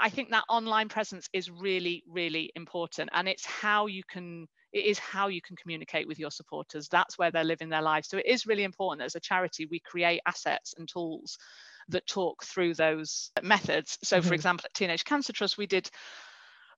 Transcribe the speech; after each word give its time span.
I 0.00 0.08
think 0.10 0.30
that 0.30 0.44
online 0.48 0.88
presence 0.88 1.28
is 1.32 1.50
really, 1.50 2.02
really 2.08 2.50
important. 2.56 3.10
And 3.12 3.28
it's 3.28 3.44
how 3.44 3.86
you 3.86 4.02
can 4.04 4.46
it 4.72 4.84
is 4.84 4.98
how 4.98 5.26
you 5.28 5.42
can 5.42 5.56
communicate 5.56 6.06
with 6.06 6.18
your 6.18 6.30
supporters. 6.30 6.88
That's 6.88 7.18
where 7.18 7.32
they're 7.32 7.42
living 7.42 7.70
their 7.70 7.82
lives. 7.82 8.08
So 8.08 8.18
it 8.18 8.26
is 8.26 8.46
really 8.46 8.62
important 8.62 9.04
as 9.04 9.16
a 9.16 9.20
charity, 9.20 9.66
we 9.66 9.80
create 9.80 10.20
assets 10.26 10.74
and 10.78 10.88
tools 10.88 11.38
that 11.88 12.06
talk 12.06 12.44
through 12.44 12.74
those 12.74 13.32
methods. 13.42 13.98
So, 14.04 14.18
mm-hmm. 14.18 14.28
for 14.28 14.34
example, 14.34 14.66
at 14.66 14.74
Teenage 14.74 15.04
Cancer 15.04 15.32
Trust, 15.32 15.58
we 15.58 15.66
did 15.66 15.90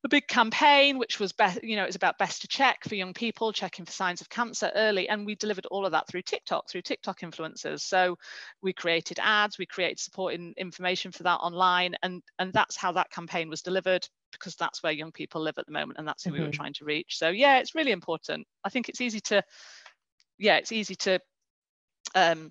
a 0.04 0.08
big 0.08 0.26
campaign 0.26 0.98
which 0.98 1.20
was 1.20 1.32
best 1.32 1.62
you 1.62 1.76
know 1.76 1.84
it 1.84 1.88
was 1.88 1.96
about 1.96 2.18
best 2.18 2.42
to 2.42 2.48
check 2.48 2.78
for 2.88 2.94
young 2.94 3.14
people 3.14 3.52
checking 3.52 3.84
for 3.84 3.92
signs 3.92 4.20
of 4.20 4.28
cancer 4.28 4.70
early 4.74 5.08
and 5.08 5.24
we 5.24 5.34
delivered 5.36 5.66
all 5.66 5.86
of 5.86 5.92
that 5.92 6.08
through 6.08 6.22
tiktok 6.22 6.68
through 6.68 6.82
tiktok 6.82 7.20
influencers 7.20 7.80
so 7.80 8.16
we 8.62 8.72
created 8.72 9.18
ads 9.22 9.58
we 9.58 9.66
created 9.66 10.00
supporting 10.00 10.54
information 10.56 11.12
for 11.12 11.22
that 11.22 11.36
online 11.36 11.94
and 12.02 12.22
and 12.38 12.52
that's 12.52 12.76
how 12.76 12.90
that 12.90 13.10
campaign 13.10 13.48
was 13.48 13.62
delivered 13.62 14.06
because 14.32 14.56
that's 14.56 14.82
where 14.82 14.92
young 14.92 15.12
people 15.12 15.40
live 15.40 15.58
at 15.58 15.66
the 15.66 15.72
moment 15.72 15.98
and 15.98 16.08
that's 16.08 16.24
who 16.24 16.30
mm-hmm. 16.30 16.38
we 16.38 16.40
were 16.40 16.50
mm-hmm. 16.50 16.56
trying 16.56 16.72
to 16.72 16.84
reach 16.84 17.18
so 17.18 17.28
yeah 17.28 17.58
it's 17.58 17.74
really 17.74 17.92
important 17.92 18.46
i 18.64 18.68
think 18.68 18.88
it's 18.88 19.00
easy 19.00 19.20
to 19.20 19.42
yeah 20.38 20.56
it's 20.56 20.72
easy 20.72 20.96
to 20.96 21.20
um 22.16 22.50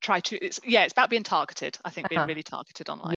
try 0.00 0.18
to 0.20 0.36
it's 0.44 0.58
yeah 0.64 0.82
it's 0.82 0.92
about 0.92 1.10
being 1.10 1.22
targeted 1.22 1.78
i 1.84 1.90
think 1.90 2.06
uh-huh. 2.06 2.16
being 2.16 2.28
really 2.28 2.42
targeted 2.42 2.88
online 2.88 3.13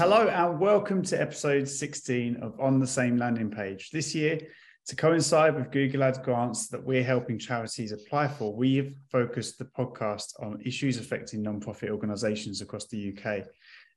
Hello 0.00 0.28
and 0.28 0.58
welcome 0.58 1.02
to 1.02 1.20
episode 1.20 1.68
16 1.68 2.36
of 2.36 2.58
On 2.58 2.80
the 2.80 2.86
Same 2.86 3.18
Landing 3.18 3.50
Page. 3.50 3.90
This 3.90 4.14
year, 4.14 4.40
to 4.86 4.96
coincide 4.96 5.54
with 5.54 5.70
Google 5.70 6.04
Ads 6.04 6.20
grants 6.20 6.68
that 6.68 6.82
we're 6.82 7.04
helping 7.04 7.38
charities 7.38 7.92
apply 7.92 8.28
for, 8.28 8.56
we've 8.56 8.94
focused 9.12 9.58
the 9.58 9.66
podcast 9.66 10.42
on 10.42 10.62
issues 10.64 10.96
affecting 10.96 11.44
nonprofit 11.44 11.90
organisations 11.90 12.62
across 12.62 12.86
the 12.86 13.14
UK. 13.14 13.44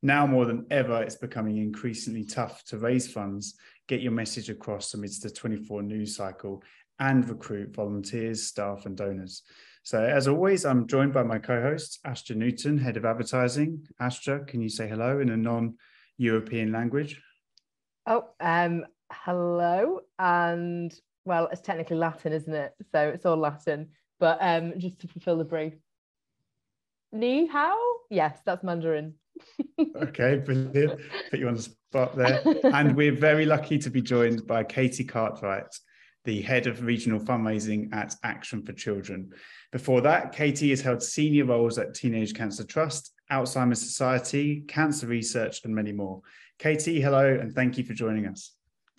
Now 0.01 0.27
more 0.27 0.43
than 0.43 0.65
ever, 0.71 1.01
it's 1.01 1.15
becoming 1.15 1.55
increasingly 1.55 2.25
tough 2.25 2.65
to 2.65 2.79
raise 2.79 3.09
funds, 3.09 3.55
get 3.87 4.01
your 4.01 4.11
message 4.11 4.49
across 4.49 4.93
amidst 4.95 5.23
the 5.23 5.29
24 5.29 5.83
news 5.83 6.17
cycle, 6.17 6.61
and 6.99 7.29
recruit 7.29 7.73
volunteers, 7.73 8.45
staff, 8.45 8.85
and 8.85 8.97
donors. 8.97 9.43
So, 9.83 10.03
as 10.03 10.27
always, 10.27 10.65
I'm 10.65 10.85
joined 10.85 11.13
by 11.13 11.23
my 11.23 11.39
co 11.39 11.61
host, 11.61 11.99
Astra 12.03 12.35
Newton, 12.35 12.77
Head 12.77 12.97
of 12.97 13.05
Advertising. 13.05 13.87
Astra, 14.01 14.43
can 14.43 14.61
you 14.61 14.67
say 14.67 14.89
hello 14.89 15.21
in 15.21 15.29
a 15.29 15.37
non 15.37 15.75
European 16.17 16.71
language? 16.71 17.21
Oh, 18.05 18.25
um, 18.39 18.85
hello. 19.11 20.01
And 20.19 20.93
well, 21.25 21.47
it's 21.51 21.61
technically 21.61 21.97
Latin, 21.97 22.33
isn't 22.33 22.53
it? 22.53 22.73
So 22.91 23.09
it's 23.09 23.25
all 23.25 23.37
Latin. 23.37 23.89
But 24.19 24.37
um, 24.41 24.73
just 24.77 24.99
to 24.99 25.07
fulfill 25.07 25.37
the 25.37 25.45
brief, 25.45 25.73
Ni 27.13 27.45
hao? 27.47 27.77
Yes, 28.09 28.39
that's 28.45 28.63
Mandarin. 28.63 29.13
okay, 29.95 30.37
brilliant. 30.37 30.99
Put 31.29 31.39
you 31.39 31.47
on 31.47 31.55
the 31.55 31.61
spot 31.61 32.15
there. 32.15 32.41
And 32.63 32.95
we're 32.95 33.15
very 33.15 33.45
lucky 33.45 33.77
to 33.79 33.89
be 33.89 34.01
joined 34.01 34.47
by 34.47 34.63
Katie 34.63 35.03
Cartwright, 35.03 35.75
the 36.25 36.41
head 36.41 36.67
of 36.67 36.83
regional 36.83 37.19
fundraising 37.19 37.93
at 37.93 38.15
Action 38.23 38.63
for 38.63 38.73
Children. 38.73 39.31
Before 39.71 40.01
that, 40.01 40.31
Katie 40.31 40.71
has 40.71 40.81
held 40.81 41.03
senior 41.03 41.45
roles 41.45 41.77
at 41.77 41.93
Teenage 41.93 42.33
Cancer 42.33 42.63
Trust, 42.63 43.13
Alzheimer's 43.33 43.81
Society, 43.81 44.61
Cancer 44.67 45.07
Research, 45.07 45.65
and 45.65 45.73
many 45.73 45.91
more. 45.91 46.21
Katie, 46.59 47.01
hello, 47.01 47.37
and 47.41 47.53
thank 47.53 47.77
you 47.77 47.83
for 47.83 47.93
joining 47.93 48.27
us. 48.27 48.51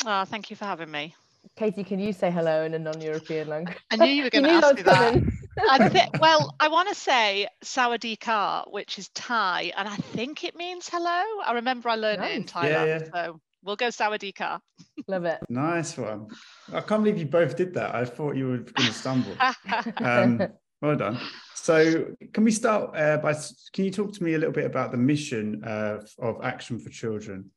Oh, 0.05 0.25
thank 0.25 0.51
you 0.51 0.57
for 0.57 0.65
having 0.65 0.91
me. 0.91 1.15
Katie, 1.57 1.85
can 1.85 2.01
you 2.01 2.13
say 2.13 2.31
hello 2.31 2.65
in 2.65 2.75
a 2.75 2.79
non-European 2.79 3.49
language? 3.49 3.79
I 3.93 3.97
knew 3.97 4.07
you 4.11 4.25
were 4.25 4.31
going 4.31 4.45
to 4.45 4.51
ask 4.51 4.77
me 4.77 4.83
that. 4.83 5.23
I 5.71 5.89
th- 5.89 6.09
well, 6.21 6.55
I 6.59 6.69
want 6.69 6.89
to 6.89 6.97
say 6.97 7.47
Sawadee 7.65 8.73
which 8.73 8.99
is 8.99 9.09
Thai, 9.11 9.73
and 9.77 9.89
I 9.89 9.97
think 9.97 10.43
it 10.43 10.57
means 10.57 10.89
hello. 10.89 11.43
I 11.47 11.53
remember 11.55 11.89
I 11.89 11.95
learned 11.95 12.23
nice. 12.23 12.33
it 12.33 12.37
in 12.37 12.45
Thailand, 12.45 12.63
yeah, 12.65 12.85
yeah. 12.85 13.05
so 13.15 13.41
we'll 13.63 13.77
go 13.77 13.87
Sawadee 13.87 14.61
Love 15.07 15.25
it. 15.27 15.39
Nice 15.49 15.97
one. 15.97 16.27
I 16.73 16.81
can't 16.81 17.05
believe 17.05 17.19
you 17.19 17.27
both 17.27 17.57
did 17.57 17.75
that. 17.75 17.95
I 17.95 18.05
thought 18.05 18.37
you 18.37 18.49
were 18.49 18.59
going 18.59 18.89
to 18.89 18.93
stumble. 18.93 19.37
um, 19.99 20.49
well 20.85 20.97
done. 20.97 21.19
So, 21.55 22.15
can 22.33 22.45
we 22.45 22.51
start 22.51 22.97
uh, 22.97 23.17
by? 23.19 23.35
Can 23.73 23.85
you 23.85 23.91
talk 23.91 24.13
to 24.13 24.23
me 24.23 24.35
a 24.35 24.39
little 24.39 24.53
bit 24.53 24.67
about 24.67 24.91
the 24.91 24.99
mission 24.99 25.65
uh, 25.65 26.03
of 26.19 26.43
Action 26.43 26.79
for 26.79 26.91
Children 26.91 27.51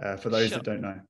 uh, 0.00 0.16
for 0.16 0.28
those 0.28 0.50
sure. 0.50 0.58
that 0.58 0.64
don't 0.64 0.82
know? 0.82 1.00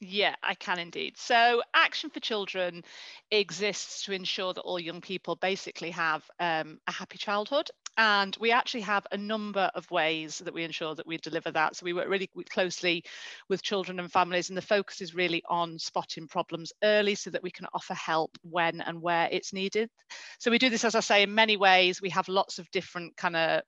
Yeah, 0.00 0.34
I 0.42 0.54
can 0.54 0.78
indeed. 0.78 1.18
So, 1.18 1.62
Action 1.74 2.08
for 2.10 2.20
Children 2.20 2.84
exists 3.30 4.04
to 4.04 4.12
ensure 4.12 4.54
that 4.54 4.62
all 4.62 4.80
young 4.80 5.00
people 5.00 5.36
basically 5.36 5.90
have 5.90 6.28
um, 6.40 6.80
a 6.86 6.92
happy 6.92 7.18
childhood 7.18 7.70
and 8.00 8.34
we 8.40 8.50
actually 8.50 8.80
have 8.80 9.06
a 9.12 9.16
number 9.18 9.70
of 9.74 9.90
ways 9.90 10.38
that 10.38 10.54
we 10.54 10.64
ensure 10.64 10.94
that 10.94 11.06
we 11.06 11.18
deliver 11.18 11.50
that. 11.50 11.76
So 11.76 11.84
we 11.84 11.92
work 11.92 12.08
really 12.08 12.30
closely 12.48 13.04
with 13.50 13.62
children 13.62 14.00
and 14.00 14.10
families, 14.10 14.48
and 14.48 14.56
the 14.56 14.62
focus 14.62 15.02
is 15.02 15.14
really 15.14 15.42
on 15.50 15.78
spotting 15.78 16.26
problems 16.26 16.72
early 16.82 17.14
so 17.14 17.28
that 17.28 17.42
we 17.42 17.50
can 17.50 17.66
offer 17.74 17.92
help 17.92 18.38
when 18.40 18.80
and 18.80 19.02
where 19.02 19.28
it's 19.30 19.52
needed. 19.52 19.90
So 20.38 20.50
we 20.50 20.56
do 20.56 20.70
this, 20.70 20.86
as 20.86 20.94
I 20.94 21.00
say, 21.00 21.24
in 21.24 21.34
many 21.34 21.58
ways. 21.58 22.00
We 22.00 22.08
have 22.08 22.26
lots 22.28 22.58
of 22.58 22.70
different 22.70 23.18
kind 23.18 23.36
of 23.36 23.60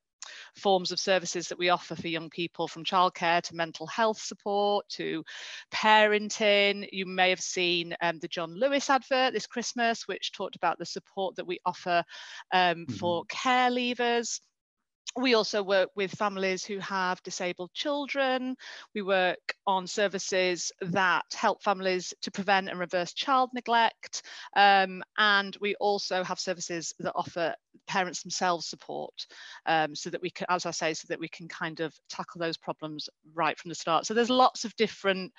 forms 0.55 0.93
of 0.93 1.01
services 1.01 1.49
that 1.49 1.59
we 1.59 1.69
offer 1.69 1.95
for 1.95 2.09
young 2.09 2.31
people 2.31 2.69
from 2.69 2.85
childcare 2.85 3.43
to 3.43 3.55
mental 3.55 3.87
health 3.87 4.21
support 4.21 4.89
to 4.91 5.25
parenting. 5.73 6.89
You 6.93 7.07
may 7.07 7.31
have 7.31 7.41
seen 7.41 7.95
um, 8.01 8.19
the 8.19 8.29
John 8.29 8.55
Lewis 8.55 8.91
advert 8.91 9.33
this 9.33 9.47
Christmas, 9.47 10.07
which 10.07 10.33
talked 10.33 10.57
about 10.57 10.79
the 10.79 10.87
support 10.87 11.37
that 11.37 11.47
we 11.47 11.59
offer 11.65 12.05
um, 12.53 12.87
mm-hmm. 12.87 12.95
for 12.95 13.25
care 13.29 13.71
leavers 13.71 14.41
we 15.17 15.35
also 15.35 15.63
work 15.63 15.91
with 15.95 16.11
families 16.13 16.65
who 16.65 16.79
have 16.79 17.23
disabled 17.23 17.73
children. 17.75 18.57
We 18.95 19.03
work 19.03 19.55
on 19.67 19.87
services 19.87 20.73
that 20.81 21.25
help 21.35 21.63
families 21.63 22.15
to 22.23 22.31
prevent 22.31 22.69
and 22.69 22.79
reverse 22.79 23.13
child 23.13 23.51
neglect. 23.53 24.23
Um, 24.57 25.03
and 25.19 25.57
we 25.61 25.75
also 25.77 26.25
have 26.25 26.41
services 26.41 26.95
that 27.01 27.13
offer 27.15 27.55
parents 27.87 28.23
themselves 28.23 28.67
support 28.67 29.27
um, 29.67 29.95
so 29.95 30.09
that 30.11 30.23
we 30.23 30.31
can, 30.31 30.47
as 30.49 30.65
I 30.67 30.71
say, 30.71 30.95
so 30.95 31.07
that 31.09 31.21
we 31.21 31.29
can 31.29 31.49
kind 31.49 31.81
of 31.81 31.95
tackle 32.09 32.39
those 32.39 32.57
problems 32.57 33.09
right 33.35 33.59
from 33.59 33.69
the 33.69 33.75
start. 33.75 34.07
So 34.07 34.15
there's 34.15 34.31
lots 34.31 34.65
of 34.65 34.75
different 34.77 35.33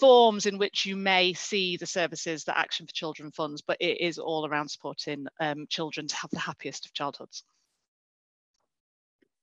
forms 0.00 0.46
in 0.46 0.58
which 0.58 0.86
you 0.86 0.96
may 0.96 1.32
see 1.32 1.76
the 1.76 1.86
services 1.86 2.44
that 2.44 2.58
Action 2.58 2.86
for 2.86 2.92
Children 2.92 3.30
funds, 3.32 3.62
but 3.66 3.76
it 3.80 4.00
is 4.00 4.18
all 4.18 4.46
around 4.46 4.68
supporting 4.68 5.26
um, 5.40 5.66
children 5.68 6.06
to 6.06 6.16
have 6.16 6.30
the 6.30 6.38
happiest 6.38 6.86
of 6.86 6.92
childhoods. 6.92 7.44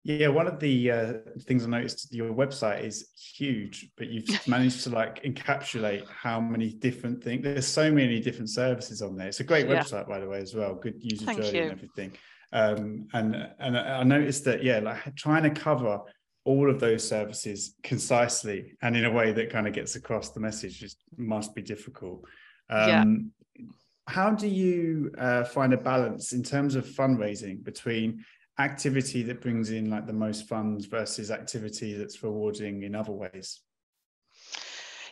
Yeah, 0.08 0.28
one 0.28 0.46
of 0.46 0.60
the 0.60 0.92
uh, 0.92 1.14
things 1.42 1.66
I 1.66 1.68
noticed 1.68 2.14
your 2.14 2.32
website 2.32 2.84
is 2.84 3.10
huge, 3.36 3.90
but 3.98 4.08
you've 4.08 4.30
managed 4.48 4.84
to 4.84 4.92
like 4.92 5.24
encapsulate 5.24 6.08
how 6.08 6.40
many 6.40 6.74
different 6.74 7.24
things. 7.24 7.44
There's 7.44 7.66
so 7.66 7.92
many 7.92 8.20
different 8.20 8.52
services 8.52 9.02
on 9.02 9.18
there. 9.18 9.28
It's 9.28 9.40
a 9.40 9.44
great 9.44 9.68
yeah. 9.68 9.82
website, 9.82 10.08
by 10.08 10.20
the 10.20 10.30
way, 10.30 10.38
as 10.38 10.54
well. 10.54 10.76
Good 10.76 10.98
user 11.00 11.26
Thank 11.26 11.42
journey 11.42 11.58
you. 11.58 11.64
and 11.64 11.72
everything. 11.72 12.12
Um, 12.54 13.08
and 13.14 13.50
and 13.58 13.76
I 13.76 14.04
noticed 14.04 14.46
that 14.46 14.64
yeah, 14.64 14.78
like 14.78 15.16
trying 15.16 15.42
to 15.42 15.50
cover 15.50 16.02
all 16.44 16.70
of 16.70 16.80
those 16.80 17.08
services 17.08 17.74
concisely 17.82 18.78
and 18.84 18.96
in 18.96 19.06
a 19.06 19.12
way 19.12 19.32
that 19.32 19.50
kind 19.50 19.68
of 19.68 19.74
gets 19.74 19.96
across 19.96 20.30
the 20.30 20.40
message 20.40 20.80
just 20.80 20.98
must 21.18 21.56
be 21.56 21.64
difficult. 21.64 22.24
Um, 22.70 23.32
yeah. 23.58 23.66
How 24.08 24.30
do 24.30 24.48
you 24.48 25.12
uh, 25.18 25.46
find 25.46 25.74
a 25.74 25.78
balance 25.78 26.32
in 26.32 26.44
terms 26.44 26.76
of 26.76 26.86
fundraising 26.86 27.64
between 27.64 28.24
activity 28.60 29.24
that 29.24 29.42
brings 29.42 29.72
in 29.72 29.90
like 29.90 30.08
the 30.08 30.14
most 30.14 30.48
funds 30.48 30.86
versus 30.86 31.32
activity 31.32 31.94
that's 31.94 32.24
rewarding 32.24 32.84
in 32.84 32.96
other 32.96 33.12
ways? 33.12 33.62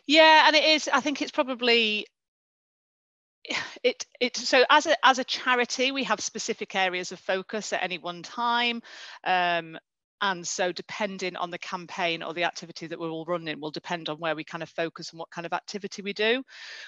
Yeah 0.07 0.47
and 0.47 0.55
it 0.55 0.65
is 0.65 0.89
i 0.91 0.99
think 0.99 1.21
it's 1.21 1.31
probably 1.31 2.05
it 3.83 4.05
it 4.19 4.35
so 4.37 4.63
as 4.69 4.85
a 4.85 5.05
as 5.05 5.19
a 5.19 5.23
charity 5.23 5.91
we 5.91 6.03
have 6.03 6.19
specific 6.19 6.75
areas 6.75 7.11
of 7.11 7.19
focus 7.19 7.73
at 7.73 7.83
any 7.83 7.97
one 7.97 8.23
time 8.23 8.81
um, 9.25 9.77
and 10.21 10.47
so 10.47 10.71
depending 10.71 11.35
on 11.35 11.51
the 11.51 11.57
campaign 11.57 12.23
or 12.23 12.33
the 12.33 12.45
activity 12.45 12.87
that 12.87 12.97
we're 12.97 13.09
all 13.09 13.25
running 13.25 13.59
will 13.59 13.71
depend 13.71 14.07
on 14.07 14.17
where 14.19 14.35
we 14.35 14.43
kind 14.43 14.63
of 14.63 14.69
focus 14.69 15.11
and 15.11 15.19
what 15.19 15.29
kind 15.31 15.45
of 15.45 15.51
activity 15.51 16.01
we 16.01 16.13
do. 16.13 16.41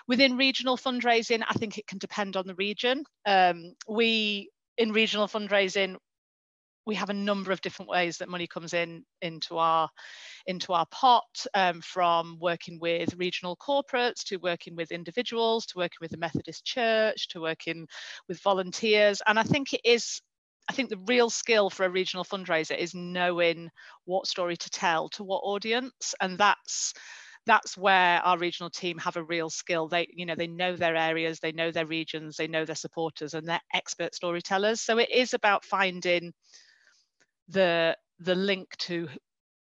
Within 0.07 0.37
regional 0.37 0.77
fundraising 0.77 1.43
i 1.47 1.53
think 1.53 1.77
it 1.77 1.87
can 1.87 1.97
depend 1.97 2.37
on 2.37 2.47
the 2.47 2.55
region. 2.55 3.03
Um, 3.25 3.73
we 3.89 4.49
in 4.77 4.91
regional 4.91 5.27
fundraising 5.27 5.97
we 6.85 6.95
have 6.95 7.09
a 7.09 7.13
number 7.13 7.51
of 7.51 7.61
different 7.61 7.89
ways 7.89 8.17
that 8.17 8.29
money 8.29 8.47
comes 8.47 8.73
in 8.73 9.03
into 9.21 9.57
our 9.57 9.89
into 10.45 10.73
our 10.73 10.85
pot 10.91 11.45
um, 11.53 11.81
from 11.81 12.37
working 12.39 12.79
with 12.79 13.13
regional 13.15 13.55
corporates 13.55 14.23
to 14.25 14.37
working 14.37 14.75
with 14.75 14.91
individuals 14.91 15.65
to 15.65 15.77
working 15.77 15.97
with 16.01 16.11
the 16.11 16.17
methodist 16.17 16.65
church 16.65 17.27
to 17.29 17.41
working 17.41 17.87
with 18.27 18.39
volunteers. 18.41 19.21
And 19.27 19.39
i 19.39 19.43
think 19.43 19.73
it 19.73 19.81
is 19.83 20.21
I 20.67 20.73
think 20.73 20.89
the 20.89 21.03
real 21.07 21.29
skill 21.29 21.69
for 21.69 21.85
a 21.85 21.89
regional 21.89 22.25
fundraiser 22.25 22.75
is 22.77 22.95
knowing 22.95 23.69
what 24.05 24.27
story 24.27 24.57
to 24.57 24.69
tell 24.69 25.09
to 25.09 25.23
what 25.23 25.41
audience, 25.43 26.15
and 26.19 26.37
that's 26.37 26.93
that's 27.45 27.77
where 27.77 28.19
our 28.21 28.37
regional 28.39 28.71
team 28.71 28.97
have 28.97 29.17
a 29.17 29.23
real 29.23 29.49
skill. 29.49 29.87
They 29.87 30.07
you 30.11 30.25
know 30.25 30.35
they 30.35 30.47
know 30.47 30.75
their 30.75 30.95
areas 30.95 31.39
they 31.39 31.51
know 31.51 31.71
their 31.71 31.85
regions 31.85 32.37
they 32.37 32.47
know 32.47 32.65
their 32.65 32.75
supporters 32.75 33.33
and 33.35 33.47
they're 33.47 33.61
expert 33.73 34.15
storytellers. 34.15 34.81
So 34.81 34.97
it 34.97 35.11
is 35.11 35.33
about 35.35 35.63
finding 35.65 36.33
the 37.49 37.95
the 38.19 38.35
link 38.35 38.75
to 38.77 39.07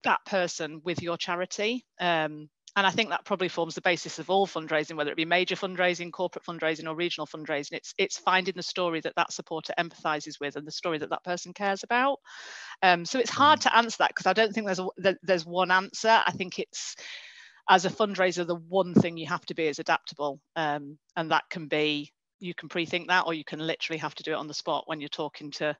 that 0.03 0.23
person 0.25 0.81
with 0.83 1.01
your 1.01 1.17
charity 1.17 1.85
um, 1.99 2.49
and 2.77 2.85
I 2.85 2.91
think 2.91 3.09
that 3.09 3.25
probably 3.25 3.47
forms 3.47 3.73
the 3.73 3.81
basis 3.81 4.19
of 4.19 4.29
all 4.29 4.45
fundraising, 4.45 4.95
whether 4.95 5.09
it 5.09 5.17
be 5.17 5.25
major 5.25 5.55
fundraising, 5.55 6.11
corporate 6.11 6.45
fundraising, 6.45 6.87
or 6.87 6.95
regional 6.95 7.25
fundraising. 7.25 7.73
It's 7.73 7.95
it's 7.97 8.19
finding 8.19 8.53
the 8.55 8.61
story 8.61 9.01
that 9.01 9.15
that 9.15 9.33
supporter 9.33 9.73
empathises 9.79 10.39
with 10.39 10.55
and 10.57 10.67
the 10.67 10.71
story 10.71 10.99
that 10.99 11.09
that 11.09 11.23
person 11.23 11.53
cares 11.53 11.81
about. 11.81 12.19
Um, 12.83 13.03
so 13.03 13.17
it's 13.17 13.31
hard 13.31 13.61
mm. 13.61 13.63
to 13.63 13.75
answer 13.75 13.97
that 14.01 14.11
because 14.11 14.27
I 14.27 14.33
don't 14.33 14.53
think 14.53 14.67
there's 14.67 14.79
a, 14.79 15.15
there's 15.23 15.43
one 15.43 15.71
answer. 15.71 16.21
I 16.23 16.31
think 16.33 16.59
it's 16.59 16.95
as 17.67 17.85
a 17.85 17.89
fundraiser, 17.89 18.45
the 18.45 18.55
one 18.55 18.93
thing 18.93 19.17
you 19.17 19.25
have 19.25 19.45
to 19.47 19.55
be 19.55 19.65
is 19.65 19.79
adaptable, 19.79 20.39
um, 20.55 20.99
and 21.15 21.31
that 21.31 21.45
can 21.49 21.67
be 21.67 22.13
you 22.39 22.53
can 22.53 22.69
pre-think 22.69 23.07
that, 23.07 23.25
or 23.25 23.33
you 23.33 23.43
can 23.43 23.57
literally 23.57 23.97
have 23.97 24.13
to 24.13 24.23
do 24.23 24.33
it 24.33 24.37
on 24.37 24.47
the 24.47 24.53
spot 24.53 24.83
when 24.85 25.01
you're 25.01 25.09
talking 25.09 25.49
to 25.49 25.75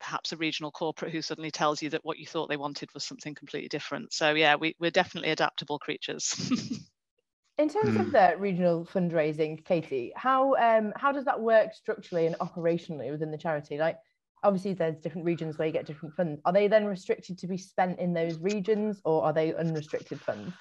perhaps 0.00 0.32
a 0.32 0.36
regional 0.36 0.70
corporate 0.70 1.12
who 1.12 1.22
suddenly 1.22 1.50
tells 1.50 1.82
you 1.82 1.90
that 1.90 2.04
what 2.04 2.18
you 2.18 2.26
thought 2.26 2.48
they 2.48 2.56
wanted 2.56 2.92
was 2.94 3.04
something 3.04 3.34
completely 3.34 3.68
different. 3.68 4.12
So 4.12 4.34
yeah, 4.34 4.56
we, 4.56 4.74
we're 4.78 4.90
definitely 4.90 5.30
adaptable 5.30 5.78
creatures. 5.78 6.34
In 7.58 7.70
terms 7.70 7.96
mm. 7.96 8.00
of 8.00 8.06
hmm. 8.06 8.12
the 8.12 8.34
regional 8.38 8.84
fundraising, 8.84 9.64
Katie, 9.64 10.12
how 10.14 10.54
um, 10.56 10.92
how 10.94 11.10
does 11.10 11.24
that 11.24 11.40
work 11.40 11.72
structurally 11.72 12.26
and 12.26 12.38
operationally 12.38 13.10
within 13.10 13.30
the 13.30 13.38
charity? 13.38 13.78
Like, 13.78 13.96
obviously, 14.42 14.74
there's 14.74 14.98
different 14.98 15.24
regions 15.24 15.56
where 15.56 15.66
you 15.66 15.72
get 15.72 15.86
different 15.86 16.14
funds. 16.14 16.38
Are 16.44 16.52
they 16.52 16.68
then 16.68 16.84
restricted 16.84 17.38
to 17.38 17.46
be 17.46 17.56
spent 17.56 17.98
in 17.98 18.12
those 18.12 18.38
regions, 18.38 19.00
or 19.06 19.24
are 19.24 19.32
they 19.32 19.54
unrestricted 19.54 20.20
funds? 20.20 20.52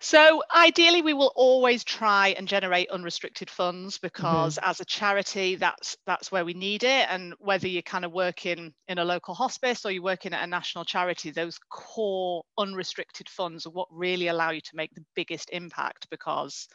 So 0.00 0.42
ideally, 0.54 1.00
we 1.00 1.14
will 1.14 1.32
always 1.34 1.82
try 1.82 2.34
and 2.36 2.46
generate 2.46 2.90
unrestricted 2.90 3.48
funds 3.48 3.98
because 3.98 4.56
mm-hmm. 4.56 4.68
as 4.68 4.80
a 4.80 4.84
charity, 4.84 5.56
that's 5.56 5.96
that's 6.06 6.30
where 6.30 6.44
we 6.44 6.52
need 6.52 6.84
it. 6.84 7.06
And 7.08 7.34
whether 7.38 7.68
you're 7.68 7.82
kind 7.82 8.04
of 8.04 8.12
working 8.12 8.74
in 8.88 8.98
a 8.98 9.04
local 9.04 9.34
hospice 9.34 9.86
or 9.86 9.92
you're 9.92 10.02
working 10.02 10.34
at 10.34 10.44
a 10.44 10.46
national 10.46 10.84
charity, 10.84 11.30
those 11.30 11.58
core 11.70 12.42
unrestricted 12.58 13.28
funds 13.28 13.66
are 13.66 13.70
what 13.70 13.88
really 13.90 14.28
allow 14.28 14.50
you 14.50 14.60
to 14.60 14.76
make 14.76 14.94
the 14.94 15.04
biggest 15.14 15.48
impact 15.50 16.08
because 16.10 16.68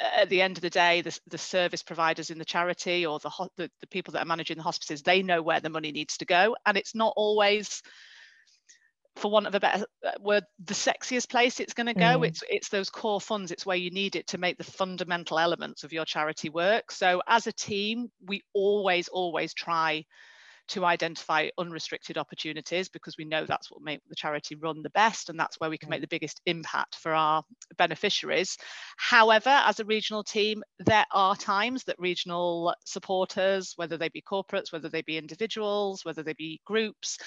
at 0.00 0.28
the 0.28 0.42
end 0.42 0.56
of 0.56 0.62
the 0.62 0.70
day, 0.70 1.02
the, 1.02 1.18
the 1.28 1.38
service 1.38 1.82
providers 1.82 2.30
in 2.30 2.38
the 2.38 2.44
charity 2.44 3.06
or 3.06 3.18
the, 3.18 3.30
the, 3.56 3.70
the 3.80 3.86
people 3.86 4.12
that 4.12 4.22
are 4.22 4.26
managing 4.26 4.56
the 4.56 4.62
hospices, 4.62 5.02
they 5.02 5.22
know 5.22 5.42
where 5.42 5.60
the 5.60 5.68
money 5.68 5.92
needs 5.92 6.16
to 6.18 6.24
go. 6.24 6.56
And 6.64 6.76
it's 6.76 6.94
not 6.94 7.12
always 7.16 7.82
for 9.20 9.30
want 9.30 9.46
of 9.46 9.54
a 9.54 9.60
better 9.60 9.84
uh, 10.04 10.10
word, 10.18 10.44
the 10.64 10.74
sexiest 10.74 11.28
place 11.28 11.60
it's 11.60 11.74
going 11.74 11.86
to 11.86 11.94
go. 11.94 12.20
Mm. 12.20 12.28
It's 12.28 12.42
it's 12.48 12.68
those 12.70 12.90
core 12.90 13.20
funds. 13.20 13.52
It's 13.52 13.66
where 13.66 13.76
you 13.76 13.90
need 13.90 14.16
it 14.16 14.26
to 14.28 14.38
make 14.38 14.56
the 14.56 14.64
fundamental 14.64 15.38
elements 15.38 15.84
of 15.84 15.92
your 15.92 16.04
charity 16.04 16.48
work. 16.48 16.90
So 16.90 17.22
as 17.28 17.46
a 17.46 17.52
team, 17.52 18.10
we 18.24 18.42
always 18.54 19.08
always 19.08 19.52
try 19.52 20.04
to 20.68 20.84
identify 20.84 21.48
unrestricted 21.58 22.16
opportunities 22.16 22.88
because 22.88 23.16
we 23.18 23.24
know 23.24 23.44
that's 23.44 23.72
what 23.72 23.82
make 23.82 24.00
the 24.08 24.14
charity 24.14 24.54
run 24.54 24.82
the 24.82 24.90
best 24.90 25.28
and 25.28 25.38
that's 25.38 25.58
where 25.58 25.68
we 25.68 25.76
can 25.76 25.88
mm. 25.88 25.90
make 25.90 26.00
the 26.00 26.06
biggest 26.06 26.40
impact 26.46 26.94
for 26.94 27.12
our 27.12 27.42
beneficiaries. 27.76 28.56
However, 28.96 29.50
as 29.50 29.80
a 29.80 29.84
regional 29.84 30.22
team, 30.22 30.62
there 30.78 31.06
are 31.12 31.34
times 31.34 31.84
that 31.84 31.96
regional 31.98 32.72
supporters, 32.86 33.72
whether 33.76 33.98
they 33.98 34.08
be 34.08 34.22
corporates, 34.22 34.72
whether 34.72 34.88
they 34.88 35.02
be 35.02 35.18
individuals, 35.18 36.04
whether 36.04 36.22
they 36.22 36.34
be 36.34 36.60
groups, 36.64 37.18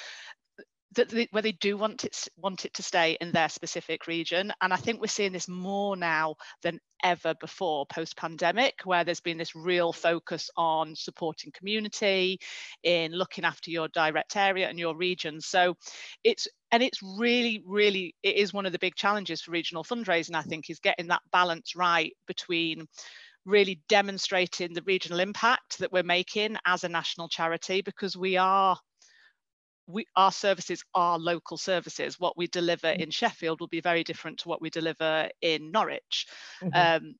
that 0.95 1.09
they, 1.09 1.27
where 1.31 1.41
they 1.41 1.51
do 1.53 1.77
want 1.77 2.03
it 2.03 2.27
want 2.37 2.65
it 2.65 2.73
to 2.75 2.83
stay 2.83 3.17
in 3.19 3.31
their 3.31 3.49
specific 3.49 4.07
region. 4.07 4.51
And 4.61 4.73
i 4.73 4.77
think 4.77 5.01
we're 5.01 5.07
seeing 5.07 5.31
this 5.33 5.47
more 5.47 5.95
now 5.95 6.35
than 6.61 6.79
ever 7.03 7.33
before 7.35 7.85
post 7.87 8.15
pandemic 8.15 8.75
where 8.85 9.03
there's 9.03 9.19
been 9.19 9.37
this 9.37 9.55
real 9.55 9.91
focus 9.91 10.49
on 10.55 10.95
supporting 10.95 11.51
community 11.51 12.39
in 12.83 13.11
looking 13.11 13.43
after 13.43 13.69
your 13.69 13.89
direct 13.89 14.37
area 14.37 14.69
and 14.69 14.79
your 14.79 14.95
region. 14.95 15.41
So 15.41 15.75
it's 16.23 16.47
and 16.71 16.81
it's 16.81 17.01
really 17.01 17.61
really 17.65 18.15
it 18.23 18.35
is 18.35 18.53
one 18.53 18.65
of 18.65 18.71
the 18.71 18.79
big 18.79 18.95
challenges 18.95 19.41
for 19.41 19.51
regional 19.51 19.83
fundraising 19.83 20.35
i 20.35 20.41
think 20.41 20.69
is 20.69 20.79
getting 20.79 21.07
that 21.07 21.21
balance 21.31 21.75
right 21.75 22.13
between 22.25 22.87
really 23.45 23.81
demonstrating 23.89 24.73
the 24.73 24.81
regional 24.83 25.19
impact 25.19 25.77
that 25.79 25.91
we're 25.91 26.03
making 26.03 26.57
as 26.65 26.83
a 26.83 26.89
national 26.89 27.27
charity 27.27 27.81
because 27.81 28.15
we 28.15 28.37
are 28.37 28.77
we, 29.87 30.05
our 30.15 30.31
services 30.31 30.83
are 30.93 31.19
local 31.19 31.57
services. 31.57 32.19
What 32.19 32.37
we 32.37 32.47
deliver 32.47 32.87
mm. 32.87 32.97
in 32.97 33.09
Sheffield 33.11 33.59
will 33.59 33.67
be 33.67 33.81
very 33.81 34.03
different 34.03 34.39
to 34.39 34.49
what 34.49 34.61
we 34.61 34.69
deliver 34.69 35.29
in 35.41 35.71
Norwich. 35.71 36.27
Mm-hmm. 36.61 37.05
Um, 37.05 37.15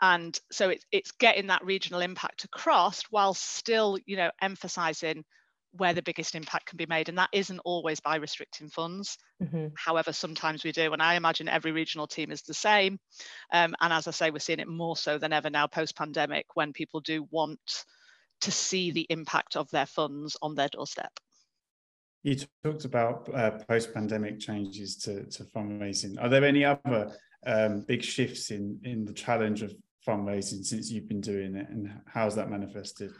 and 0.00 0.38
so 0.50 0.70
it, 0.70 0.84
it's 0.92 1.12
getting 1.12 1.48
that 1.48 1.64
regional 1.64 2.00
impact 2.00 2.44
across 2.44 3.02
while 3.10 3.34
still, 3.34 3.98
you 4.06 4.16
know, 4.16 4.30
emphasizing 4.40 5.24
where 5.72 5.92
the 5.92 6.02
biggest 6.02 6.34
impact 6.34 6.66
can 6.66 6.76
be 6.76 6.86
made. 6.86 7.08
And 7.08 7.18
that 7.18 7.30
isn't 7.32 7.58
always 7.60 8.00
by 8.00 8.16
restricting 8.16 8.68
funds. 8.68 9.18
Mm-hmm. 9.42 9.66
However, 9.76 10.12
sometimes 10.12 10.64
we 10.64 10.72
do. 10.72 10.92
And 10.92 11.02
I 11.02 11.14
imagine 11.14 11.48
every 11.48 11.72
regional 11.72 12.06
team 12.06 12.30
is 12.30 12.42
the 12.42 12.54
same. 12.54 12.98
Um, 13.52 13.74
and 13.80 13.92
as 13.92 14.08
I 14.08 14.12
say, 14.12 14.30
we're 14.30 14.38
seeing 14.38 14.60
it 14.60 14.68
more 14.68 14.96
so 14.96 15.18
than 15.18 15.32
ever 15.32 15.50
now 15.50 15.66
post 15.66 15.96
pandemic 15.96 16.46
when 16.54 16.72
people 16.72 17.00
do 17.00 17.26
want 17.30 17.84
to 18.40 18.52
see 18.52 18.92
the 18.92 19.06
impact 19.10 19.56
of 19.56 19.68
their 19.70 19.86
funds 19.86 20.36
on 20.40 20.54
their 20.54 20.68
doorstep. 20.68 21.12
You 22.28 22.36
talked 22.62 22.84
about 22.84 23.28
uh, 23.34 23.52
post-pandemic 23.66 24.38
changes 24.38 24.96
to, 24.98 25.24
to 25.24 25.44
fundraising. 25.44 26.22
Are 26.22 26.28
there 26.28 26.44
any 26.44 26.62
other 26.62 27.10
um, 27.46 27.86
big 27.88 28.02
shifts 28.02 28.50
in 28.50 28.78
in 28.84 29.06
the 29.06 29.14
challenge 29.14 29.62
of 29.62 29.72
fundraising 30.06 30.62
since 30.62 30.90
you've 30.90 31.08
been 31.08 31.22
doing 31.22 31.54
it, 31.56 31.68
and 31.70 31.90
how's 32.06 32.34
that 32.34 32.50
manifested? 32.50 33.12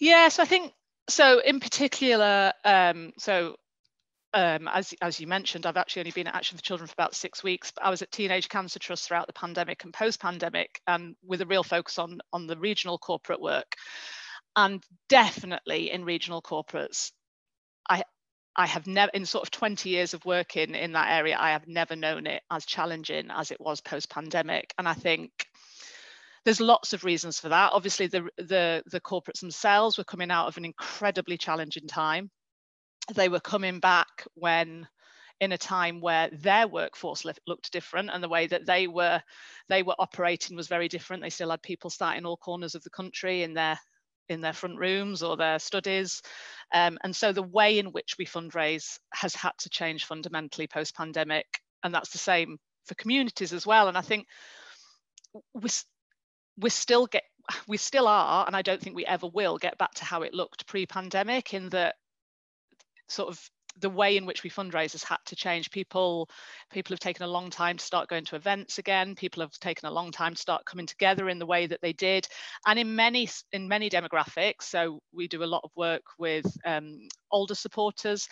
Yes, 0.00 0.40
I 0.40 0.44
think 0.44 0.72
so. 1.08 1.38
In 1.38 1.60
particular, 1.60 2.52
um, 2.64 3.12
so 3.16 3.54
um, 4.34 4.66
as, 4.66 4.92
as 5.00 5.20
you 5.20 5.28
mentioned, 5.28 5.64
I've 5.64 5.76
actually 5.76 6.00
only 6.00 6.10
been 6.10 6.26
at 6.26 6.34
Action 6.34 6.56
for 6.58 6.64
Children 6.64 6.88
for 6.88 6.94
about 6.94 7.14
six 7.14 7.44
weeks. 7.44 7.70
But 7.70 7.84
I 7.84 7.90
was 7.90 8.02
at 8.02 8.10
Teenage 8.10 8.48
Cancer 8.48 8.80
Trust 8.80 9.06
throughout 9.06 9.28
the 9.28 9.32
pandemic 9.34 9.84
and 9.84 9.94
post-pandemic, 9.94 10.80
and 10.88 11.14
with 11.22 11.42
a 11.42 11.46
real 11.46 11.62
focus 11.62 11.96
on 11.96 12.18
on 12.32 12.48
the 12.48 12.56
regional 12.56 12.98
corporate 12.98 13.40
work. 13.40 13.76
And 14.56 14.82
definitely 15.08 15.92
in 15.92 16.04
regional 16.04 16.42
corporates, 16.42 17.12
I 17.90 18.04
I 18.56 18.66
have 18.66 18.86
never, 18.86 19.10
in 19.14 19.26
sort 19.26 19.42
of 19.42 19.50
20 19.50 19.88
years 19.88 20.12
of 20.12 20.24
working 20.24 20.74
in 20.74 20.92
that 20.92 21.10
area, 21.10 21.36
I 21.38 21.50
have 21.50 21.66
never 21.68 21.94
known 21.96 22.26
it 22.26 22.42
as 22.50 22.66
challenging 22.66 23.30
as 23.30 23.50
it 23.50 23.60
was 23.60 23.80
post 23.80 24.10
pandemic. 24.10 24.74
And 24.76 24.88
I 24.88 24.94
think 24.94 25.30
there's 26.44 26.60
lots 26.60 26.92
of 26.92 27.04
reasons 27.04 27.38
for 27.38 27.48
that. 27.48 27.72
Obviously, 27.72 28.06
the, 28.08 28.28
the, 28.38 28.82
the 28.90 29.00
corporates 29.00 29.40
themselves 29.40 29.98
were 29.98 30.04
coming 30.04 30.30
out 30.30 30.48
of 30.48 30.56
an 30.56 30.64
incredibly 30.64 31.38
challenging 31.38 31.86
time. 31.86 32.30
They 33.14 33.28
were 33.28 33.40
coming 33.40 33.78
back 33.78 34.26
when 34.34 34.88
in 35.40 35.52
a 35.52 35.58
time 35.58 36.00
where 36.00 36.28
their 36.32 36.68
workforce 36.68 37.24
looked 37.46 37.72
different 37.72 38.10
and 38.12 38.22
the 38.22 38.28
way 38.28 38.46
that 38.46 38.66
they 38.66 38.86
were 38.86 39.22
they 39.68 39.82
were 39.82 39.94
operating 39.98 40.54
was 40.54 40.68
very 40.68 40.86
different 40.86 41.22
they 41.22 41.30
still 41.30 41.50
had 41.50 41.62
people 41.62 41.88
starting 41.88 42.26
all 42.26 42.36
corners 42.36 42.74
of 42.74 42.82
the 42.84 42.90
country 42.90 43.42
in 43.42 43.54
their 43.54 43.78
in 44.30 44.40
their 44.40 44.52
front 44.54 44.78
rooms 44.78 45.22
or 45.22 45.36
their 45.36 45.58
studies. 45.58 46.22
Um, 46.72 46.98
and 47.02 47.14
so 47.14 47.32
the 47.32 47.42
way 47.42 47.78
in 47.78 47.86
which 47.86 48.14
we 48.18 48.24
fundraise 48.24 48.98
has 49.12 49.34
had 49.34 49.52
to 49.58 49.68
change 49.68 50.06
fundamentally 50.06 50.68
post 50.68 50.94
pandemic. 50.96 51.46
And 51.82 51.92
that's 51.92 52.10
the 52.10 52.18
same 52.18 52.58
for 52.86 52.94
communities 52.94 53.52
as 53.52 53.66
well. 53.66 53.88
And 53.88 53.98
I 53.98 54.02
think 54.02 54.26
we, 55.52 55.68
we 56.56 56.70
still 56.70 57.06
get, 57.06 57.24
we 57.66 57.76
still 57.76 58.06
are, 58.06 58.46
and 58.46 58.54
I 58.54 58.62
don't 58.62 58.80
think 58.80 58.94
we 58.94 59.04
ever 59.04 59.26
will 59.26 59.58
get 59.58 59.76
back 59.78 59.94
to 59.94 60.04
how 60.04 60.22
it 60.22 60.32
looked 60.32 60.66
pre 60.66 60.86
pandemic 60.86 61.52
in 61.52 61.68
that 61.70 61.96
sort 63.08 63.28
of 63.28 63.50
the 63.78 63.90
way 63.90 64.16
in 64.16 64.26
which 64.26 64.42
we 64.42 64.50
fundraise 64.50 64.92
has 64.92 65.04
had 65.04 65.18
to 65.26 65.36
change. 65.36 65.70
People, 65.70 66.28
people 66.72 66.92
have 66.92 67.00
taken 67.00 67.24
a 67.24 67.30
long 67.30 67.50
time 67.50 67.76
to 67.76 67.84
start 67.84 68.08
going 68.08 68.24
to 68.24 68.36
events 68.36 68.78
again. 68.78 69.14
People 69.14 69.42
have 69.42 69.52
taken 69.60 69.88
a 69.88 69.92
long 69.92 70.10
time 70.10 70.34
to 70.34 70.40
start 70.40 70.64
coming 70.64 70.86
together 70.86 71.28
in 71.28 71.38
the 71.38 71.46
way 71.46 71.66
that 71.66 71.80
they 71.80 71.92
did, 71.92 72.26
and 72.66 72.78
in 72.78 72.94
many 72.96 73.28
in 73.52 73.68
many 73.68 73.88
demographics. 73.88 74.62
So 74.62 75.00
we 75.12 75.28
do 75.28 75.42
a 75.42 75.44
lot 75.44 75.62
of 75.64 75.70
work 75.76 76.02
with 76.18 76.46
um, 76.64 77.08
older 77.30 77.54
supporters. 77.54 78.28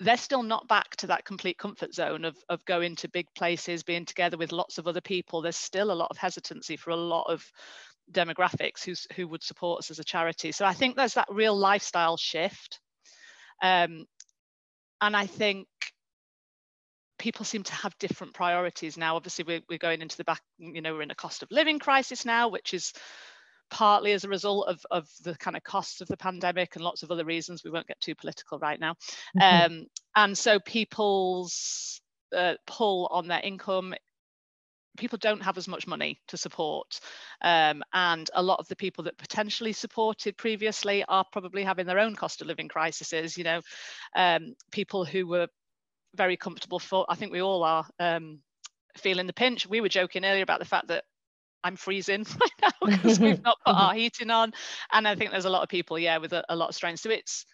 They're 0.00 0.16
still 0.16 0.42
not 0.42 0.66
back 0.66 0.96
to 0.96 1.06
that 1.08 1.24
complete 1.24 1.58
comfort 1.58 1.94
zone 1.94 2.24
of, 2.24 2.36
of 2.48 2.64
going 2.64 2.96
to 2.96 3.08
big 3.08 3.26
places, 3.36 3.84
being 3.84 4.04
together 4.04 4.36
with 4.36 4.50
lots 4.50 4.78
of 4.78 4.88
other 4.88 5.02
people. 5.02 5.42
There's 5.42 5.56
still 5.56 5.92
a 5.92 5.94
lot 5.94 6.08
of 6.10 6.16
hesitancy 6.16 6.76
for 6.76 6.90
a 6.90 6.96
lot 6.96 7.30
of 7.30 7.44
demographics 8.10 8.84
who's, 8.84 9.06
who 9.14 9.28
would 9.28 9.42
support 9.42 9.80
us 9.80 9.90
as 9.90 10.00
a 10.00 10.04
charity. 10.04 10.50
So 10.50 10.64
I 10.64 10.72
think 10.72 10.96
there's 10.96 11.14
that 11.14 11.28
real 11.30 11.56
lifestyle 11.56 12.16
shift. 12.16 12.80
Um, 13.62 14.06
and 15.02 15.16
I 15.16 15.26
think 15.26 15.66
people 17.18 17.44
seem 17.44 17.64
to 17.64 17.74
have 17.74 17.98
different 17.98 18.32
priorities 18.34 18.96
now. 18.96 19.16
Obviously, 19.16 19.44
we're, 19.44 19.60
we're 19.68 19.78
going 19.78 20.00
into 20.00 20.16
the 20.16 20.24
back, 20.24 20.40
you 20.58 20.80
know, 20.80 20.94
we're 20.94 21.02
in 21.02 21.10
a 21.10 21.14
cost 21.14 21.42
of 21.42 21.50
living 21.50 21.78
crisis 21.78 22.24
now, 22.24 22.48
which 22.48 22.72
is 22.72 22.92
partly 23.70 24.12
as 24.12 24.24
a 24.24 24.28
result 24.28 24.68
of, 24.68 24.80
of 24.90 25.08
the 25.24 25.34
kind 25.36 25.56
of 25.56 25.62
costs 25.64 26.00
of 26.00 26.08
the 26.08 26.16
pandemic 26.16 26.76
and 26.76 26.84
lots 26.84 27.02
of 27.02 27.10
other 27.10 27.24
reasons. 27.24 27.64
We 27.64 27.70
won't 27.70 27.86
get 27.86 28.00
too 28.00 28.14
political 28.14 28.58
right 28.58 28.78
now. 28.78 28.94
Mm-hmm. 29.38 29.72
Um, 29.74 29.86
and 30.14 30.38
so 30.38 30.60
people's 30.60 32.00
uh, 32.36 32.54
pull 32.66 33.08
on 33.10 33.28
their 33.28 33.40
income 33.40 33.94
people 34.96 35.18
don't 35.18 35.42
have 35.42 35.58
as 35.58 35.68
much 35.68 35.86
money 35.86 36.18
to 36.28 36.36
support 36.36 37.00
um, 37.42 37.82
and 37.92 38.30
a 38.34 38.42
lot 38.42 38.58
of 38.58 38.68
the 38.68 38.76
people 38.76 39.04
that 39.04 39.16
potentially 39.18 39.72
supported 39.72 40.36
previously 40.36 41.04
are 41.08 41.24
probably 41.32 41.64
having 41.64 41.86
their 41.86 41.98
own 41.98 42.14
cost 42.14 42.40
of 42.40 42.46
living 42.46 42.68
crises 42.68 43.36
you 43.36 43.44
know 43.44 43.60
um, 44.16 44.54
people 44.70 45.04
who 45.04 45.26
were 45.26 45.48
very 46.14 46.36
comfortable 46.36 46.78
for 46.78 47.06
i 47.08 47.14
think 47.14 47.32
we 47.32 47.42
all 47.42 47.62
are 47.62 47.86
um, 47.98 48.38
feeling 48.96 49.26
the 49.26 49.32
pinch 49.32 49.66
we 49.66 49.80
were 49.80 49.88
joking 49.88 50.24
earlier 50.24 50.42
about 50.42 50.58
the 50.58 50.66
fact 50.66 50.88
that 50.88 51.04
I'm 51.64 51.76
freezing 51.76 52.26
right 52.40 52.50
now 52.60 52.96
because 52.96 53.20
we've 53.20 53.42
not 53.42 53.56
put 53.64 53.74
our 53.76 53.94
heating 53.94 54.30
on. 54.30 54.52
And 54.92 55.06
I 55.06 55.14
think 55.14 55.30
there's 55.30 55.44
a 55.44 55.50
lot 55.50 55.62
of 55.62 55.68
people, 55.68 55.98
yeah, 55.98 56.18
with 56.18 56.32
a, 56.32 56.44
a 56.48 56.56
lot 56.56 56.68
of 56.68 56.74
strain. 56.74 56.96
So 56.96 57.10
it's 57.10 57.46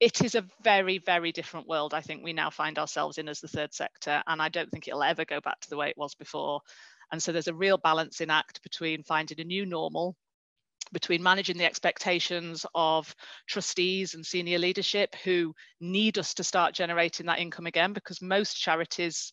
it 0.00 0.22
is 0.22 0.34
a 0.34 0.44
very, 0.62 0.98
very 0.98 1.32
different 1.32 1.66
world. 1.66 1.92
I 1.92 2.00
think 2.00 2.22
we 2.22 2.32
now 2.32 2.50
find 2.50 2.78
ourselves 2.78 3.18
in 3.18 3.28
as 3.28 3.40
the 3.40 3.48
third 3.48 3.74
sector, 3.74 4.22
and 4.26 4.40
I 4.40 4.48
don't 4.48 4.70
think 4.70 4.86
it'll 4.86 5.02
ever 5.02 5.24
go 5.24 5.40
back 5.40 5.60
to 5.60 5.70
the 5.70 5.76
way 5.76 5.88
it 5.88 5.98
was 5.98 6.14
before. 6.14 6.60
And 7.10 7.22
so 7.22 7.32
there's 7.32 7.48
a 7.48 7.54
real 7.54 7.78
balancing 7.78 8.30
act 8.30 8.62
between 8.62 9.02
finding 9.02 9.40
a 9.40 9.44
new 9.44 9.66
normal, 9.66 10.14
between 10.92 11.22
managing 11.22 11.58
the 11.58 11.64
expectations 11.64 12.64
of 12.74 13.14
trustees 13.48 14.14
and 14.14 14.24
senior 14.24 14.58
leadership 14.58 15.14
who 15.24 15.54
need 15.80 16.18
us 16.18 16.34
to 16.34 16.44
start 16.44 16.74
generating 16.74 17.26
that 17.26 17.40
income 17.40 17.66
again, 17.66 17.92
because 17.92 18.22
most 18.22 18.54
charities 18.54 19.32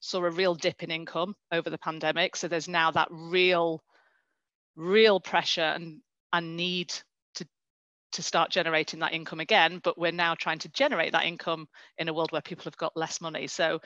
saw 0.00 0.18
a 0.18 0.30
real 0.30 0.54
dip 0.54 0.82
in 0.82 0.90
income 0.90 1.34
over 1.52 1.70
the 1.70 1.78
pandemic. 1.78 2.36
So 2.36 2.48
there's 2.48 2.68
now 2.68 2.90
that 2.90 3.08
real, 3.10 3.82
real 4.76 5.20
pressure 5.20 5.60
and, 5.60 6.00
and 6.32 6.56
need 6.56 6.92
to, 8.12 8.16
to 8.16 8.22
start 8.22 8.50
generating 8.50 9.00
that 9.00 9.12
income 9.12 9.40
again. 9.40 9.80
But 9.82 9.98
we're 9.98 10.12
now 10.12 10.34
trying 10.34 10.58
to 10.60 10.68
generate 10.68 11.12
that 11.12 11.24
income 11.24 11.66
in 11.98 12.08
a 12.08 12.14
world 12.14 12.32
where 12.32 12.42
people 12.42 12.64
have 12.64 12.76
got 12.76 12.96
less 12.96 13.20
money. 13.20 13.46
So 13.46 13.80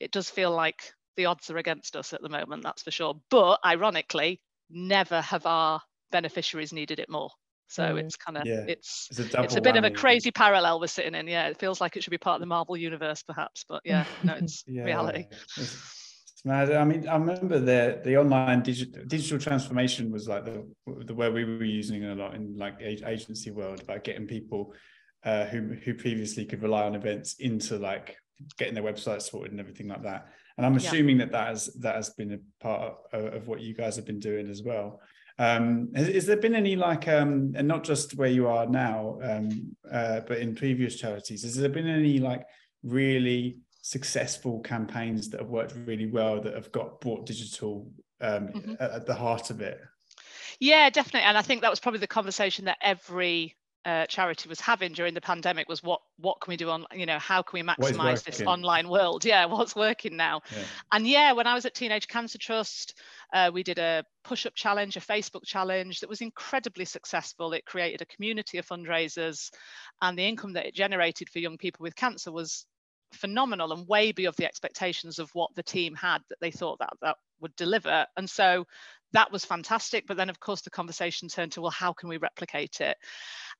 it 0.00 0.12
does 0.12 0.30
feel 0.30 0.50
like 0.50 0.92
the 1.16 1.26
odds 1.26 1.50
are 1.50 1.58
against 1.58 1.96
us 1.96 2.12
at 2.12 2.22
the 2.22 2.28
moment, 2.28 2.62
that's 2.62 2.82
for 2.82 2.90
sure. 2.90 3.14
But 3.30 3.58
ironically, 3.64 4.40
never 4.70 5.20
have 5.20 5.46
our 5.46 5.80
beneficiaries 6.12 6.72
needed 6.72 7.00
it 7.00 7.10
more. 7.10 7.30
So 7.68 7.82
mm. 7.82 8.00
it's 8.00 8.16
kind 8.16 8.38
of 8.38 8.46
yeah. 8.46 8.64
it's 8.66 9.08
it's 9.10 9.34
a, 9.34 9.42
it's 9.42 9.56
a 9.56 9.60
bit 9.60 9.76
of 9.76 9.84
a 9.84 9.90
crazy 9.90 10.30
parallel 10.30 10.80
we're 10.80 10.86
sitting 10.86 11.14
in. 11.14 11.28
Yeah, 11.28 11.48
it 11.48 11.58
feels 11.58 11.80
like 11.80 11.96
it 11.96 12.02
should 12.02 12.10
be 12.10 12.18
part 12.18 12.36
of 12.36 12.40
the 12.40 12.46
Marvel 12.46 12.76
universe, 12.76 13.22
perhaps, 13.22 13.64
but 13.68 13.82
yeah, 13.84 14.06
no, 14.22 14.34
it's 14.34 14.64
yeah, 14.66 14.84
reality. 14.84 15.26
It's, 15.30 15.58
it's 15.58 15.74
mad. 15.74 15.97
I 16.46 16.84
mean, 16.84 17.08
I 17.08 17.16
remember 17.16 17.58
the 17.58 18.00
the 18.04 18.16
online 18.16 18.62
digital 18.62 19.02
digital 19.06 19.38
transformation 19.38 20.10
was 20.12 20.28
like 20.28 20.44
the 20.44 20.64
the 21.04 21.14
word 21.14 21.34
we 21.34 21.44
were 21.44 21.64
using 21.64 22.04
a 22.04 22.14
lot 22.14 22.34
in 22.34 22.56
like 22.56 22.76
agency 22.80 23.50
world 23.50 23.80
about 23.80 24.04
getting 24.04 24.26
people 24.26 24.72
uh, 25.24 25.46
who 25.46 25.74
who 25.84 25.94
previously 25.94 26.44
could 26.44 26.62
rely 26.62 26.84
on 26.84 26.94
events 26.94 27.36
into 27.40 27.76
like 27.76 28.16
getting 28.56 28.74
their 28.74 28.84
website 28.84 29.22
sorted 29.22 29.50
and 29.50 29.60
everything 29.60 29.88
like 29.88 30.02
that. 30.02 30.28
And 30.56 30.66
I'm 30.66 30.76
assuming 30.76 31.18
yeah. 31.18 31.26
that 31.26 31.32
that 31.32 31.48
has 31.48 31.66
that 31.80 31.96
has 31.96 32.10
been 32.10 32.32
a 32.32 32.62
part 32.62 32.94
of, 33.12 33.34
of 33.34 33.48
what 33.48 33.60
you 33.60 33.74
guys 33.74 33.96
have 33.96 34.06
been 34.06 34.20
doing 34.20 34.48
as 34.48 34.62
well. 34.62 35.00
Um, 35.40 35.90
has, 35.94 36.08
has, 36.08 36.26
there 36.26 36.36
been 36.36 36.56
any 36.56 36.74
like, 36.74 37.06
um, 37.06 37.52
and 37.54 37.68
not 37.68 37.84
just 37.84 38.16
where 38.16 38.28
you 38.28 38.48
are 38.48 38.66
now, 38.66 39.20
um, 39.22 39.76
uh, 39.88 40.20
but 40.26 40.38
in 40.38 40.56
previous 40.56 40.96
charities, 40.96 41.44
has 41.44 41.54
there 41.54 41.68
been 41.68 41.86
any 41.86 42.18
like 42.18 42.44
really 42.82 43.58
successful 43.88 44.60
campaigns 44.60 45.30
that 45.30 45.40
have 45.40 45.48
worked 45.48 45.74
really 45.86 46.04
well 46.04 46.42
that 46.42 46.54
have 46.54 46.70
got 46.72 47.00
brought 47.00 47.24
digital 47.24 47.90
um, 48.20 48.48
mm-hmm. 48.48 48.74
at, 48.80 48.90
at 48.90 49.06
the 49.06 49.14
heart 49.14 49.48
of 49.48 49.62
it? 49.62 49.80
Yeah, 50.60 50.90
definitely. 50.90 51.26
And 51.26 51.38
I 51.38 51.42
think 51.42 51.62
that 51.62 51.70
was 51.70 51.80
probably 51.80 52.00
the 52.00 52.06
conversation 52.06 52.66
that 52.66 52.76
every 52.82 53.56
uh, 53.86 54.04
charity 54.04 54.46
was 54.46 54.60
having 54.60 54.92
during 54.92 55.14
the 55.14 55.20
pandemic 55.22 55.66
was 55.70 55.82
what 55.82 56.00
what 56.18 56.38
can 56.42 56.50
we 56.50 56.56
do 56.58 56.68
on 56.68 56.84
you 56.92 57.06
know 57.06 57.18
how 57.18 57.40
can 57.40 57.58
we 57.58 57.66
maximize 57.66 58.22
this 58.24 58.42
online 58.42 58.88
world 58.88 59.24
yeah 59.24 59.44
what's 59.46 59.74
working 59.74 60.16
now 60.16 60.42
yeah. 60.50 60.64
and 60.92 61.06
yeah 61.06 61.32
when 61.32 61.46
i 61.46 61.54
was 61.54 61.64
at 61.64 61.74
teenage 61.74 62.06
cancer 62.08 62.36
trust 62.36 62.98
uh, 63.32 63.50
we 63.54 63.62
did 63.62 63.78
a 63.78 64.04
push-up 64.24 64.54
challenge 64.54 64.96
a 64.96 65.00
facebook 65.00 65.44
challenge 65.44 66.00
that 66.00 66.08
was 66.08 66.20
incredibly 66.20 66.84
successful 66.84 67.52
it 67.52 67.64
created 67.64 68.02
a 68.02 68.14
community 68.14 68.58
of 68.58 68.66
fundraisers 68.66 69.48
and 70.02 70.18
the 70.18 70.26
income 70.26 70.52
that 70.52 70.66
it 70.66 70.74
generated 70.74 71.30
for 71.30 71.38
young 71.38 71.56
people 71.56 71.82
with 71.82 71.96
cancer 71.96 72.32
was 72.32 72.66
phenomenal 73.12 73.72
and 73.72 73.86
way 73.86 74.12
beyond 74.12 74.36
the 74.36 74.46
expectations 74.46 75.18
of 75.18 75.30
what 75.34 75.54
the 75.54 75.62
team 75.62 75.94
had 75.94 76.18
that 76.28 76.38
they 76.40 76.50
thought 76.50 76.78
that 76.78 76.92
that 77.02 77.16
would 77.40 77.54
deliver. 77.56 78.06
And 78.16 78.28
so 78.28 78.66
that 79.12 79.32
was 79.32 79.44
fantastic. 79.44 80.06
But 80.06 80.16
then 80.16 80.30
of 80.30 80.40
course 80.40 80.62
the 80.62 80.70
conversation 80.70 81.28
turned 81.28 81.52
to 81.52 81.62
well 81.62 81.70
how 81.70 81.92
can 81.92 82.08
we 82.08 82.18
replicate 82.18 82.80
it? 82.80 82.96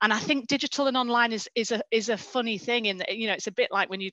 And 0.01 0.13
i 0.13 0.19
think 0.19 0.47
digital 0.47 0.87
and 0.87 0.97
online 0.97 1.33
is 1.33 1.49
is 1.55 1.73
a 1.73 1.83
is 1.91 2.09
a 2.09 2.17
funny 2.17 2.59
thing 2.59 2.87
in 2.87 2.99
that 2.99 3.17
you 3.17 3.27
know 3.27 3.33
it's 3.33 3.49
a 3.49 3.53
bit 3.53 3.71
like 3.73 3.91
when 3.91 4.01
you 4.01 4.11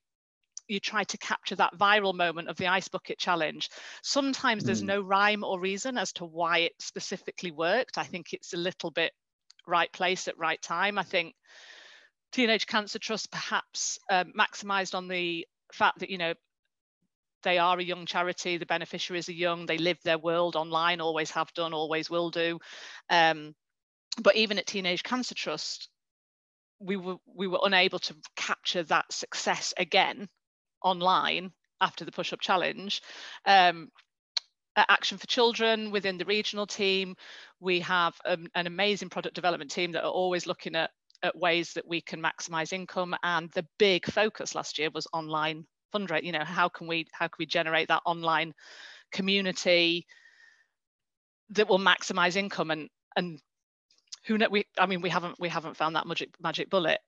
you 0.68 0.80
try 0.80 1.04
to 1.04 1.18
capture 1.18 1.56
that 1.56 1.78
viral 1.78 2.14
moment 2.14 2.50
of 2.50 2.58
the 2.58 2.68
ice 2.68 2.88
bucket 2.88 3.20
challenge. 3.20 3.70
Sometimes 4.02 4.64
mm. 4.64 4.66
there's 4.66 4.82
no 4.82 5.02
rhyme 5.02 5.44
or 5.44 5.60
reason 5.60 5.98
as 5.98 6.12
to 6.14 6.26
why 6.26 6.60
it 6.60 6.74
specifically 6.80 7.52
worked. 7.52 7.98
I 7.98 8.04
think 8.04 8.34
it's 8.34 8.54
a 8.54 8.58
little 8.58 8.92
bit 8.92 9.12
right 9.68 9.92
place 9.92 10.28
at 10.28 10.38
right 10.38 10.62
time. 10.62 10.98
I 10.98 11.04
think 11.04 11.36
teenage 12.36 12.68
cancer 12.68 13.00
trust 13.00 13.32
perhaps 13.32 13.98
um, 14.12 14.34
maximized 14.38 14.94
on 14.94 15.08
the 15.08 15.48
fact 15.72 16.00
that 16.00 16.10
you 16.10 16.18
know 16.18 16.34
they 17.44 17.58
are 17.58 17.80
a 17.80 17.84
young 17.84 18.06
charity 18.06 18.58
the 18.58 18.66
beneficiaries 18.66 19.30
are 19.30 19.34
young 19.34 19.66
they 19.66 19.78
live 19.78 19.98
their 20.04 20.18
world 20.18 20.58
online 20.58 21.00
always 21.00 21.32
have 21.32 21.54
done 21.54 21.74
always 21.74 22.10
will 22.10 22.30
do. 22.30 22.60
Um, 23.10 23.56
but 24.22 24.36
even 24.36 24.60
at 24.60 24.66
teenage 24.68 25.02
cancer 25.02 25.34
trust 25.34 25.88
we 26.80 26.98
were 26.98 27.16
we 27.26 27.48
were 27.48 27.60
unable 27.64 28.00
to 28.00 28.16
capture 28.36 28.84
that 28.84 29.10
success 29.14 29.74
again 29.78 30.28
online 30.84 31.54
after 31.80 32.04
the 32.04 32.12
push 32.12 32.34
up 32.34 32.42
challenge. 32.42 33.02
Um, 33.46 33.92
action 34.76 35.18
for 35.18 35.28
children 35.28 35.90
within 35.90 36.18
the 36.18 36.26
regional 36.26 36.68
team 36.68 37.16
we 37.62 37.80
have 37.80 38.14
um, 38.26 38.48
an 38.56 38.68
amazing 38.68 39.08
product 39.08 39.36
development 39.36 39.72
team 39.72 39.94
that 39.94 40.04
are 40.04 40.12
always 40.12 40.46
looking 40.46 40.76
at 40.76 40.92
at 41.26 41.38
ways 41.38 41.74
that 41.74 41.88
we 41.88 42.02
can 42.02 42.22
maximize 42.22 42.72
income 42.72 43.16
and 43.24 43.52
the 43.52 43.66
big 43.78 44.06
focus 44.06 44.56
last 44.56 44.80
year 44.80 44.90
was 44.94 45.08
online 45.14 45.66
fundraise 45.94 46.24
you 46.24 46.32
know 46.32 46.44
how 46.44 46.68
can 46.70 46.88
we 46.88 47.06
how 47.12 47.28
can 47.28 47.36
we 47.40 47.46
generate 47.46 47.88
that 47.88 48.02
online 48.06 48.54
community 49.12 50.06
that 51.50 51.70
will 51.70 51.80
maximize 51.80 52.36
income? 52.36 52.72
And 52.72 52.90
and 53.16 53.40
who 54.26 54.38
know 54.38 54.48
we 54.50 54.66
i 54.78 54.86
mean 54.86 55.02
we 55.02 55.10
haven't 55.10 55.36
we 55.40 55.50
haven't 55.50 55.78
found 55.78 55.96
that 55.96 56.08
magic 56.08 56.30
magic 56.42 56.70
bullet. 56.70 57.00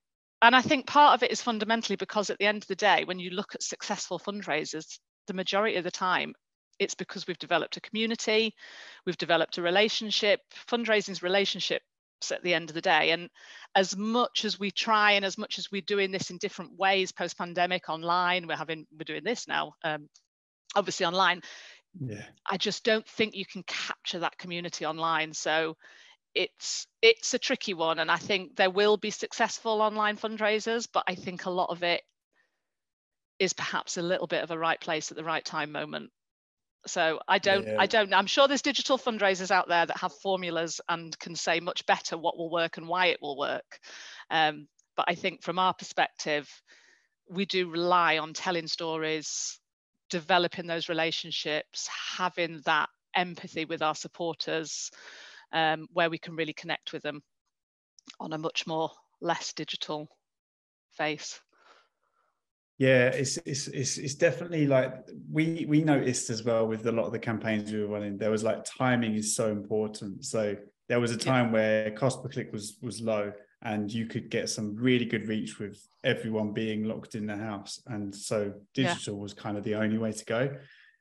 And 0.42 0.56
i 0.56 0.62
think 0.62 0.88
part 0.88 1.16
of 1.16 1.24
it 1.24 1.32
is 1.32 1.42
fundamentally 1.42 1.96
because 1.96 2.30
at 2.30 2.38
the 2.38 2.46
end 2.46 2.64
of 2.64 2.68
the 2.68 2.76
day 2.76 3.04
when 3.06 3.20
you 3.20 3.32
look 3.32 3.56
at 3.56 3.64
successful 3.64 4.20
fundraisers 4.20 5.00
the 5.26 5.34
majority 5.34 5.76
of 5.78 5.84
the 5.84 5.92
time 5.92 6.34
it's 6.80 6.96
because 6.96 7.26
we've 7.26 7.40
developed 7.40 7.76
a 7.78 7.82
community 7.82 8.54
we've 9.06 9.18
developed 9.18 9.58
a 9.58 9.62
relationship. 9.62 10.42
Fundraising's 10.70 11.24
relationship 11.24 11.82
at 12.32 12.44
the 12.44 12.54
end 12.54 12.70
of 12.70 12.74
the 12.74 12.82
day. 12.82 13.12
And 13.12 13.30
as 13.76 13.96
much 13.96 14.46
as 14.46 14.60
we 14.60 14.72
try 14.72 15.14
and 15.14 15.26
as 15.26 15.38
much 15.38 15.60
as 15.60 15.72
we're 15.72 15.82
doing 15.82 16.12
this 16.12 16.30
in 16.30 16.38
different 16.38 16.78
ways 16.78 17.12
post 17.12 17.38
pandemic 17.38 17.90
online, 17.90 18.48
we're 18.48 18.56
having 18.56 18.86
we're 18.92 19.06
doing 19.06 19.24
this 19.24 19.48
now, 19.48 19.74
um, 19.84 20.10
obviously 20.76 21.06
online. 21.06 21.42
Yeah. 22.00 22.24
I 22.50 22.58
just 22.58 22.84
don't 22.84 23.08
think 23.08 23.36
you 23.36 23.46
can 23.46 23.64
capture 23.64 24.20
that 24.20 24.38
community 24.38 24.86
online. 24.86 25.34
So 25.34 25.78
it's 26.36 26.88
it's 27.02 27.34
a 27.34 27.40
tricky 27.40 27.74
one. 27.74 28.00
And 28.00 28.12
I 28.12 28.18
think 28.18 28.56
there 28.56 28.70
will 28.70 28.98
be 28.98 29.12
successful 29.12 29.82
online 29.82 30.18
fundraisers, 30.18 30.88
but 30.92 31.04
I 31.08 31.16
think 31.16 31.46
a 31.46 31.52
lot 31.52 31.70
of 31.70 31.84
it 31.84 32.02
is 33.40 33.54
perhaps 33.54 33.98
a 33.98 34.02
little 34.02 34.28
bit 34.28 34.44
of 34.44 34.52
a 34.52 34.58
right 34.58 34.80
place 34.80 35.12
at 35.12 35.18
the 35.18 35.24
right 35.24 35.46
time 35.46 35.72
moment 35.72 36.12
so 36.88 37.20
I 37.28 37.40
don't, 37.40 37.68
yeah. 37.68 37.78
I 37.80 37.86
don't, 37.86 38.14
I'm 38.14 38.28
sure 38.28 38.48
there's 38.48 38.62
digital 38.62 38.98
fundraisers 38.98 39.52
out 39.52 39.68
there 39.68 39.86
that 39.86 39.98
have 39.98 40.14
formulas 40.14 40.82
and 40.90 41.18
can 41.20 41.36
say 41.36 41.60
much 41.60 41.86
better 41.86 42.18
what 42.18 42.38
will 42.38 42.50
work 42.50 42.78
and 42.78 42.88
why 42.88 43.08
it 43.08 43.20
will 43.22 43.38
work. 43.38 43.80
Um, 44.30 44.68
but 44.96 45.06
I 45.08 45.16
think 45.16 45.44
from 45.44 45.60
our 45.60 45.74
perspective, 45.74 46.50
we 47.30 47.46
do 47.46 47.70
rely 47.70 48.18
on 48.18 48.34
telling 48.34 48.68
stories, 48.68 49.60
developing 50.10 50.68
those 50.68 50.90
relationships, 50.90 51.88
having 52.18 52.62
that 52.66 52.90
empathy 53.16 53.66
with 53.66 53.82
our 53.82 53.96
supporters, 53.96 54.92
um, 55.52 55.88
where 55.94 56.10
we 56.10 56.18
can 56.18 56.36
really 56.36 56.54
connect 56.54 56.94
with 56.94 57.04
them 57.04 57.22
on 58.20 58.34
a 58.34 58.38
much 58.38 58.66
more 58.66 58.92
less 59.22 59.54
digital 59.54 60.08
face. 60.94 61.40
Yeah, 62.78 63.08
it's, 63.08 63.38
it's 63.38 63.68
it's 63.68 63.98
it's 63.98 64.14
definitely 64.14 64.68
like 64.68 64.94
we 65.32 65.66
we 65.68 65.84
noticed 65.84 66.30
as 66.30 66.44
well 66.44 66.68
with 66.68 66.86
a 66.86 66.92
lot 66.92 67.08
of 67.08 67.12
the 67.12 67.20
campaigns 67.20 67.72
we 67.72 67.80
were 67.80 67.88
running. 67.88 68.18
There 68.18 68.30
was 68.30 68.44
like 68.44 68.66
timing 68.66 69.16
is 69.16 69.36
so 69.36 69.52
important. 69.52 70.26
So 70.26 70.56
there 70.88 71.00
was 71.00 71.12
a 71.12 71.18
time 71.18 71.48
yeah. 71.48 71.52
where 71.52 71.92
cost 71.92 72.22
per 72.22 72.30
click 72.30 72.52
was 72.52 72.78
was 72.84 73.02
low, 73.02 73.32
and 73.64 73.92
you 73.92 74.06
could 74.06 74.30
get 74.30 74.50
some 74.50 74.76
really 74.76 75.06
good 75.06 75.28
reach 75.28 75.58
with 75.58 75.84
everyone 76.04 76.54
being 76.54 76.84
locked 76.84 77.16
in 77.16 77.26
the 77.26 77.36
house. 77.36 77.82
And 77.88 78.14
so 78.14 78.54
digital 78.76 79.16
yeah. 79.16 79.22
was 79.22 79.34
kind 79.34 79.58
of 79.58 79.64
the 79.64 79.76
only 79.76 79.98
way 79.98 80.12
to 80.12 80.26
go. 80.26 80.56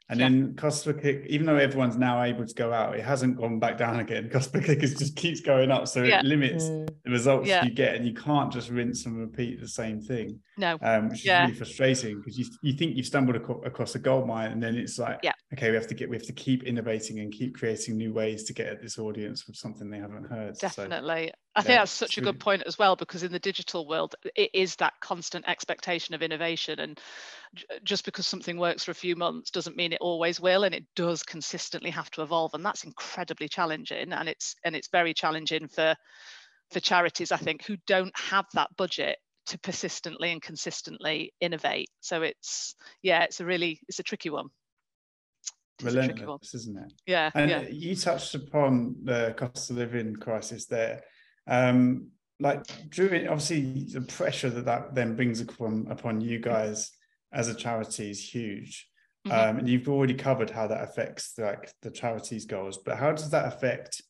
And 0.08 0.20
yeah. 0.20 0.28
then 0.28 0.54
cost 0.54 0.84
per 0.84 0.92
click, 0.92 1.24
even 1.26 1.46
though 1.46 1.56
everyone's 1.56 1.96
now 1.96 2.22
able 2.22 2.46
to 2.46 2.54
go 2.54 2.72
out, 2.72 2.96
it 2.96 3.04
hasn't 3.04 3.38
gone 3.38 3.58
back 3.58 3.76
down 3.76 3.98
again. 3.98 4.30
Cost 4.32 4.52
per 4.52 4.60
click 4.60 4.84
is 4.84 4.94
just 4.94 5.16
keeps 5.16 5.40
going 5.40 5.72
up. 5.72 5.88
So 5.88 6.04
yeah. 6.04 6.20
it 6.20 6.24
limits 6.24 6.66
mm. 6.66 6.88
the 7.04 7.10
results 7.10 7.48
yeah. 7.48 7.64
you 7.64 7.70
get. 7.70 7.96
And 7.96 8.06
you 8.06 8.14
can't 8.14 8.52
just 8.52 8.70
rinse 8.70 9.04
and 9.06 9.18
repeat 9.18 9.60
the 9.60 9.66
same 9.66 10.00
thing. 10.00 10.38
No. 10.56 10.78
Um, 10.80 11.08
which 11.08 11.26
is 11.26 11.32
really 11.32 11.54
frustrating 11.54 12.18
because 12.20 12.38
you, 12.38 12.46
you 12.62 12.74
think 12.74 12.96
you've 12.96 13.06
stumbled 13.06 13.36
ac- 13.36 13.66
across 13.66 13.96
a 13.96 13.98
gold 13.98 14.28
mine 14.28 14.52
and 14.52 14.62
then 14.62 14.76
it's 14.76 14.96
like, 14.96 15.18
yeah. 15.24 15.32
okay, 15.52 15.70
we 15.70 15.76
have 15.76 15.88
to 15.88 15.94
get 15.94 16.08
we 16.08 16.16
have 16.16 16.26
to 16.26 16.32
keep 16.32 16.62
innovating 16.62 17.18
and 17.18 17.32
keep 17.32 17.56
creating 17.56 17.96
new 17.96 18.12
ways 18.12 18.44
to 18.44 18.52
get 18.52 18.68
at 18.68 18.80
this 18.80 18.98
audience 18.98 19.48
with 19.48 19.56
something 19.56 19.90
they 19.90 19.98
haven't 19.98 20.24
heard. 20.24 20.56
Definitely. 20.58 21.32
So, 21.32 21.38
I 21.56 21.62
think 21.62 21.78
that's 21.78 21.90
such 21.90 22.18
a 22.18 22.20
good 22.20 22.38
point 22.38 22.62
as 22.66 22.78
well, 22.78 22.96
because 22.96 23.22
in 23.22 23.32
the 23.32 23.38
digital 23.38 23.86
world, 23.88 24.14
it 24.34 24.50
is 24.52 24.76
that 24.76 24.92
constant 25.00 25.48
expectation 25.48 26.14
of 26.14 26.22
innovation. 26.22 26.78
And 26.78 27.00
just 27.82 28.04
because 28.04 28.26
something 28.26 28.58
works 28.58 28.84
for 28.84 28.90
a 28.90 28.94
few 28.94 29.16
months 29.16 29.50
doesn't 29.50 29.76
mean 29.76 29.92
it 29.92 30.00
always 30.00 30.38
will 30.38 30.64
and 30.64 30.74
it 30.74 30.84
does 30.94 31.22
consistently 31.22 31.90
have 31.90 32.10
to 32.10 32.22
evolve 32.22 32.52
and 32.54 32.64
that's 32.64 32.84
incredibly 32.84 33.48
challenging 33.48 34.12
and 34.12 34.28
it's 34.28 34.56
and 34.64 34.76
it's 34.76 34.88
very 34.88 35.14
challenging 35.14 35.68
for 35.68 35.94
for 36.70 36.80
charities 36.80 37.32
i 37.32 37.36
think 37.36 37.64
who 37.64 37.76
don't 37.86 38.12
have 38.18 38.44
that 38.52 38.68
budget 38.76 39.16
to 39.46 39.58
persistently 39.58 40.32
and 40.32 40.42
consistently 40.42 41.32
innovate. 41.40 41.88
So 42.00 42.22
it's 42.22 42.74
yeah 43.02 43.22
it's 43.22 43.40
a 43.40 43.44
really 43.44 43.80
it's 43.88 43.98
a 43.98 44.02
tricky 44.02 44.30
one. 44.30 44.48
Relentless 45.82 46.54
isn't 46.54 46.76
it? 46.76 46.92
Yeah 47.06 47.30
and 47.34 47.50
yeah. 47.50 47.62
you 47.68 47.94
touched 47.94 48.34
upon 48.34 48.96
the 49.04 49.34
cost 49.36 49.70
of 49.70 49.76
living 49.76 50.16
crisis 50.16 50.66
there 50.66 51.02
um 51.46 52.08
like 52.38 52.64
during 52.90 53.28
obviously 53.28 53.86
the 53.92 54.02
pressure 54.02 54.50
that 54.50 54.66
that 54.66 54.94
then 54.94 55.16
brings 55.16 55.40
upon 55.40 55.86
upon 55.90 56.20
you 56.20 56.38
guys 56.38 56.92
as 57.32 57.48
a 57.48 57.54
charity 57.54 58.10
is 58.10 58.20
huge. 58.20 58.88
Mm-hmm. 59.26 59.50
Um, 59.50 59.58
and 59.58 59.68
you've 59.68 59.88
already 59.88 60.14
covered 60.14 60.50
how 60.50 60.66
that 60.68 60.82
affects 60.82 61.34
like 61.38 61.72
the 61.82 61.90
charity's 61.90 62.44
goals, 62.44 62.78
but 62.78 62.96
how 62.96 63.12
does 63.12 63.30
that 63.30 63.46
affect 63.46 64.02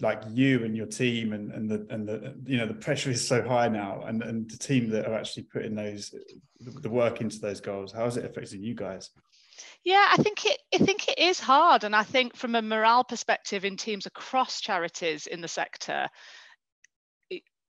like 0.00 0.22
you 0.32 0.64
and 0.64 0.76
your 0.76 0.86
team 0.86 1.32
and, 1.32 1.52
and 1.52 1.70
the 1.70 1.86
and 1.90 2.08
the 2.08 2.34
you 2.44 2.56
know 2.56 2.66
the 2.66 2.74
pressure 2.74 3.10
is 3.10 3.26
so 3.26 3.46
high 3.46 3.68
now 3.68 4.02
and, 4.06 4.22
and 4.24 4.50
the 4.50 4.58
team 4.58 4.90
that 4.90 5.06
are 5.06 5.14
actually 5.14 5.44
putting 5.44 5.76
those 5.76 6.12
the 6.58 6.90
work 6.90 7.20
into 7.20 7.38
those 7.38 7.60
goals 7.60 7.92
how 7.92 8.04
is 8.04 8.16
it 8.16 8.24
affecting 8.24 8.60
you 8.60 8.74
guys? 8.74 9.10
Yeah 9.84 10.08
i 10.12 10.20
think 10.20 10.44
it 10.46 10.58
i 10.74 10.78
think 10.78 11.06
it 11.06 11.20
is 11.20 11.38
hard. 11.38 11.84
And 11.84 11.94
i 11.94 12.02
think 12.02 12.34
from 12.34 12.56
a 12.56 12.62
morale 12.62 13.04
perspective 13.04 13.64
in 13.64 13.76
teams 13.76 14.06
across 14.06 14.60
charities 14.60 15.28
in 15.28 15.40
the 15.40 15.48
sector 15.48 16.08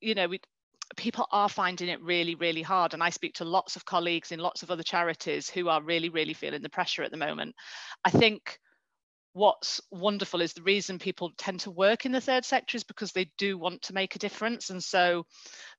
you 0.02 0.16
know 0.16 0.28
we 0.28 0.40
people 0.96 1.28
are 1.32 1.50
finding 1.50 1.90
it 1.90 2.02
really, 2.02 2.36
really 2.36 2.62
hard. 2.62 2.94
And 2.94 3.04
I 3.04 3.10
speak 3.10 3.36
to 3.36 3.46
lots 3.46 3.76
of 3.76 3.86
colleagues 3.86 4.32
in 4.32 4.40
lots 4.40 4.64
of 4.64 4.72
other 4.72 4.84
charities 4.84 5.50
who 5.50 5.70
are 5.70 5.82
really, 5.82 6.10
really 6.10 6.34
feeling 6.34 6.62
the 6.62 6.70
pressure 6.70 7.04
at 7.04 7.12
the 7.12 7.18
moment. 7.18 7.56
I 8.04 8.10
think 8.10 8.60
what's 9.34 9.80
wonderful 9.92 10.42
is 10.42 10.54
the 10.54 10.64
reason 10.64 10.98
people 10.98 11.32
tend 11.38 11.60
to 11.62 11.72
work 11.72 12.06
in 12.06 12.12
the 12.12 12.20
third 12.20 12.44
sector 12.44 12.76
is 12.76 12.84
because 12.84 13.12
they 13.12 13.30
do 13.38 13.58
want 13.58 13.82
to 13.84 13.94
make 13.94 14.16
a 14.16 14.20
difference. 14.20 14.70
And 14.72 14.84
so 14.84 15.26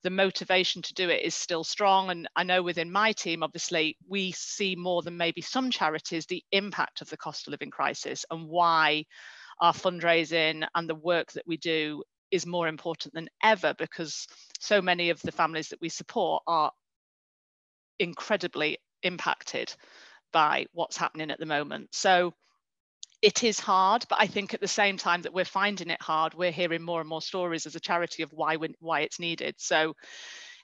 the 0.03 0.11
motivation 0.11 0.83
to 0.83 0.95
do 0.95 1.11
it 1.11 1.25
is 1.25 1.35
still 1.35 1.65
strong. 1.65 2.11
And 2.11 2.29
I 2.37 2.45
know 2.45 2.63
within 2.63 2.93
my 2.93 3.13
team, 3.13 3.43
obviously, 3.43 3.97
we 4.09 4.33
see 4.33 4.77
more 4.77 5.03
than 5.03 5.17
maybe 5.17 5.41
some 5.41 5.71
charities 5.71 6.27
the 6.27 6.45
impact 6.53 7.01
of 7.01 7.11
the 7.11 7.17
cost 7.17 7.47
of 7.47 7.51
living 7.51 7.71
crisis 7.71 8.25
and 8.31 8.49
why 8.49 9.05
our 9.61 9.75
fundraising 9.75 10.67
and 10.75 10.89
the 10.89 10.95
work 10.95 11.33
that 11.33 11.47
we 11.47 11.57
do 11.57 12.03
is 12.31 12.47
more 12.47 12.69
important 12.69 13.15
than 13.15 13.29
ever 13.43 13.75
because 13.79 14.27
so 14.59 14.81
many 14.81 15.11
of 15.11 15.21
the 15.23 15.33
families 15.33 15.69
that 15.69 15.81
we 15.81 15.89
support 15.89 16.43
are 16.47 16.71
incredibly 17.99 18.79
impacted 19.03 19.75
by 20.33 20.67
what's 20.73 20.97
happening 20.97 21.31
at 21.31 21.39
the 21.39 21.47
moment. 21.47 21.89
So 21.93 22.33
it 23.23 23.45
is 23.45 23.61
hard, 23.61 24.07
but 24.09 24.19
I 24.21 24.27
think 24.27 24.55
at 24.55 24.61
the 24.61 24.69
same 24.69 24.97
time 24.97 25.23
that 25.23 25.35
we're 25.35 25.45
finding 25.45 25.91
it 25.91 26.01
hard, 26.01 26.35
we're 26.35 26.53
hearing 26.53 26.83
more 26.83 27.01
and 27.01 27.09
more 27.09 27.21
stories 27.21 27.67
as 27.67 27.75
a 27.75 27.81
charity 27.81 28.23
of 28.23 28.33
why 28.33 28.57
we, 28.57 28.75
why 28.81 29.01
it's 29.01 29.21
needed. 29.21 29.57
So 29.59 29.95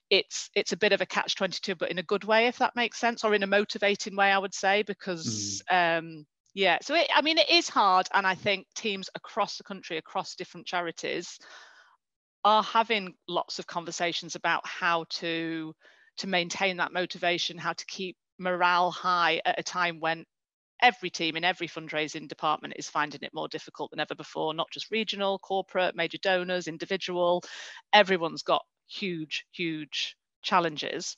it's 0.09 0.51
it's 0.55 0.73
a 0.73 0.77
bit 0.77 0.93
of 0.93 1.01
a 1.01 1.07
catch 1.07 1.35
22 1.35 1.75
but 1.75 1.91
in 1.91 1.99
a 1.99 2.03
good 2.03 2.25
way 2.25 2.47
if 2.47 2.59
that 2.59 2.77
makes 2.77 2.99
sense 2.99 3.25
or 3.25 3.35
in 3.35 3.43
a 3.43 3.47
motivating 3.47 4.15
way 4.15 4.31
i 4.31 4.39
would 4.39 4.55
say 4.55 4.83
because 4.85 5.63
mm. 5.69 5.99
um 5.99 6.27
yeah 6.57 6.79
so 6.81 6.95
it, 6.95 7.07
i 7.15 7.21
mean 7.21 7.39
it 7.39 7.51
is 7.51 7.69
hard 7.69 8.09
and 8.15 8.27
i 8.27 8.35
think 8.35 8.67
teams 8.75 9.11
across 9.15 9.59
the 9.59 9.65
country 9.65 9.99
across 9.99 10.35
different 10.35 10.67
charities 10.67 11.39
are 12.45 12.63
having 12.63 13.15
lots 13.29 13.59
of 13.59 13.67
conversations 13.67 14.35
about 14.35 14.67
how 14.67 15.05
to 15.11 15.75
to 16.17 16.27
maintain 16.27 16.79
that 16.79 16.93
motivation 16.93 17.59
how 17.59 17.75
to 17.75 17.85
keep 17.87 18.17
morale 18.39 18.91
high 18.91 19.41
at 19.45 19.59
a 19.59 19.63
time 19.63 20.01
when 20.01 20.25
every 20.83 21.11
team 21.11 21.37
in 21.37 21.45
every 21.45 21.69
fundraising 21.69 22.29
department 22.29 22.75
is 22.77 22.89
finding 22.89 23.21
it 23.23 23.35
more 23.35 23.49
difficult 23.49 23.91
than 23.91 24.01
ever 24.01 24.15
before 24.15 24.55
not 24.55 24.71
just 24.71 24.91
regional 24.91 25.39
corporate 25.39 25.97
major 25.97 26.19
donors 26.23 26.69
individual. 26.69 27.43
Everyone's 27.93 28.43
got 28.43 28.63
huge 28.89 29.47
huge 29.53 30.17
challenges 30.43 31.17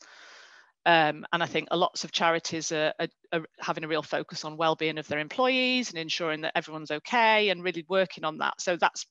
um, 0.88 1.26
and 1.34 1.42
I 1.42 1.46
think 1.46 1.68
lots 1.70 2.04
of 2.04 2.12
charities 2.12 2.72
are, 2.72 2.94
are, 2.98 3.08
are, 3.34 3.44
having 3.60 3.84
a 3.84 3.88
real 3.88 4.02
focus 4.02 4.46
on 4.46 4.56
well-being 4.56 4.96
of 4.96 5.06
their 5.06 5.18
employees 5.18 5.90
and 5.90 5.98
ensuring 5.98 6.40
that 6.40 6.52
everyone's 6.54 6.90
okay 6.90 7.50
and 7.50 7.62
really 7.62 7.84
working 7.90 8.24
on 8.24 8.38
that. 8.38 8.58
So 8.58 8.78
that's 8.78 9.04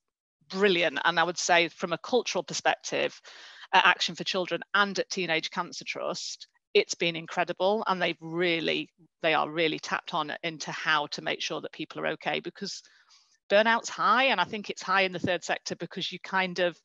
brilliant. 0.50 0.98
And 1.06 1.20
I 1.20 1.24
would 1.24 1.38
say 1.38 1.68
from 1.68 1.94
a 1.94 2.00
cultural 2.00 2.44
perspective, 2.44 3.22
at 3.74 3.86
Action 3.86 4.16
for 4.16 4.24
Children 4.24 4.62
and 4.74 4.98
at 4.98 5.10
Teenage 5.12 5.52
Cancer 5.52 5.86
Trust, 5.86 6.48
it's 6.74 6.96
been 6.96 7.16
incredible 7.16 7.84
and 7.86 8.02
they've 8.02 8.18
really 8.22 8.90
they 9.22 9.36
are 9.36 9.50
really 9.50 9.78
tapped 9.78 10.16
on 10.16 10.34
into 10.42 10.72
how 10.72 11.06
to 11.08 11.22
make 11.22 11.42
sure 11.42 11.62
that 11.62 11.74
people 11.74 12.02
are 12.02 12.08
okay 12.08 12.40
because 12.40 12.82
burnout's 13.50 13.90
high 13.90 14.26
and 14.26 14.40
i 14.40 14.44
think 14.44 14.70
it's 14.70 14.82
high 14.82 15.02
in 15.02 15.12
the 15.12 15.20
third 15.20 15.44
sector 15.44 15.76
because 15.76 16.12
you 16.12 16.20
kind 16.20 16.60
of 16.60 16.80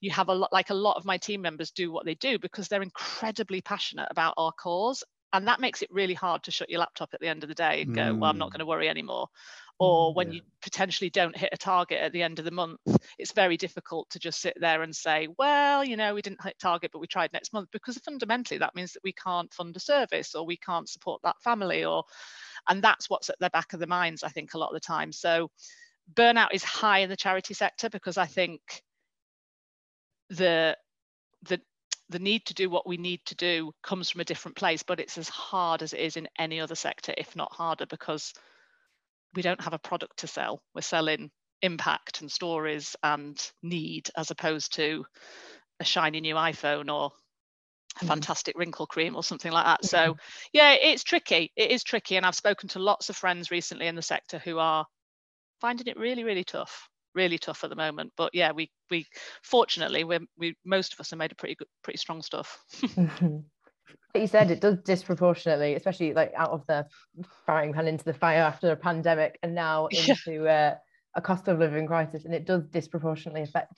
you 0.00 0.10
have 0.10 0.28
a 0.28 0.34
lot 0.34 0.52
like 0.52 0.70
a 0.70 0.74
lot 0.74 0.96
of 0.96 1.04
my 1.04 1.18
team 1.18 1.40
members 1.40 1.70
do 1.70 1.92
what 1.92 2.04
they 2.04 2.14
do 2.14 2.38
because 2.38 2.68
they're 2.68 2.82
incredibly 2.82 3.60
passionate 3.60 4.08
about 4.10 4.34
our 4.36 4.52
cause 4.52 5.02
and 5.32 5.48
that 5.48 5.60
makes 5.60 5.82
it 5.82 5.88
really 5.90 6.14
hard 6.14 6.42
to 6.42 6.50
shut 6.50 6.70
your 6.70 6.80
laptop 6.80 7.10
at 7.12 7.20
the 7.20 7.28
end 7.28 7.42
of 7.42 7.48
the 7.48 7.54
day 7.54 7.82
and 7.82 7.94
go 7.94 8.02
mm. 8.02 8.18
well 8.18 8.30
i'm 8.30 8.38
not 8.38 8.48
mm. 8.48 8.52
going 8.52 8.60
to 8.60 8.66
worry 8.66 8.88
anymore 8.88 9.28
or 9.78 10.14
when 10.14 10.28
yeah. 10.28 10.34
you 10.34 10.40
potentially 10.62 11.10
don't 11.10 11.36
hit 11.36 11.50
a 11.52 11.56
target 11.56 12.00
at 12.00 12.12
the 12.12 12.22
end 12.22 12.38
of 12.38 12.44
the 12.44 12.50
month 12.50 12.80
it's 13.18 13.32
very 13.32 13.56
difficult 13.56 14.08
to 14.10 14.18
just 14.18 14.40
sit 14.40 14.56
there 14.60 14.82
and 14.82 14.94
say 14.94 15.28
well 15.38 15.84
you 15.84 15.96
know 15.96 16.14
we 16.14 16.22
didn't 16.22 16.42
hit 16.42 16.58
target 16.58 16.90
but 16.92 17.00
we 17.00 17.06
tried 17.06 17.32
next 17.32 17.52
month 17.52 17.68
because 17.72 17.98
fundamentally 17.98 18.58
that 18.58 18.74
means 18.74 18.92
that 18.92 19.04
we 19.04 19.12
can't 19.12 19.52
fund 19.52 19.76
a 19.76 19.80
service 19.80 20.34
or 20.34 20.46
we 20.46 20.56
can't 20.56 20.88
support 20.88 21.20
that 21.22 21.40
family 21.42 21.84
or 21.84 22.04
and 22.68 22.82
that's 22.82 23.10
what's 23.10 23.28
at 23.28 23.38
the 23.38 23.50
back 23.50 23.72
of 23.72 23.80
the 23.80 23.86
minds 23.86 24.22
i 24.22 24.28
think 24.28 24.54
a 24.54 24.58
lot 24.58 24.68
of 24.68 24.74
the 24.74 24.80
time 24.80 25.12
so 25.12 25.50
burnout 26.12 26.48
is 26.52 26.64
high 26.64 27.00
in 27.00 27.10
the 27.10 27.16
charity 27.16 27.54
sector 27.54 27.88
because 27.90 28.16
I 28.16 28.26
think 28.26 28.60
the 30.30 30.76
the 31.48 31.60
the 32.08 32.18
need 32.18 32.44
to 32.46 32.54
do 32.54 32.70
what 32.70 32.86
we 32.86 32.96
need 32.96 33.20
to 33.26 33.34
do 33.34 33.72
comes 33.82 34.10
from 34.10 34.20
a 34.20 34.24
different 34.24 34.56
place, 34.56 34.82
but 34.82 35.00
it's 35.00 35.18
as 35.18 35.28
hard 35.28 35.82
as 35.82 35.92
it 35.92 36.00
is 36.00 36.16
in 36.16 36.28
any 36.38 36.60
other 36.60 36.76
sector, 36.76 37.12
if 37.16 37.34
not 37.34 37.52
harder, 37.52 37.86
because 37.86 38.32
we 39.34 39.42
don't 39.42 39.60
have 39.60 39.72
a 39.72 39.78
product 39.78 40.18
to 40.18 40.26
sell. 40.28 40.62
We're 40.74 40.82
selling 40.82 41.30
impact 41.62 42.20
and 42.20 42.30
stories 42.30 42.94
and 43.02 43.38
need 43.62 44.08
as 44.16 44.30
opposed 44.30 44.74
to 44.74 45.04
a 45.80 45.84
shiny 45.84 46.20
new 46.20 46.34
iPhone 46.36 46.92
or 46.92 47.10
a 48.00 48.04
mm. 48.04 48.08
fantastic 48.08 48.56
wrinkle 48.56 48.86
cream 48.86 49.16
or 49.16 49.24
something 49.24 49.50
like 49.50 49.64
that. 49.64 49.84
So 49.84 50.16
yeah, 50.52 50.72
it's 50.74 51.02
tricky. 51.02 51.52
It 51.56 51.70
is 51.70 51.82
tricky. 51.82 52.16
And 52.16 52.24
I've 52.24 52.34
spoken 52.34 52.68
to 52.70 52.78
lots 52.78 53.08
of 53.08 53.16
friends 53.16 53.50
recently 53.50 53.86
in 53.86 53.96
the 53.96 54.02
sector 54.02 54.38
who 54.38 54.58
are 54.58 54.86
finding 55.60 55.86
it 55.86 55.98
really, 55.98 56.24
really 56.24 56.44
tough, 56.44 56.88
really 57.14 57.38
tough 57.38 57.64
at 57.64 57.70
the 57.70 57.76
moment. 57.76 58.12
But 58.16 58.34
yeah, 58.34 58.52
we 58.52 58.70
we 58.90 59.06
fortunately 59.42 60.04
we 60.04 60.18
we 60.38 60.56
most 60.64 60.92
of 60.92 61.00
us 61.00 61.10
have 61.10 61.18
made 61.18 61.32
a 61.32 61.36
pretty 61.36 61.54
good, 61.54 61.68
pretty 61.82 61.98
strong 61.98 62.22
stuff. 62.22 62.58
But 64.12 64.22
you 64.22 64.28
said 64.28 64.50
it 64.50 64.60
does 64.60 64.78
disproportionately, 64.78 65.74
especially 65.74 66.12
like 66.12 66.32
out 66.36 66.50
of 66.50 66.66
the 66.66 66.86
frying 67.44 67.72
pan 67.72 67.86
into 67.86 68.04
the 68.04 68.14
fire 68.14 68.40
after 68.40 68.72
a 68.72 68.76
pandemic, 68.76 69.38
and 69.42 69.54
now 69.54 69.86
into 69.90 70.44
yeah. 70.44 70.74
uh, 70.74 70.76
a 71.16 71.20
cost 71.20 71.48
of 71.48 71.58
living 71.58 71.86
crisis, 71.86 72.24
and 72.24 72.34
it 72.34 72.46
does 72.46 72.64
disproportionately 72.64 73.42
affect 73.42 73.74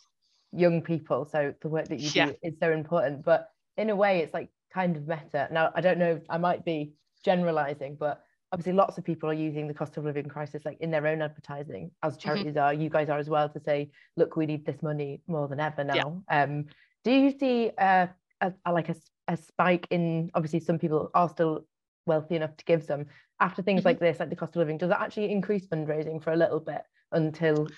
young 0.52 0.80
people. 0.80 1.24
So 1.24 1.54
the 1.60 1.68
work 1.68 1.88
that 1.88 2.00
you 2.00 2.10
do 2.10 2.34
is 2.42 2.54
so 2.60 2.72
important. 2.72 3.24
But 3.24 3.48
in 3.76 3.90
a 3.90 3.96
way, 3.96 4.20
it's 4.20 4.32
like 4.32 4.48
kind 4.72 4.96
of 4.96 5.06
meta. 5.06 5.48
Now 5.50 5.72
I 5.74 5.80
don't 5.80 5.98
know, 5.98 6.20
I 6.30 6.38
might 6.38 6.64
be 6.64 6.94
generalizing, 7.24 7.96
but 7.98 8.22
obviously 8.52 8.72
lots 8.72 8.96
of 8.98 9.04
people 9.04 9.28
are 9.28 9.34
using 9.34 9.68
the 9.68 9.74
cost 9.74 9.96
of 9.96 10.04
living 10.04 10.26
crisis 10.26 10.64
like 10.64 10.78
in 10.80 10.90
their 10.90 11.06
own 11.06 11.20
advertising 11.22 11.90
as 12.02 12.14
mm-hmm. 12.14 12.20
charities 12.20 12.54
mm-hmm. 12.54 12.58
are 12.58 12.74
you 12.74 12.88
guys 12.88 13.08
are 13.08 13.18
as 13.18 13.28
well 13.28 13.48
to 13.48 13.60
say 13.60 13.90
look 14.16 14.36
we 14.36 14.46
need 14.46 14.64
this 14.64 14.82
money 14.82 15.20
more 15.26 15.48
than 15.48 15.60
ever 15.60 15.84
now 15.84 16.22
yeah. 16.30 16.42
um 16.42 16.64
do 17.04 17.12
you 17.12 17.30
see 17.38 17.70
uh, 17.78 18.06
a, 18.40 18.52
a, 18.64 18.72
like 18.72 18.88
a, 18.88 18.96
a 19.28 19.36
spike 19.36 19.86
in 19.90 20.30
obviously 20.34 20.60
some 20.60 20.78
people 20.78 21.10
are 21.14 21.28
still 21.28 21.64
wealthy 22.06 22.36
enough 22.36 22.56
to 22.56 22.64
give 22.64 22.82
some 22.82 23.06
after 23.40 23.62
things 23.62 23.80
mm-hmm. 23.80 23.88
like 23.88 24.00
this 24.00 24.18
like 24.18 24.30
the 24.30 24.36
cost 24.36 24.56
of 24.56 24.60
living 24.60 24.78
does 24.78 24.90
it 24.90 24.96
actually 24.98 25.30
increase 25.30 25.66
fundraising 25.66 26.22
for 26.22 26.32
a 26.32 26.36
little 26.36 26.60
bit 26.60 26.82
until 27.12 27.68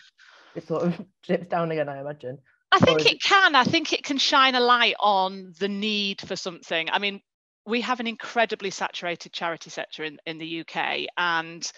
it 0.55 0.67
sort 0.67 0.83
of 0.83 1.05
dips 1.27 1.49
down 1.49 1.71
again 1.71 1.89
i 1.89 2.01
imagine 2.01 2.39
I 2.73 2.79
think 2.79 3.01
it, 3.01 3.15
it 3.15 3.23
can. 3.23 3.57
I 3.57 3.65
think 3.65 3.93
it 3.93 4.05
can 4.05 4.17
shine 4.17 4.55
a 4.55 4.61
light 4.61 4.95
on 5.01 5.53
the 5.59 5.69
need 5.69 6.21
for 6.21 6.37
something. 6.37 6.89
I 6.89 7.01
mean, 7.01 7.21
we 7.71 7.81
have 7.81 8.01
an 8.01 8.07
incredibly 8.07 8.71
saturated 8.71 9.33
charity 9.33 9.71
sector 9.71 10.05
in, 10.05 10.19
in 10.27 10.39
the 10.39 10.61
UK. 10.61 11.07
And 11.17 11.71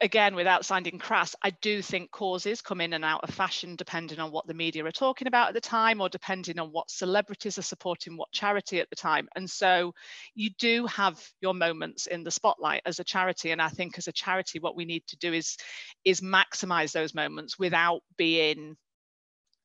again, 0.00 0.34
without 0.34 0.64
sounding 0.64 0.98
crass, 0.98 1.34
I 1.42 1.50
do 1.50 1.82
think 1.82 2.10
causes 2.10 2.62
come 2.62 2.80
in 2.80 2.92
and 2.92 3.04
out 3.04 3.24
of 3.24 3.34
fashion 3.34 3.74
depending 3.74 4.20
on 4.20 4.30
what 4.30 4.46
the 4.46 4.54
media 4.54 4.84
are 4.84 4.92
talking 4.92 5.26
about 5.26 5.48
at 5.48 5.54
the 5.54 5.60
time 5.60 6.00
or 6.00 6.08
depending 6.08 6.58
on 6.58 6.68
what 6.68 6.90
celebrities 6.90 7.58
are 7.58 7.62
supporting 7.62 8.16
what 8.16 8.30
charity 8.30 8.78
at 8.78 8.90
the 8.90 8.96
time. 8.96 9.28
And 9.34 9.50
so 9.50 9.94
you 10.34 10.50
do 10.58 10.86
have 10.86 11.20
your 11.40 11.54
moments 11.54 12.06
in 12.06 12.22
the 12.22 12.30
spotlight 12.30 12.82
as 12.86 13.00
a 13.00 13.04
charity. 13.04 13.50
And 13.50 13.60
I 13.60 13.68
think 13.68 13.98
as 13.98 14.06
a 14.06 14.12
charity, 14.12 14.60
what 14.60 14.76
we 14.76 14.84
need 14.84 15.06
to 15.08 15.16
do 15.16 15.32
is, 15.32 15.56
is 16.04 16.20
maximize 16.20 16.92
those 16.92 17.14
moments 17.14 17.58
without 17.58 18.02
being 18.16 18.76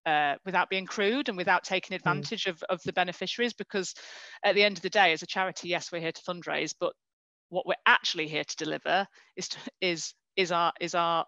uh, 0.07 0.35
without 0.45 0.69
being 0.69 0.85
crude 0.85 1.27
and 1.27 1.37
without 1.37 1.65
taking 1.65 1.93
mm. 1.93 1.99
advantage 1.99 2.45
mm. 2.45 2.51
of, 2.51 2.63
of 2.69 2.81
the 2.83 2.93
beneficiaries 2.93 3.53
because 3.53 3.93
at 4.43 4.55
the 4.55 4.63
end 4.63 4.77
of 4.77 4.81
the 4.81 4.89
day 4.89 5.11
as 5.11 5.21
a 5.21 5.27
charity 5.27 5.67
yes 5.67 5.91
we're 5.91 5.99
here 5.99 6.13
to 6.13 6.21
fundraise 6.21 6.73
but 6.79 6.93
what 7.49 7.67
we're 7.67 7.75
actually 7.85 8.27
here 8.27 8.43
to 8.43 8.55
deliver 8.55 9.05
is 9.35 9.49
to, 9.49 9.57
is 9.81 10.13
is 10.37 10.51
our 10.51 10.71
is 10.79 10.95
our 10.95 11.25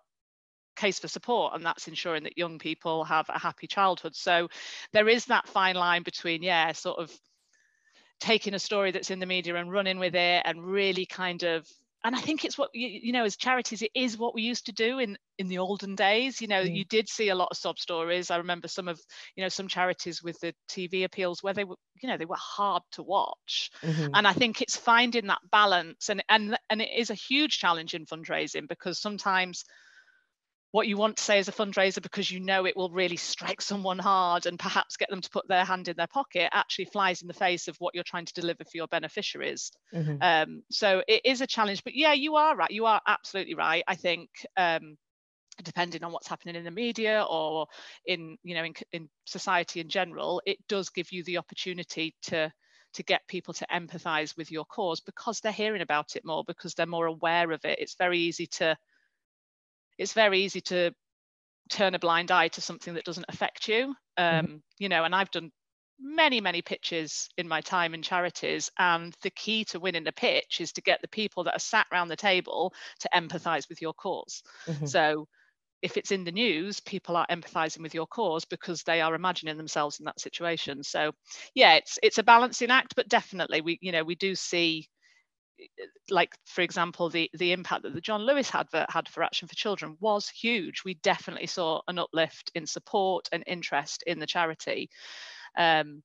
case 0.78 0.98
for 0.98 1.10
support 1.10 1.54
and 1.54 1.66
that's 1.66 1.90
ensuring 1.90 2.24
that 2.24 2.38
young 2.38 2.58
people 2.58 3.04
have 3.04 3.28
a 3.28 3.38
happy 3.38 3.68
childhood 3.68 4.16
so 4.16 4.48
there 4.94 5.10
is 5.10 5.26
that 5.26 5.48
fine 5.48 5.76
line 5.76 6.04
between 6.04 6.42
yeah 6.42 6.72
sort 6.72 7.00
of 7.00 7.12
taking 8.22 8.54
a 8.54 8.60
story 8.60 8.92
that's 8.92 9.12
in 9.12 9.20
the 9.20 9.26
media 9.26 9.56
and 9.56 9.72
running 9.72 10.00
with 10.00 10.16
it 10.16 10.42
and 10.46 10.64
really 10.64 11.06
kind 11.06 11.44
of 11.44 11.68
and 12.04 12.16
I 12.16 12.20
think 12.20 12.46
it's 12.46 12.58
what 12.58 12.70
you, 12.74 12.88
you, 12.88 13.12
know 13.12 13.24
as 13.24 13.36
charities 13.36 13.82
it 13.82 13.92
is 13.94 14.18
what 14.18 14.34
we 14.34 14.42
used 14.42 14.66
to 14.68 14.72
do 14.72 15.00
in 15.00 15.18
in 15.38 15.48
the 15.48 15.58
olden 15.58 15.96
days 15.96 16.42
you 16.42 16.48
know 16.48 16.64
mm. 16.64 16.76
you 16.76 16.86
did 16.86 17.10
see 17.10 17.30
a 17.30 17.36
lot 17.36 17.50
of 17.52 17.58
sob 17.58 17.80
stories 17.80 18.32
I 18.32 18.38
remember 18.38 18.68
some 18.68 18.88
of 18.88 19.00
you 19.36 19.44
know 19.44 19.50
some 19.50 19.68
charities 19.68 20.24
with 20.24 20.40
the 20.40 20.54
TV 20.70 21.04
appeals 21.04 21.44
where 21.44 21.54
they 21.54 21.64
were 21.64 21.76
you 22.02 22.10
know 22.10 22.18
they 22.18 22.26
were 22.26 22.36
hard 22.38 22.84
to 22.94 23.04
watch 23.04 23.72
mm-hmm. 23.82 24.08
and 24.14 24.28
I 24.28 24.34
think 24.34 24.62
it's 24.62 24.78
finding 24.78 25.28
that 25.28 25.40
balance 25.52 26.10
and 26.10 26.24
and 26.30 26.58
and 26.70 26.82
it 26.82 26.90
is 26.96 27.10
a 27.10 27.16
huge 27.16 27.60
challenge 27.60 27.94
in 27.94 28.06
fundraising 28.06 28.68
because 28.68 29.02
sometimes 29.02 29.66
what 30.72 30.88
you 30.88 30.98
want 30.98 31.18
to 31.18 31.24
say 31.24 31.40
as 31.40 31.48
a 31.48 31.52
fundraiser 31.52 32.02
because 32.02 32.30
you 32.30 32.40
know 32.40 32.66
it 32.66 32.78
will 32.78 32.90
really 32.92 33.16
strike 33.16 33.62
someone 33.62 33.98
hard 33.98 34.46
and 34.46 34.60
perhaps 34.60 34.98
get 34.98 35.10
them 35.10 35.22
to 35.22 35.30
put 35.30 35.48
their 35.48 35.66
hand 35.66 35.88
in 35.88 35.96
their 35.98 36.08
pocket 36.08 36.50
actually 36.54 36.86
flies 36.86 37.22
in 37.22 37.28
the 37.28 37.34
face 37.34 37.68
of 37.68 37.76
what 37.80 37.96
you're 37.96 38.04
trying 38.04 38.26
to 38.26 38.34
deliver 38.34 38.64
for 38.64 38.76
your 38.76 38.88
beneficiaries. 38.88 39.72
Mm-hmm. 39.94 40.18
um, 40.22 40.64
so 40.70 41.02
it 41.08 41.22
is 41.26 41.42
a 41.42 41.48
challenge 41.48 41.84
but 41.84 41.96
yeah 41.96 42.14
you 42.14 42.36
are 42.36 42.56
right. 42.56 42.72
You 42.72 42.86
are 42.86 43.02
absolutely 43.08 43.56
right. 43.56 43.84
I 43.88 43.96
think 43.96 44.30
um, 44.58 44.98
depending 45.64 46.04
on 46.04 46.12
what's 46.12 46.28
happening 46.28 46.56
in 46.56 46.64
the 46.64 46.72
media 46.72 47.26
or 47.30 47.68
in 48.06 48.38
you 48.44 48.56
know 48.56 48.64
in, 48.64 48.74
in 48.94 49.10
society 49.26 49.80
in 49.80 49.90
general 49.90 50.42
it 50.46 50.58
does 50.68 50.90
give 50.90 51.12
you 51.12 51.24
the 51.24 51.38
opportunity 51.38 52.16
to 52.22 52.52
to 52.94 53.04
get 53.04 53.28
people 53.28 53.54
to 53.54 53.68
empathize 53.72 54.36
with 54.38 54.52
your 54.52 54.66
cause 54.66 55.00
because 55.00 55.40
they're 55.40 55.52
hearing 55.52 55.82
about 55.82 56.16
it 56.16 56.26
more 56.26 56.44
because 56.46 56.74
they're 56.74 56.86
more 56.86 57.06
aware 57.06 57.52
of 57.52 57.64
it. 57.64 57.80
It's 57.80 57.96
very 57.96 58.20
easy 58.20 58.48
to 58.48 58.76
it's 60.00 60.14
very 60.14 60.40
easy 60.40 60.62
to 60.62 60.92
turn 61.70 61.94
a 61.94 62.00
blind 62.00 62.32
eye 62.32 62.48
to 62.48 62.62
something 62.62 62.96
that 62.96 63.06
doesn't 63.06 63.26
affect 63.30 63.68
you 63.68 63.94
mm-hmm. 64.18 64.40
um, 64.40 64.46
mm-hmm. 64.46 64.58
you 64.80 64.90
know 64.90 65.04
and 65.04 65.14
i've 65.14 65.30
done 65.30 65.52
many 66.02 66.42
many 66.42 66.62
pitches 66.62 67.30
in 67.38 67.48
my 67.48 67.62
time 67.62 67.94
in 67.94 68.02
charities 68.02 68.72
and 68.80 69.14
the 69.22 69.30
key 69.30 69.66
to 69.66 69.80
winning 69.80 70.08
a 70.08 70.12
pitch 70.12 70.62
is 70.62 70.72
to 70.72 70.82
get 70.82 71.00
the 71.02 71.10
people 71.10 71.44
that 71.44 71.56
are 71.56 71.60
sat 71.60 71.86
around 71.92 72.08
the 72.08 72.16
table 72.16 72.74
to 73.00 73.10
empathize 73.14 73.68
with 73.70 73.82
your 73.82 73.94
cause 73.94 74.42
mm-hmm. 74.66 74.86
so 74.86 75.28
if 75.82 75.98
it's 75.98 76.12
in 76.12 76.24
the 76.24 76.32
news 76.32 76.80
people 76.80 77.18
are 77.18 77.28
empathizing 77.30 77.82
with 77.82 77.94
your 77.94 78.08
cause 78.08 78.46
because 78.46 78.84
they 78.84 79.02
are 79.02 79.14
imagining 79.14 79.58
themselves 79.58 80.00
in 80.00 80.06
that 80.06 80.20
situation 80.20 80.84
so 80.84 81.12
yeah 81.54 81.76
it's 81.76 82.00
it's 82.02 82.18
a 82.18 82.24
balancing 82.24 82.72
act 82.72 82.96
but 82.96 83.10
definitely 83.10 83.60
we 83.60 83.78
you 83.82 83.92
know 83.92 84.04
we 84.04 84.16
do 84.16 84.36
see 84.36 84.88
like 86.10 86.36
for 86.46 86.62
example 86.62 87.10
the 87.10 87.30
the 87.34 87.52
impact 87.52 87.84
that 87.84 87.94
the 87.94 88.02
john 88.02 88.26
lewis 88.26 88.54
advert 88.54 88.90
had 88.90 89.08
for 89.08 89.24
action 89.24 89.48
for 89.48 89.56
children 89.56 89.98
was 90.00 90.30
huge. 90.30 90.84
We 90.86 90.96
definitely 90.96 91.48
saw 91.48 91.82
an 91.88 92.00
uplift 92.00 92.52
in 92.56 92.66
support 92.66 93.30
and 93.32 93.44
interest 93.48 94.04
in 94.08 94.20
the 94.20 94.28
charity 94.28 94.90
um, 95.58 96.02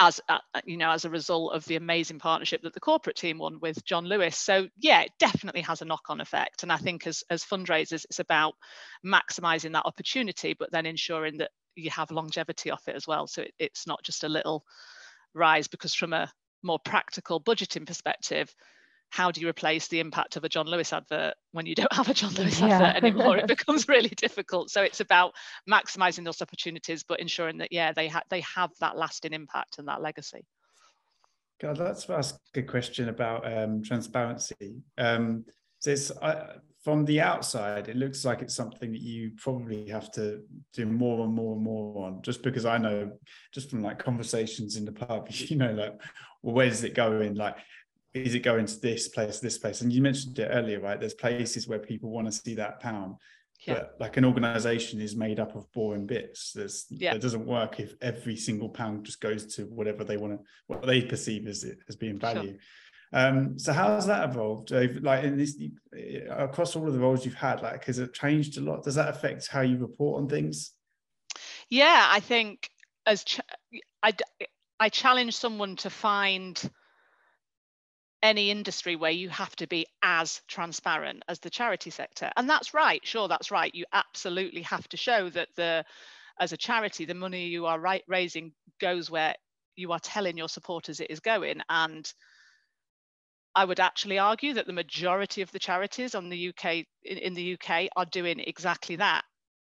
as 0.00 0.20
uh, 0.28 0.38
you 0.64 0.76
know 0.76 0.90
as 0.90 1.04
a 1.04 1.10
result 1.10 1.54
of 1.54 1.64
the 1.66 1.76
amazing 1.76 2.18
partnership 2.18 2.62
that 2.62 2.74
the 2.74 2.80
corporate 2.80 3.16
team 3.16 3.38
won 3.38 3.58
with 3.60 3.84
john 3.84 4.04
lewis. 4.04 4.36
So 4.36 4.68
yeah 4.78 5.02
it 5.02 5.12
definitely 5.18 5.62
has 5.62 5.82
a 5.82 5.86
knock-on 5.86 6.20
effect. 6.20 6.62
And 6.62 6.72
i 6.72 6.76
think 6.76 7.06
as 7.06 7.22
as 7.30 7.44
fundraisers 7.44 8.04
it's 8.04 8.18
about 8.18 8.54
maximizing 9.06 9.72
that 9.72 9.86
opportunity 9.86 10.54
but 10.58 10.72
then 10.72 10.86
ensuring 10.86 11.38
that 11.38 11.50
you 11.76 11.90
have 11.90 12.10
longevity 12.10 12.70
off 12.70 12.88
it 12.88 12.96
as 12.96 13.06
well. 13.06 13.26
So 13.26 13.42
it, 13.42 13.52
it's 13.58 13.86
not 13.86 14.02
just 14.02 14.24
a 14.24 14.28
little 14.28 14.64
rise 15.34 15.68
because 15.68 15.94
from 15.94 16.12
a 16.12 16.30
more 16.64 16.78
practical 16.78 17.40
budgeting 17.40 17.86
perspective, 17.86 18.54
how 19.10 19.30
do 19.30 19.40
you 19.40 19.48
replace 19.48 19.86
the 19.86 20.00
impact 20.00 20.36
of 20.36 20.42
a 20.42 20.48
John 20.48 20.66
Lewis 20.66 20.92
advert 20.92 21.34
when 21.52 21.66
you 21.66 21.76
don't 21.76 21.92
have 21.92 22.08
a 22.08 22.14
John 22.14 22.32
Lewis 22.34 22.60
yeah. 22.60 22.80
advert 22.80 23.04
anymore? 23.04 23.36
It 23.36 23.46
becomes 23.56 23.86
really 23.88 24.08
difficult. 24.08 24.70
So 24.70 24.82
it's 24.82 25.00
about 25.00 25.34
maximizing 25.70 26.24
those 26.24 26.42
opportunities, 26.42 27.04
but 27.04 27.20
ensuring 27.20 27.58
that 27.58 27.70
yeah, 27.70 27.92
they 27.92 28.08
have 28.08 28.24
they 28.28 28.40
have 28.40 28.70
that 28.80 28.96
lasting 28.96 29.32
impact 29.32 29.78
and 29.78 29.86
that 29.86 30.02
legacy. 30.02 30.44
God, 31.60 31.78
let's 31.78 32.10
ask 32.10 32.36
a 32.56 32.62
question 32.62 33.08
about 33.08 33.46
um, 33.46 33.82
transparency. 33.82 34.82
Um, 34.98 35.44
so 35.78 35.92
it's, 35.92 36.10
I, 36.20 36.56
from 36.84 37.06
the 37.06 37.20
outside, 37.20 37.88
it 37.88 37.96
looks 37.96 38.26
like 38.26 38.42
it's 38.42 38.54
something 38.54 38.92
that 38.92 39.00
you 39.00 39.32
probably 39.38 39.88
have 39.88 40.12
to 40.12 40.42
do 40.74 40.84
more 40.84 41.24
and 41.24 41.32
more 41.32 41.54
and 41.54 41.62
more 41.64 42.06
on. 42.06 42.20
Just 42.20 42.42
because 42.42 42.66
I 42.66 42.76
know, 42.76 43.10
just 43.52 43.70
from 43.70 43.82
like 43.82 43.98
conversations 43.98 44.76
in 44.76 44.84
the 44.84 44.92
pub, 44.92 45.28
you 45.30 45.56
know, 45.56 45.72
like, 45.72 45.98
well, 46.42 46.54
where 46.54 46.68
does 46.68 46.84
it 46.84 46.94
go 46.94 47.22
in? 47.22 47.36
Like, 47.36 47.56
is 48.12 48.34
it 48.34 48.40
going 48.40 48.66
to 48.66 48.80
this 48.80 49.08
place, 49.08 49.40
this 49.40 49.56
place? 49.56 49.80
And 49.80 49.92
you 49.92 50.02
mentioned 50.02 50.38
it 50.38 50.50
earlier, 50.52 50.78
right? 50.78 51.00
There's 51.00 51.14
places 51.14 51.66
where 51.66 51.78
people 51.78 52.10
want 52.10 52.26
to 52.26 52.32
see 52.32 52.54
that 52.56 52.80
pound. 52.80 53.16
Yeah. 53.66 53.74
But 53.74 53.96
like 53.98 54.16
an 54.18 54.26
organization 54.26 55.00
is 55.00 55.16
made 55.16 55.40
up 55.40 55.56
of 55.56 55.72
boring 55.72 56.06
bits. 56.06 56.52
There's 56.52 56.84
yeah. 56.90 57.14
it 57.14 57.22
doesn't 57.22 57.46
work 57.46 57.80
if 57.80 57.94
every 58.02 58.36
single 58.36 58.68
pound 58.68 59.06
just 59.06 59.22
goes 59.22 59.56
to 59.56 59.62
whatever 59.62 60.04
they 60.04 60.18
want 60.18 60.34
to, 60.34 60.44
what 60.66 60.86
they 60.86 61.00
perceive 61.00 61.46
as 61.46 61.64
it 61.64 61.78
as 61.88 61.96
being 61.96 62.18
value. 62.18 62.50
Sure. 62.50 62.58
Um, 63.14 63.60
so 63.60 63.72
how 63.72 63.94
has 63.94 64.06
that 64.06 64.28
evolved? 64.28 64.72
Like 64.72 65.22
in 65.22 65.38
this, 65.38 65.56
across 66.30 66.74
all 66.74 66.88
of 66.88 66.92
the 66.92 66.98
roles 66.98 67.24
you've 67.24 67.34
had, 67.34 67.62
like 67.62 67.84
has 67.84 68.00
it 68.00 68.12
changed 68.12 68.58
a 68.58 68.60
lot? 68.60 68.82
Does 68.82 68.96
that 68.96 69.08
affect 69.08 69.46
how 69.48 69.60
you 69.60 69.78
report 69.78 70.20
on 70.20 70.28
things? 70.28 70.72
Yeah, 71.70 72.08
I 72.10 72.18
think 72.18 72.68
as 73.06 73.22
ch- 73.22 73.40
I, 74.02 74.12
I 74.80 74.88
challenge 74.88 75.36
someone 75.36 75.76
to 75.76 75.90
find 75.90 76.60
any 78.20 78.50
industry 78.50 78.96
where 78.96 79.12
you 79.12 79.28
have 79.28 79.54
to 79.56 79.68
be 79.68 79.86
as 80.02 80.42
transparent 80.48 81.22
as 81.28 81.38
the 81.40 81.50
charity 81.50 81.90
sector 81.90 82.30
and 82.38 82.48
that's 82.48 82.72
right 82.72 83.06
sure 83.06 83.28
that's 83.28 83.50
right 83.50 83.74
you 83.74 83.84
absolutely 83.92 84.62
have 84.62 84.88
to 84.88 84.96
show 84.96 85.28
that 85.28 85.48
the 85.56 85.84
as 86.40 86.50
a 86.50 86.56
charity 86.56 87.04
the 87.04 87.12
money 87.12 87.48
you 87.48 87.66
are 87.66 87.78
right, 87.78 88.02
raising 88.08 88.50
goes 88.80 89.10
where 89.10 89.34
you 89.76 89.92
are 89.92 89.98
telling 89.98 90.38
your 90.38 90.48
supporters 90.48 91.00
it 91.00 91.10
is 91.10 91.20
going 91.20 91.60
and 91.68 92.14
I 93.54 93.64
would 93.64 93.80
actually 93.80 94.18
argue 94.18 94.54
that 94.54 94.66
the 94.66 94.72
majority 94.72 95.42
of 95.42 95.52
the 95.52 95.58
charities 95.58 96.14
on 96.14 96.28
the 96.28 96.48
UK 96.48 96.86
in, 97.02 97.18
in 97.18 97.34
the 97.34 97.54
UK 97.54 97.88
are 97.96 98.04
doing 98.04 98.40
exactly 98.40 98.96
that. 98.96 99.22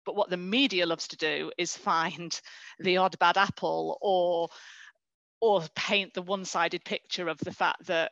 But 0.05 0.15
what 0.15 0.29
the 0.29 0.37
media 0.37 0.85
loves 0.85 1.07
to 1.09 1.17
do 1.17 1.51
is 1.57 1.75
find 1.75 2.39
the 2.79 2.97
odd 2.97 3.17
bad 3.19 3.37
apple 3.37 3.97
or 4.01 4.49
or 5.39 5.63
paint 5.75 6.13
the 6.13 6.21
one-sided 6.21 6.85
picture 6.85 7.27
of 7.27 7.39
the 7.39 7.51
fact 7.51 7.87
that 7.87 8.11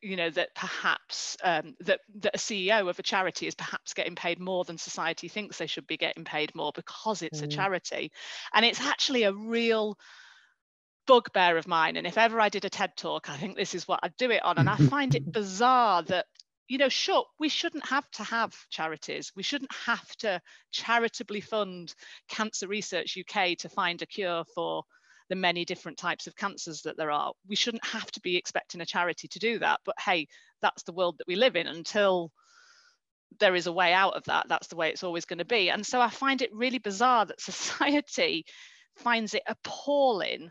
you 0.00 0.16
know 0.16 0.30
that 0.30 0.54
perhaps 0.54 1.36
um, 1.42 1.74
that, 1.80 2.00
that 2.20 2.34
a 2.34 2.38
CEO 2.38 2.88
of 2.88 2.98
a 2.98 3.02
charity 3.02 3.46
is 3.46 3.54
perhaps 3.54 3.92
getting 3.92 4.14
paid 4.14 4.38
more 4.38 4.64
than 4.64 4.78
society 4.78 5.28
thinks 5.28 5.58
they 5.58 5.66
should 5.66 5.86
be 5.86 5.96
getting 5.96 6.24
paid 6.24 6.54
more 6.54 6.72
because 6.74 7.22
it's 7.22 7.40
mm. 7.40 7.44
a 7.44 7.48
charity 7.48 8.12
and 8.54 8.64
it's 8.64 8.80
actually 8.80 9.24
a 9.24 9.32
real 9.32 9.98
bugbear 11.06 11.56
of 11.56 11.66
mine. 11.66 11.96
And 11.96 12.06
if 12.06 12.18
ever 12.18 12.40
I 12.40 12.48
did 12.48 12.64
a 12.64 12.70
TED 12.70 12.96
talk, 12.96 13.28
I 13.30 13.36
think 13.36 13.56
this 13.56 13.74
is 13.74 13.86
what 13.88 14.00
I'd 14.02 14.16
do 14.16 14.30
it 14.30 14.44
on. 14.44 14.58
And 14.58 14.68
I 14.68 14.76
find 14.76 15.14
it 15.14 15.32
bizarre 15.32 16.02
that, 16.04 16.26
you 16.68 16.78
know, 16.78 16.88
sure, 16.88 17.24
we 17.38 17.48
shouldn't 17.48 17.86
have 17.86 18.10
to 18.12 18.24
have 18.24 18.54
charities. 18.70 19.32
We 19.36 19.42
shouldn't 19.42 19.74
have 19.86 20.08
to 20.16 20.40
charitably 20.72 21.40
fund 21.40 21.94
Cancer 22.28 22.68
Research 22.68 23.18
UK 23.18 23.58
to 23.58 23.68
find 23.68 24.00
a 24.02 24.06
cure 24.06 24.44
for 24.54 24.84
the 25.28 25.36
many 25.36 25.64
different 25.64 25.98
types 25.98 26.26
of 26.26 26.36
cancers 26.36 26.82
that 26.82 26.96
there 26.96 27.10
are. 27.10 27.32
We 27.48 27.56
shouldn't 27.56 27.86
have 27.86 28.10
to 28.12 28.20
be 28.20 28.36
expecting 28.36 28.80
a 28.80 28.86
charity 28.86 29.28
to 29.28 29.38
do 29.38 29.58
that. 29.58 29.80
But 29.84 29.96
hey, 29.98 30.28
that's 30.60 30.82
the 30.82 30.92
world 30.92 31.18
that 31.18 31.28
we 31.28 31.36
live 31.36 31.56
in 31.56 31.66
until 31.66 32.30
there 33.40 33.54
is 33.54 33.66
a 33.66 33.72
way 33.72 33.92
out 33.92 34.14
of 34.14 34.24
that. 34.24 34.48
That's 34.48 34.68
the 34.68 34.76
way 34.76 34.90
it's 34.90 35.02
always 35.02 35.24
going 35.24 35.38
to 35.38 35.44
be. 35.44 35.70
And 35.70 35.84
so 35.84 36.00
I 36.00 36.08
find 36.08 36.42
it 36.42 36.54
really 36.54 36.78
bizarre 36.78 37.26
that 37.26 37.40
society 37.40 38.44
finds 38.96 39.34
it 39.34 39.42
appalling 39.46 40.50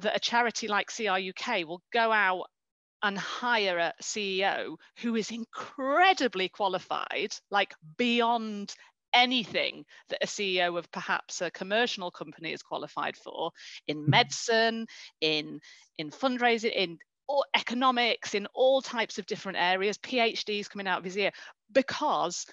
that 0.00 0.16
a 0.16 0.20
charity 0.20 0.68
like 0.68 0.90
CRUK 0.90 1.66
will 1.66 1.82
go 1.92 2.12
out 2.12 2.46
and 3.02 3.18
hire 3.18 3.78
a 3.78 3.94
CEO 4.02 4.76
who 4.98 5.16
is 5.16 5.30
incredibly 5.30 6.48
qualified, 6.48 7.34
like 7.50 7.74
beyond 7.96 8.74
anything 9.12 9.84
that 10.08 10.22
a 10.22 10.26
CEO 10.26 10.78
of 10.78 10.90
perhaps 10.92 11.40
a 11.40 11.50
commercial 11.50 12.10
company 12.10 12.52
is 12.52 12.62
qualified 12.62 13.16
for 13.16 13.50
in 13.88 13.98
mm-hmm. 13.98 14.10
medicine, 14.10 14.86
in 15.20 15.60
in 15.98 16.10
fundraising, 16.10 16.72
in 16.72 16.98
all 17.26 17.44
economics, 17.54 18.34
in 18.34 18.46
all 18.54 18.82
types 18.82 19.18
of 19.18 19.26
different 19.26 19.58
areas, 19.58 19.98
PhDs 19.98 20.68
coming 20.68 20.86
out 20.86 20.98
of 20.98 21.04
his 21.04 21.16
ear, 21.16 21.30
because 21.72 22.46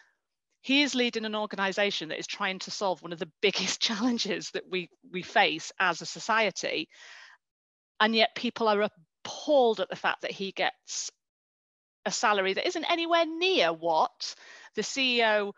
he 0.61 0.81
is 0.81 0.95
leading 0.95 1.25
an 1.25 1.35
organization 1.35 2.09
that 2.09 2.19
is 2.19 2.27
trying 2.27 2.59
to 2.59 2.71
solve 2.71 3.01
one 3.01 3.13
of 3.13 3.19
the 3.19 3.31
biggest 3.41 3.81
challenges 3.81 4.51
that 4.51 4.69
we 4.69 4.89
we 5.11 5.21
face 5.21 5.71
as 5.79 6.01
a 6.01 6.05
society 6.05 6.87
and 7.99 8.15
yet 8.15 8.35
people 8.35 8.67
are 8.67 8.89
appalled 9.25 9.79
at 9.79 9.89
the 9.89 9.95
fact 9.95 10.21
that 10.21 10.31
he 10.31 10.51
gets 10.51 11.11
a 12.05 12.11
salary 12.11 12.53
that 12.53 12.67
isn't 12.67 12.89
anywhere 12.89 13.25
near 13.25 13.73
what 13.73 14.35
the 14.75 14.81
ceo 14.81 15.51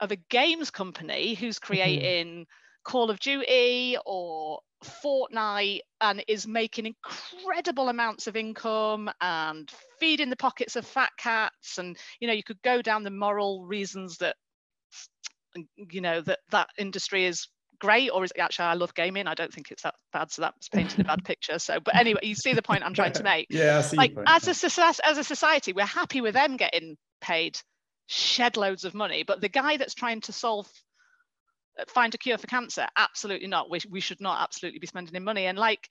of 0.00 0.12
a 0.12 0.16
games 0.16 0.70
company 0.70 1.34
who's 1.34 1.58
mm-hmm. 1.58 1.66
creating 1.66 2.26
mm-hmm. 2.26 2.90
call 2.90 3.10
of 3.10 3.20
duty 3.20 3.96
or 4.06 4.60
Fortnite 4.84 5.80
and 6.00 6.22
is 6.28 6.46
making 6.46 6.86
incredible 6.86 7.88
amounts 7.88 8.26
of 8.26 8.36
income 8.36 9.10
and 9.20 9.70
feeding 9.98 10.30
the 10.30 10.36
pockets 10.36 10.76
of 10.76 10.86
fat 10.86 11.10
cats. 11.16 11.78
And, 11.78 11.96
you 12.20 12.28
know, 12.28 12.34
you 12.34 12.42
could 12.42 12.60
go 12.62 12.82
down 12.82 13.02
the 13.02 13.10
moral 13.10 13.64
reasons 13.64 14.18
that, 14.18 14.36
you 15.76 16.00
know, 16.00 16.20
that 16.20 16.40
that 16.50 16.68
industry 16.78 17.24
is 17.24 17.48
great 17.78 18.10
or 18.10 18.24
is 18.24 18.32
it 18.34 18.40
actually 18.40 18.66
I 18.66 18.74
love 18.74 18.94
gaming? 18.94 19.26
I 19.26 19.34
don't 19.34 19.52
think 19.52 19.70
it's 19.70 19.82
that 19.82 19.94
bad. 20.12 20.30
So 20.30 20.42
that's 20.42 20.68
painting 20.68 21.00
a 21.00 21.04
bad 21.04 21.18
picture. 21.24 21.58
So, 21.58 21.80
but 21.80 21.96
anyway, 21.96 22.20
you 22.22 22.34
see 22.34 22.54
the 22.54 22.62
point 22.62 22.84
I'm 22.84 22.94
trying 22.94 23.12
to 23.12 23.22
make. 23.24 23.46
yeah, 23.50 23.88
like 23.94 24.14
as 24.26 24.46
a 24.48 24.84
as 25.04 25.18
a 25.18 25.24
society, 25.24 25.72
we're 25.72 25.84
happy 25.84 26.20
with 26.20 26.34
them 26.34 26.56
getting 26.56 26.96
paid 27.20 27.58
shed 28.06 28.56
loads 28.56 28.84
of 28.84 28.94
money, 28.94 29.24
but 29.24 29.40
the 29.40 29.48
guy 29.48 29.76
that's 29.76 29.94
trying 29.94 30.20
to 30.22 30.32
solve 30.32 30.68
uh, 31.78 31.84
find 31.88 32.14
a 32.14 32.18
cure 32.18 32.38
for 32.38 32.46
cancer 32.46 32.86
absolutely 32.96 33.48
not 33.48 33.70
we, 33.70 33.80
we 33.90 34.00
should 34.00 34.20
not 34.20 34.40
absolutely 34.42 34.78
be 34.78 34.86
spending 34.86 35.14
in 35.14 35.24
money 35.24 35.46
and 35.46 35.58
like 35.58 35.90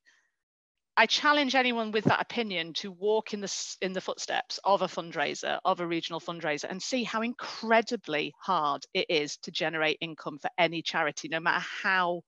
I 0.98 1.06
challenge 1.06 1.56
anyone 1.56 1.92
with 1.92 2.06
that 2.06 2.22
opinion 2.22 2.74
to 2.76 2.92
walk 2.92 3.34
in 3.34 3.42
the 3.42 3.76
in 3.82 3.92
the 3.92 4.02
footsteps 4.02 4.60
of 4.64 4.82
a 4.82 4.88
fundraiser, 4.88 5.60
of 5.66 5.82
a 5.82 5.88
regional 5.88 6.22
fundraiser, 6.22 6.66
and 6.70 6.82
see 6.82 7.04
how 7.04 7.22
incredibly 7.22 8.34
hard 8.42 8.84
it 8.94 9.08
is 9.10 9.38
to 9.38 9.52
generate 9.52 9.98
income 10.00 10.40
for 10.40 10.50
any 10.58 10.82
charity, 10.82 11.28
no 11.28 11.40
matter 11.42 11.66
how 11.84 12.22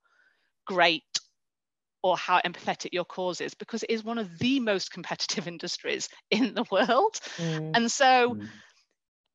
great 0.66 1.02
or 2.02 2.16
how 2.16 2.40
empathetic 2.44 2.90
your 2.92 3.06
cause 3.06 3.40
is, 3.40 3.54
because 3.54 3.82
it 3.82 3.90
is 3.90 4.04
one 4.04 4.18
of 4.18 4.38
the 4.38 4.60
most 4.60 4.92
competitive 4.92 5.48
industries 5.48 6.08
in 6.30 6.54
the 6.54 6.64
world. 6.70 7.18
Mm. 7.38 7.72
And 7.74 7.90
so, 7.90 8.34
mm. 8.34 8.48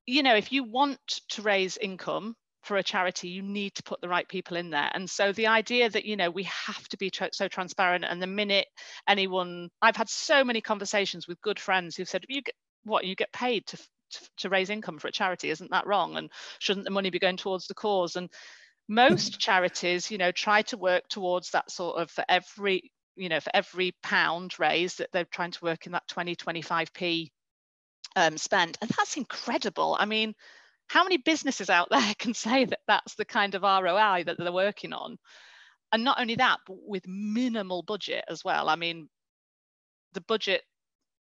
you 0.05 0.21
know, 0.21 0.35
if 0.35 0.51
you 0.51 0.63
want 0.63 0.99
to 1.29 1.41
raise 1.41 1.77
income 1.77 2.35
for 2.63 2.77
a 2.77 2.83
charity 2.83 3.27
you 3.27 3.41
need 3.41 3.75
to 3.75 3.83
put 3.83 4.01
the 4.01 4.09
right 4.09 4.27
people 4.27 4.57
in 4.57 4.69
there. 4.69 4.89
And 4.93 5.09
so 5.09 5.31
the 5.31 5.47
idea 5.47 5.89
that 5.89 6.05
you 6.05 6.15
know 6.15 6.29
we 6.29 6.43
have 6.43 6.87
to 6.89 6.97
be 6.97 7.11
so 7.33 7.47
transparent 7.47 8.05
and 8.05 8.21
the 8.21 8.27
minute 8.27 8.67
anyone 9.07 9.69
i've 9.81 9.95
had 9.95 10.09
so 10.09 10.43
many 10.43 10.61
conversations 10.61 11.27
with 11.27 11.41
good 11.41 11.59
friends 11.59 11.95
who've 11.95 12.09
said 12.09 12.25
you 12.27 12.41
get 12.41 12.55
what 12.85 13.05
you 13.05 13.15
get 13.15 13.31
paid 13.31 13.65
to, 13.67 13.77
to, 13.77 14.29
to 14.37 14.49
raise 14.49 14.69
income 14.69 14.97
for 14.97 15.07
a 15.07 15.11
charity 15.11 15.49
isn't 15.49 15.71
that 15.71 15.87
wrong? 15.87 16.15
And 16.17 16.31
shouldn't 16.59 16.85
the 16.85 16.91
money 16.91 17.09
be 17.09 17.19
going 17.19 17.37
towards 17.37 17.67
the 17.67 17.73
cause? 17.73 18.15
And 18.15 18.29
most 18.87 19.39
charities 19.39 20.09
you 20.09 20.17
know 20.17 20.31
try 20.31 20.61
to 20.63 20.77
work 20.77 21.07
towards 21.09 21.51
that 21.51 21.69
sort 21.69 21.97
of 21.97 22.09
for 22.09 22.23
every 22.29 22.91
you 23.15 23.29
know 23.29 23.39
for 23.39 23.51
every 23.53 23.93
pound 24.01 24.57
raised 24.57 24.99
that 24.99 25.09
they're 25.11 25.25
trying 25.25 25.51
to 25.51 25.63
work 25.63 25.85
in 25.85 25.91
that 25.91 26.07
20 26.07 26.35
25p 26.35 27.29
um, 28.15 28.37
spend. 28.37 28.77
And 28.81 28.89
that's 28.91 29.17
incredible. 29.17 29.97
I 29.99 30.05
mean 30.05 30.33
how 30.87 31.03
many 31.03 31.17
businesses 31.17 31.69
out 31.69 31.89
there 31.89 32.13
can 32.19 32.33
say 32.33 32.65
that 32.65 32.79
that's 32.87 33.15
the 33.15 33.25
kind 33.25 33.55
of 33.55 33.63
ROI 33.63 34.23
that 34.25 34.37
they're 34.37 34.51
working 34.51 34.93
on? 34.93 35.17
And 35.91 36.03
not 36.03 36.19
only 36.19 36.35
that, 36.35 36.57
but 36.65 36.77
with 36.81 37.07
minimal 37.07 37.83
budget 37.83 38.25
as 38.27 38.43
well. 38.43 38.67
I 38.67 38.75
mean, 38.75 39.09
the 40.13 40.21
budget 40.21 40.63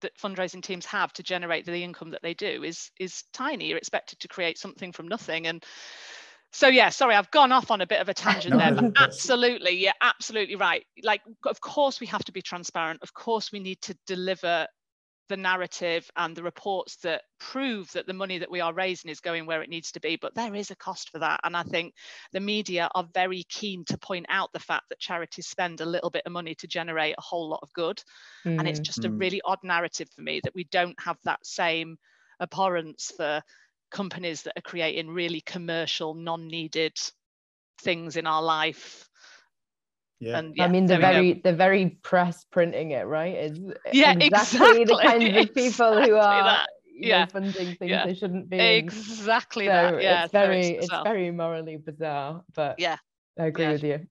that 0.02 0.16
fundraising 0.18 0.62
teams 0.62 0.84
have 0.86 1.12
to 1.14 1.22
generate 1.22 1.64
the 1.64 1.82
income 1.82 2.10
that 2.10 2.22
they 2.22 2.34
do 2.34 2.62
is 2.62 2.90
is 3.00 3.24
tiny. 3.32 3.68
You're 3.68 3.78
expected 3.78 4.20
to 4.20 4.28
create 4.28 4.58
something 4.58 4.92
from 4.92 5.08
nothing. 5.08 5.46
And 5.46 5.64
so 6.52 6.68
yeah, 6.68 6.90
sorry, 6.90 7.14
I've 7.14 7.30
gone 7.30 7.50
off 7.50 7.70
on 7.70 7.80
a 7.80 7.86
bit 7.86 8.00
of 8.00 8.08
a 8.08 8.14
tangent 8.14 8.54
no, 8.54 8.58
there, 8.58 8.74
but 8.74 8.92
absolutely, 9.02 9.76
yeah, 9.76 9.92
absolutely 10.02 10.56
right. 10.56 10.84
Like, 11.02 11.22
of 11.46 11.60
course, 11.60 11.98
we 11.98 12.06
have 12.08 12.24
to 12.24 12.32
be 12.32 12.42
transparent. 12.42 13.00
Of 13.02 13.14
course, 13.14 13.50
we 13.52 13.58
need 13.58 13.80
to 13.82 13.96
deliver 14.06 14.66
the 15.32 15.36
narrative 15.38 16.10
and 16.14 16.36
the 16.36 16.42
reports 16.42 16.96
that 16.96 17.22
prove 17.40 17.90
that 17.92 18.06
the 18.06 18.12
money 18.12 18.36
that 18.36 18.50
we 18.50 18.60
are 18.60 18.74
raising 18.74 19.10
is 19.10 19.20
going 19.20 19.46
where 19.46 19.62
it 19.62 19.70
needs 19.70 19.90
to 19.90 19.98
be. 19.98 20.16
But 20.20 20.34
there 20.34 20.54
is 20.54 20.70
a 20.70 20.76
cost 20.76 21.08
for 21.08 21.20
that. 21.20 21.40
And 21.42 21.56
I 21.56 21.62
think 21.62 21.94
the 22.34 22.40
media 22.40 22.90
are 22.94 23.08
very 23.14 23.42
keen 23.44 23.82
to 23.86 23.96
point 23.96 24.26
out 24.28 24.52
the 24.52 24.58
fact 24.58 24.90
that 24.90 24.98
charities 24.98 25.46
spend 25.46 25.80
a 25.80 25.86
little 25.86 26.10
bit 26.10 26.24
of 26.26 26.32
money 26.32 26.54
to 26.56 26.66
generate 26.66 27.14
a 27.16 27.22
whole 27.22 27.48
lot 27.48 27.60
of 27.62 27.72
good. 27.72 28.02
Mm. 28.44 28.58
And 28.58 28.68
it's 28.68 28.78
just 28.78 29.06
a 29.06 29.08
mm. 29.08 29.18
really 29.18 29.40
odd 29.46 29.60
narrative 29.64 30.10
for 30.14 30.20
me 30.20 30.42
that 30.44 30.54
we 30.54 30.64
don't 30.64 31.00
have 31.00 31.16
that 31.24 31.46
same 31.46 31.96
abhorrence 32.38 33.10
for 33.16 33.40
companies 33.90 34.42
that 34.42 34.58
are 34.58 34.68
creating 34.70 35.08
really 35.08 35.40
commercial, 35.40 36.12
non 36.12 36.46
needed 36.46 36.92
things 37.80 38.18
in 38.18 38.26
our 38.26 38.42
life 38.42 39.08
yeah. 40.22 40.38
And, 40.38 40.56
yeah, 40.56 40.64
I 40.64 40.68
mean, 40.68 40.87
the 40.87 40.98
very 40.98 41.35
the 41.35 41.52
very 41.52 41.98
press 42.02 42.44
printing 42.44 42.92
it, 42.92 43.06
right? 43.06 43.35
Is 43.35 43.58
yeah, 43.92 44.12
exactly, 44.12 44.82
exactly. 44.82 44.85
the 44.85 44.98
kinds 45.02 45.24
exactly 45.24 45.40
of 45.40 45.54
people 45.54 46.02
who 46.02 46.14
are 46.14 46.66
yeah. 46.94 47.24
Know, 47.24 47.26
funding 47.26 47.52
things 47.52 47.90
yeah. 47.90 48.06
they 48.06 48.14
shouldn't 48.14 48.48
be. 48.48 48.58
Exactly 48.58 49.66
so 49.66 49.72
that. 49.72 50.02
Yeah, 50.02 50.24
it's 50.24 50.32
very 50.32 50.66
it's, 50.68 50.85
it's 50.87 51.02
very 51.02 51.30
morally 51.32 51.76
bizarre, 51.76 52.44
but 52.54 52.78
yeah, 52.78 52.96
I 53.38 53.46
agree 53.46 53.64
yeah. 53.64 53.72
with 53.72 53.85
you. 53.85 54.06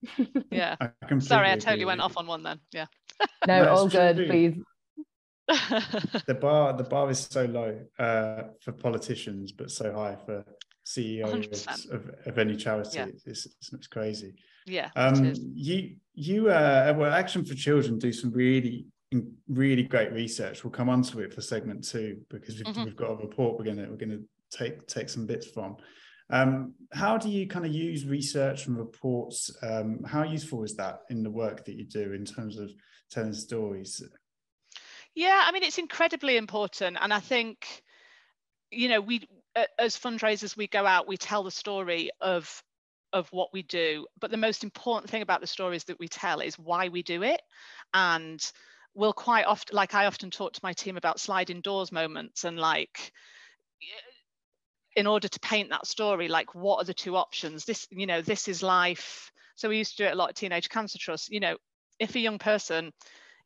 yeah. 0.50 0.76
I 0.80 1.18
Sorry, 1.18 1.50
I 1.50 1.56
totally 1.56 1.86
went 1.86 2.02
off 2.02 2.18
on 2.18 2.26
one 2.26 2.42
then. 2.42 2.60
Yeah. 2.72 2.86
no, 3.46 3.64
no 3.64 3.70
all 3.70 3.88
good, 3.88 4.16
true. 4.16 4.26
please. 4.26 4.58
the 6.26 6.38
bar 6.38 6.74
the 6.74 6.84
bar 6.84 7.10
is 7.10 7.20
so 7.20 7.44
low 7.46 7.78
uh, 7.98 8.42
for 8.60 8.72
politicians, 8.72 9.52
but 9.52 9.70
so 9.70 9.92
high 9.92 10.16
for 10.26 10.44
CEOs 10.84 11.66
of, 11.90 12.10
of 12.26 12.38
any 12.38 12.56
charity. 12.56 12.98
Yeah. 12.98 13.06
It's, 13.26 13.46
it's, 13.46 13.72
it's 13.72 13.86
crazy. 13.86 14.34
Yeah. 14.66 14.90
Um, 14.96 15.32
you 15.54 15.96
you 16.14 16.50
uh, 16.50 16.94
well, 16.96 17.12
Action 17.12 17.44
for 17.44 17.54
Children 17.54 17.98
do 17.98 18.12
some 18.12 18.32
really 18.32 18.86
really 19.48 19.82
great 19.82 20.12
research. 20.12 20.64
We'll 20.64 20.70
come 20.70 20.88
onto 20.88 21.20
it 21.20 21.34
for 21.34 21.40
segment 21.40 21.86
two 21.86 22.20
because 22.30 22.56
we've, 22.56 22.66
mm-hmm. 22.66 22.84
we've 22.84 22.96
got 22.96 23.10
a 23.10 23.16
report 23.16 23.58
we're 23.58 23.64
gonna 23.64 23.88
we're 23.88 23.96
gonna 23.96 24.20
take 24.50 24.86
take 24.86 25.08
some 25.08 25.26
bits 25.26 25.46
from. 25.46 25.76
Um, 26.30 26.74
how 26.92 27.18
do 27.18 27.28
you 27.28 27.46
kind 27.46 27.66
of 27.66 27.72
use 27.72 28.06
research 28.06 28.66
and 28.66 28.78
reports? 28.78 29.54
Um, 29.62 30.02
how 30.04 30.22
useful 30.22 30.64
is 30.64 30.76
that 30.76 31.00
in 31.10 31.22
the 31.22 31.30
work 31.30 31.64
that 31.66 31.74
you 31.74 31.84
do 31.84 32.12
in 32.12 32.24
terms 32.24 32.58
of 32.58 32.70
telling 33.10 33.34
stories? 33.34 34.02
Yeah, 35.14 35.42
I 35.44 35.52
mean 35.52 35.62
it's 35.62 35.78
incredibly 35.78 36.36
important, 36.36 36.96
and 37.00 37.12
I 37.12 37.20
think 37.20 37.82
you 38.70 38.88
know 38.88 39.00
we 39.00 39.28
as 39.78 39.98
fundraisers 39.98 40.56
we 40.56 40.66
go 40.66 40.86
out 40.86 41.06
we 41.06 41.18
tell 41.18 41.42
the 41.42 41.50
story 41.50 42.10
of 42.22 42.62
of 43.12 43.28
what 43.30 43.52
we 43.52 43.62
do 43.62 44.06
but 44.20 44.30
the 44.30 44.36
most 44.36 44.64
important 44.64 45.10
thing 45.10 45.22
about 45.22 45.40
the 45.40 45.46
stories 45.46 45.84
that 45.84 45.98
we 45.98 46.08
tell 46.08 46.40
is 46.40 46.58
why 46.58 46.88
we 46.88 47.02
do 47.02 47.22
it. 47.22 47.40
And 47.94 48.40
we'll 48.94 49.12
quite 49.12 49.46
often 49.46 49.74
like 49.74 49.94
i 49.94 50.04
often 50.04 50.30
talk 50.30 50.52
to 50.52 50.60
my 50.62 50.72
team 50.74 50.98
about 50.98 51.18
sliding 51.18 51.62
doors 51.62 51.90
moments 51.90 52.44
and 52.44 52.58
like 52.58 53.10
in 54.96 55.06
order 55.06 55.28
to 55.28 55.40
paint 55.40 55.70
that 55.70 55.86
story 55.86 56.28
like 56.28 56.54
what 56.54 56.76
are 56.76 56.84
the 56.84 56.94
two 56.94 57.16
options? 57.16 57.64
This 57.64 57.86
you 57.90 58.06
know 58.06 58.20
this 58.20 58.48
is 58.48 58.62
life. 58.62 59.30
So 59.54 59.68
we 59.68 59.78
used 59.78 59.96
to 59.96 60.02
do 60.02 60.08
it 60.08 60.12
a 60.12 60.16
lot 60.16 60.30
at 60.30 60.36
teenage 60.36 60.68
cancer 60.68 60.98
trust. 60.98 61.30
You 61.30 61.40
know 61.40 61.56
if 61.98 62.14
a 62.14 62.20
young 62.20 62.38
person 62.38 62.92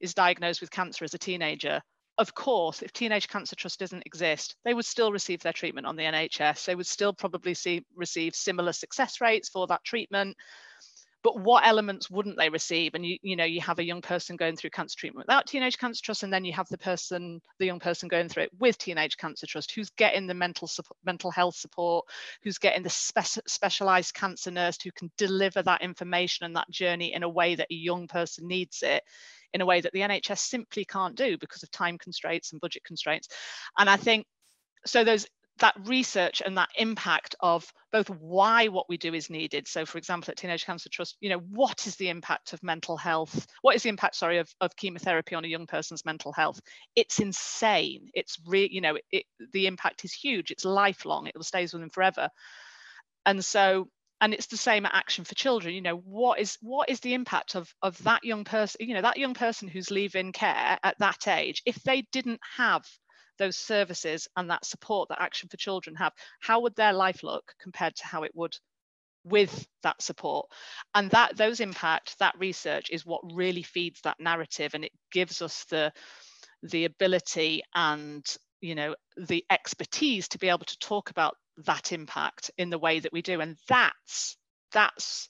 is 0.00 0.14
diagnosed 0.14 0.61
with 0.61 0.70
cancer 0.70 1.05
as 1.05 1.14
a 1.14 1.18
teenager 1.18 1.81
of 2.18 2.35
course, 2.35 2.83
if 2.83 2.92
Teenage 2.92 3.29
Cancer 3.29 3.57
Trust 3.57 3.79
doesn't 3.79 4.07
exist, 4.07 4.57
they 4.64 4.72
would 4.72 4.87
still 4.87 5.12
receive 5.12 5.42
their 5.42 5.52
treatment 5.52 5.87
on 5.87 5.96
the 5.96 6.05
NHS. 6.05 6.64
They 6.64 6.74
would 6.74 6.87
still 6.87 7.12
probably 7.12 7.55
see, 7.55 7.85
receive 7.94 8.35
similar 8.35 8.72
success 8.72 9.20
rates 9.20 9.48
for 9.48 9.66
that 9.66 9.85
treatment. 9.85 10.37
But 11.22 11.40
what 11.40 11.66
elements 11.66 12.09
wouldn't 12.09 12.38
they 12.38 12.48
receive? 12.48 12.94
And 12.94 13.05
you, 13.05 13.18
you 13.20 13.35
know, 13.35 13.44
you 13.44 13.61
have 13.61 13.81
a 13.81 13.85
young 13.85 14.00
person 14.00 14.37
going 14.37 14.55
through 14.55 14.70
cancer 14.70 14.96
treatment 14.96 15.26
without 15.26 15.46
Teenage 15.46 15.76
Cancer 15.76 16.00
Trust, 16.02 16.22
and 16.22 16.33
then 16.33 16.44
you 16.44 16.52
have 16.52 16.68
the 16.68 16.79
person, 16.79 17.40
the 17.59 17.66
young 17.66 17.81
person 17.81 18.09
going 18.09 18.29
through 18.29 18.44
it 18.44 18.52
with 18.61 18.79
Teenage 18.79 19.16
Cancer 19.16 19.46
Trust, 19.46 19.74
who's 19.74 19.90
getting 19.90 20.29
the 20.29 20.35
mental 20.35 20.70
mental 21.05 21.33
health 21.33 21.57
support, 21.57 22.07
who's 22.44 22.59
getting 22.59 22.85
the 22.85 22.90
spe- 22.90 23.42
specialized 23.48 24.14
cancer 24.14 24.52
nurse 24.52 24.79
who 24.81 24.92
can 24.92 25.11
deliver 25.18 25.62
that 25.62 25.83
information 25.83 26.46
and 26.46 26.55
that 26.55 26.70
journey 26.70 27.12
in 27.12 27.24
a 27.24 27.29
way 27.29 27.57
that 27.57 27.72
a 27.72 27.74
young 27.74 28.07
person 28.07 28.46
needs 28.46 28.83
it 28.83 29.02
in 29.52 29.61
a 29.61 29.66
way 29.66 29.80
that 29.80 29.92
the 29.92 30.00
NHS 30.00 30.38
simply 30.38 30.85
can't 30.85 31.16
do 31.16 31.38
because 31.38 31.62
of 31.62 31.70
time 31.70 31.98
constraints 31.98 32.52
and 32.52 32.61
budget 32.61 32.85
constraints. 32.85 33.28
And 33.78 33.88
I 33.88 33.96
think 33.96 34.26
so 34.85 35.04
there's 35.04 35.26
that 35.59 35.74
research 35.87 36.42
and 36.44 36.59
that 36.59 36.68
impact 36.76 37.35
of 37.40 37.72
both 37.90 38.11
why 38.11 38.68
what 38.68 38.88
we 38.88 38.98
do 38.98 39.14
is 39.14 39.30
needed. 39.30 39.66
So, 39.66 39.87
for 39.87 39.96
example, 39.96 40.30
at 40.30 40.37
Teenage 40.37 40.66
Cancer 40.66 40.90
Trust, 40.90 41.16
you 41.20 41.30
know, 41.30 41.38
what 41.38 41.87
is 41.87 41.96
the 41.96 42.11
impact 42.11 42.52
of 42.52 42.62
mental 42.62 42.96
health? 42.96 43.46
What 43.62 43.74
is 43.74 43.82
the 43.82 43.88
impact, 43.88 44.16
sorry, 44.16 44.38
of, 44.38 44.50
of 44.61 44.76
chemotherapy 44.76 45.35
on 45.35 45.44
a 45.44 45.48
young 45.48 45.66
person's 45.66 46.04
mental 46.04 46.32
health? 46.32 46.61
It's 46.94 47.20
insane. 47.20 48.11
It's 48.12 48.38
really, 48.46 48.72
you 48.72 48.82
know, 48.82 48.98
it, 49.11 49.24
the 49.52 49.66
impact 49.66 50.04
is 50.04 50.12
huge. 50.12 50.50
It's 50.50 50.66
lifelong. 50.66 51.26
It 51.28 51.42
stays 51.42 51.72
with 51.72 51.80
them 51.80 51.90
forever. 51.90 52.28
and 53.24 53.42
so 53.42 53.88
and 54.20 54.33
it's 54.33 54.46
the 54.46 54.57
same 54.57 54.87
at 54.87 54.94
action 54.94 55.24
for 55.24 55.35
children 55.35 55.74
you 55.74 55.83
know 55.83 55.96
what 55.96 56.38
is 56.38 56.57
what 56.61 56.88
is 56.88 57.00
the 57.00 57.14
impact 57.14 57.55
of 57.55 57.72
of 57.83 58.02
that 58.05 58.24
young 58.24 58.44
person 58.44 58.79
you 58.81 58.94
know 58.94 59.02
that 59.02 59.18
young 59.18 59.35
person 59.35 59.68
who's 59.68 59.90
leaving 59.90 60.33
care 60.33 60.79
at 60.83 60.98
that 60.98 61.29
age 61.29 61.62
if 61.66 61.76
they 61.83 62.07
didn't 62.12 62.40
have 62.57 62.85
those 63.38 63.57
services 63.57 64.29
and 64.37 64.50
that 64.50 64.64
support 64.64 65.09
that 65.09 65.20
action 65.20 65.48
for 65.48 65.57
children 65.57 65.94
have 65.96 66.12
how 66.40 66.61
would 66.61 66.74
their 66.76 66.92
life 66.92 67.22
look 67.22 67.52
compared 67.61 67.94
to 67.94 68.07
how 68.07 68.22
it 68.22 68.33
would 68.35 68.57
with 69.26 69.66
that 69.83 70.00
support? 70.00 70.46
And 70.94 71.11
that 71.11 71.37
those 71.37 71.61
impact 71.61 72.18
that 72.20 72.38
research 72.38 72.90
is 72.90 73.05
what 73.05 73.20
really 73.35 73.62
feeds 73.62 74.00
that 74.02 74.20
narrative 74.20 74.74
and 74.74 74.85
it 74.85 74.92
gives 75.12 75.42
us 75.42 75.64
the 75.64 75.92
the 76.62 76.87
ability 76.87 77.62
and 77.74 78.24
you 78.61 78.74
know 78.74 78.94
the 79.16 79.44
expertise 79.50 80.29
to 80.29 80.38
be 80.38 80.48
able 80.48 80.64
to 80.64 80.79
talk 80.79 81.11
about 81.11 81.37
that 81.64 81.92
impact 81.92 82.51
in 82.59 82.71
the 82.71 82.79
way 82.79 83.01
that 83.01 83.12
we 83.12 83.23
do. 83.23 83.40
And 83.40 83.57
that's 83.69 84.37
that's 84.73 85.29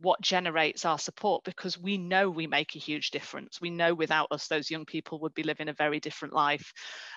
what 0.00 0.20
generates 0.20 0.84
our 0.84 0.98
support 0.98 1.44
because 1.44 1.78
we 1.78 1.96
know 1.96 2.28
we 2.28 2.46
make 2.46 2.74
a 2.74 2.80
huge 2.80 3.10
difference. 3.10 3.60
We 3.60 3.70
know 3.70 3.94
without 3.94 4.28
us 4.30 4.48
those 4.48 4.70
young 4.70 4.84
people 4.84 5.20
would 5.20 5.34
be 5.34 5.42
living 5.42 5.68
a 5.68 5.72
very 5.72 6.00
different 6.00 6.34
life 6.34 6.72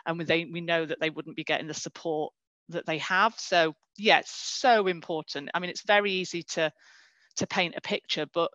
and 0.05 0.19
they, 0.21 0.45
we 0.45 0.61
know 0.61 0.85
that 0.85 0.99
they 0.99 1.09
wouldn't 1.09 1.35
be 1.35 1.43
getting 1.43 1.67
the 1.67 1.73
support 1.73 2.33
that 2.69 2.85
they 2.85 2.99
have. 2.99 3.33
So 3.37 3.73
yeah 3.97 4.19
it's 4.19 4.31
so 4.31 4.87
important. 4.87 5.49
I 5.53 5.59
mean 5.59 5.69
it's 5.69 5.85
very 5.85 6.11
easy 6.11 6.43
to 6.43 6.71
to 7.37 7.47
paint 7.47 7.75
a 7.77 7.81
picture 7.81 8.25
but 8.33 8.49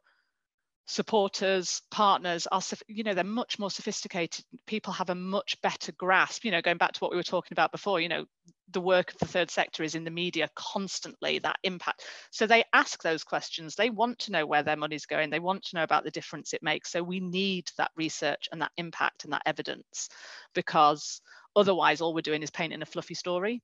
supporters 0.87 1.81
partners 1.91 2.49
are 2.51 2.61
you 2.89 3.05
know 3.05 3.15
they're 3.15 3.25
much 3.25 3.59
more 3.59 3.71
sophisticated. 3.71 4.45
People 4.67 4.93
have 4.93 5.11
a 5.11 5.15
much 5.15 5.61
better 5.63 5.93
grasp 5.93 6.45
you 6.45 6.51
know 6.51 6.63
going 6.63 6.79
back 6.79 6.93
to 6.93 7.01
what 7.01 7.11
we 7.11 7.17
were 7.17 7.23
talking 7.23 7.55
about 7.55 7.73
before 7.73 8.01
you 8.01 8.09
know 8.09 8.25
the 8.71 8.81
work 8.81 9.13
of 9.13 9.19
the 9.19 9.27
third 9.27 9.51
sector 9.51 9.83
is 9.83 9.95
in 9.95 10.05
the 10.05 10.11
media 10.11 10.49
constantly 10.55 11.39
that 11.41 11.59
impact. 11.63 12.05
So 12.31 12.47
they 12.47 12.65
ask 12.73 13.03
those 13.03 13.25
questions. 13.25 13.75
They 13.75 13.91
want 13.91 14.19
to 14.21 14.33
know 14.33 14.47
where 14.47 14.63
their 14.63 14.77
money's 14.77 15.07
going. 15.07 15.31
They 15.31 15.41
want 15.41 15.65
to 15.65 15.77
know 15.77 15.83
about 15.83 16.05
the 16.05 16.11
difference 16.11 16.53
it 16.53 16.63
makes. 16.63 16.91
So 16.91 17.03
we 17.03 17.21
need 17.21 17.71
that 17.79 17.91
research 17.97 18.49
and 18.53 18.63
that 18.63 18.73
impact 18.77 19.25
and 19.25 19.33
that 19.33 19.43
evidence 19.47 20.09
because 20.55 21.21
otherwise 21.57 22.01
all 22.01 22.15
we're 22.15 22.23
doing 22.23 22.43
is 22.43 22.51
painting 22.51 22.83
a 22.83 22.87
fluffy 22.87 23.15
story 23.15 23.63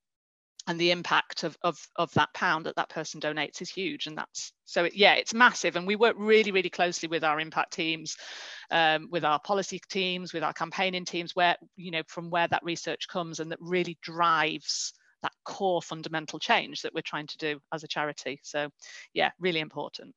and 0.68 0.78
the 0.78 0.90
impact 0.90 1.42
of, 1.42 1.56
of, 1.62 1.78
of 1.96 2.12
that 2.12 2.32
pound 2.34 2.66
that 2.66 2.76
that 2.76 2.90
person 2.90 3.20
donates 3.20 3.60
is 3.60 3.70
huge 3.70 4.06
and 4.06 4.16
that's 4.16 4.52
so 4.64 4.84
it, 4.84 4.94
yeah 4.94 5.14
it's 5.14 5.34
massive 5.34 5.74
and 5.74 5.86
we 5.86 5.96
work 5.96 6.14
really 6.18 6.52
really 6.52 6.70
closely 6.70 7.08
with 7.08 7.24
our 7.24 7.40
impact 7.40 7.72
teams 7.72 8.16
um, 8.70 9.08
with 9.10 9.24
our 9.24 9.40
policy 9.40 9.80
teams 9.90 10.32
with 10.32 10.44
our 10.44 10.52
campaigning 10.52 11.04
teams 11.04 11.34
where 11.34 11.56
you 11.76 11.90
know 11.90 12.02
from 12.06 12.30
where 12.30 12.46
that 12.48 12.62
research 12.62 13.08
comes 13.08 13.40
and 13.40 13.50
that 13.50 13.58
really 13.60 13.98
drives 14.02 14.92
that 15.22 15.32
core 15.44 15.82
fundamental 15.82 16.38
change 16.38 16.82
that 16.82 16.94
we're 16.94 17.00
trying 17.00 17.26
to 17.26 17.38
do 17.38 17.58
as 17.72 17.82
a 17.82 17.88
charity. 17.88 18.38
So 18.44 18.68
yeah 19.14 19.30
really 19.40 19.60
important. 19.60 20.14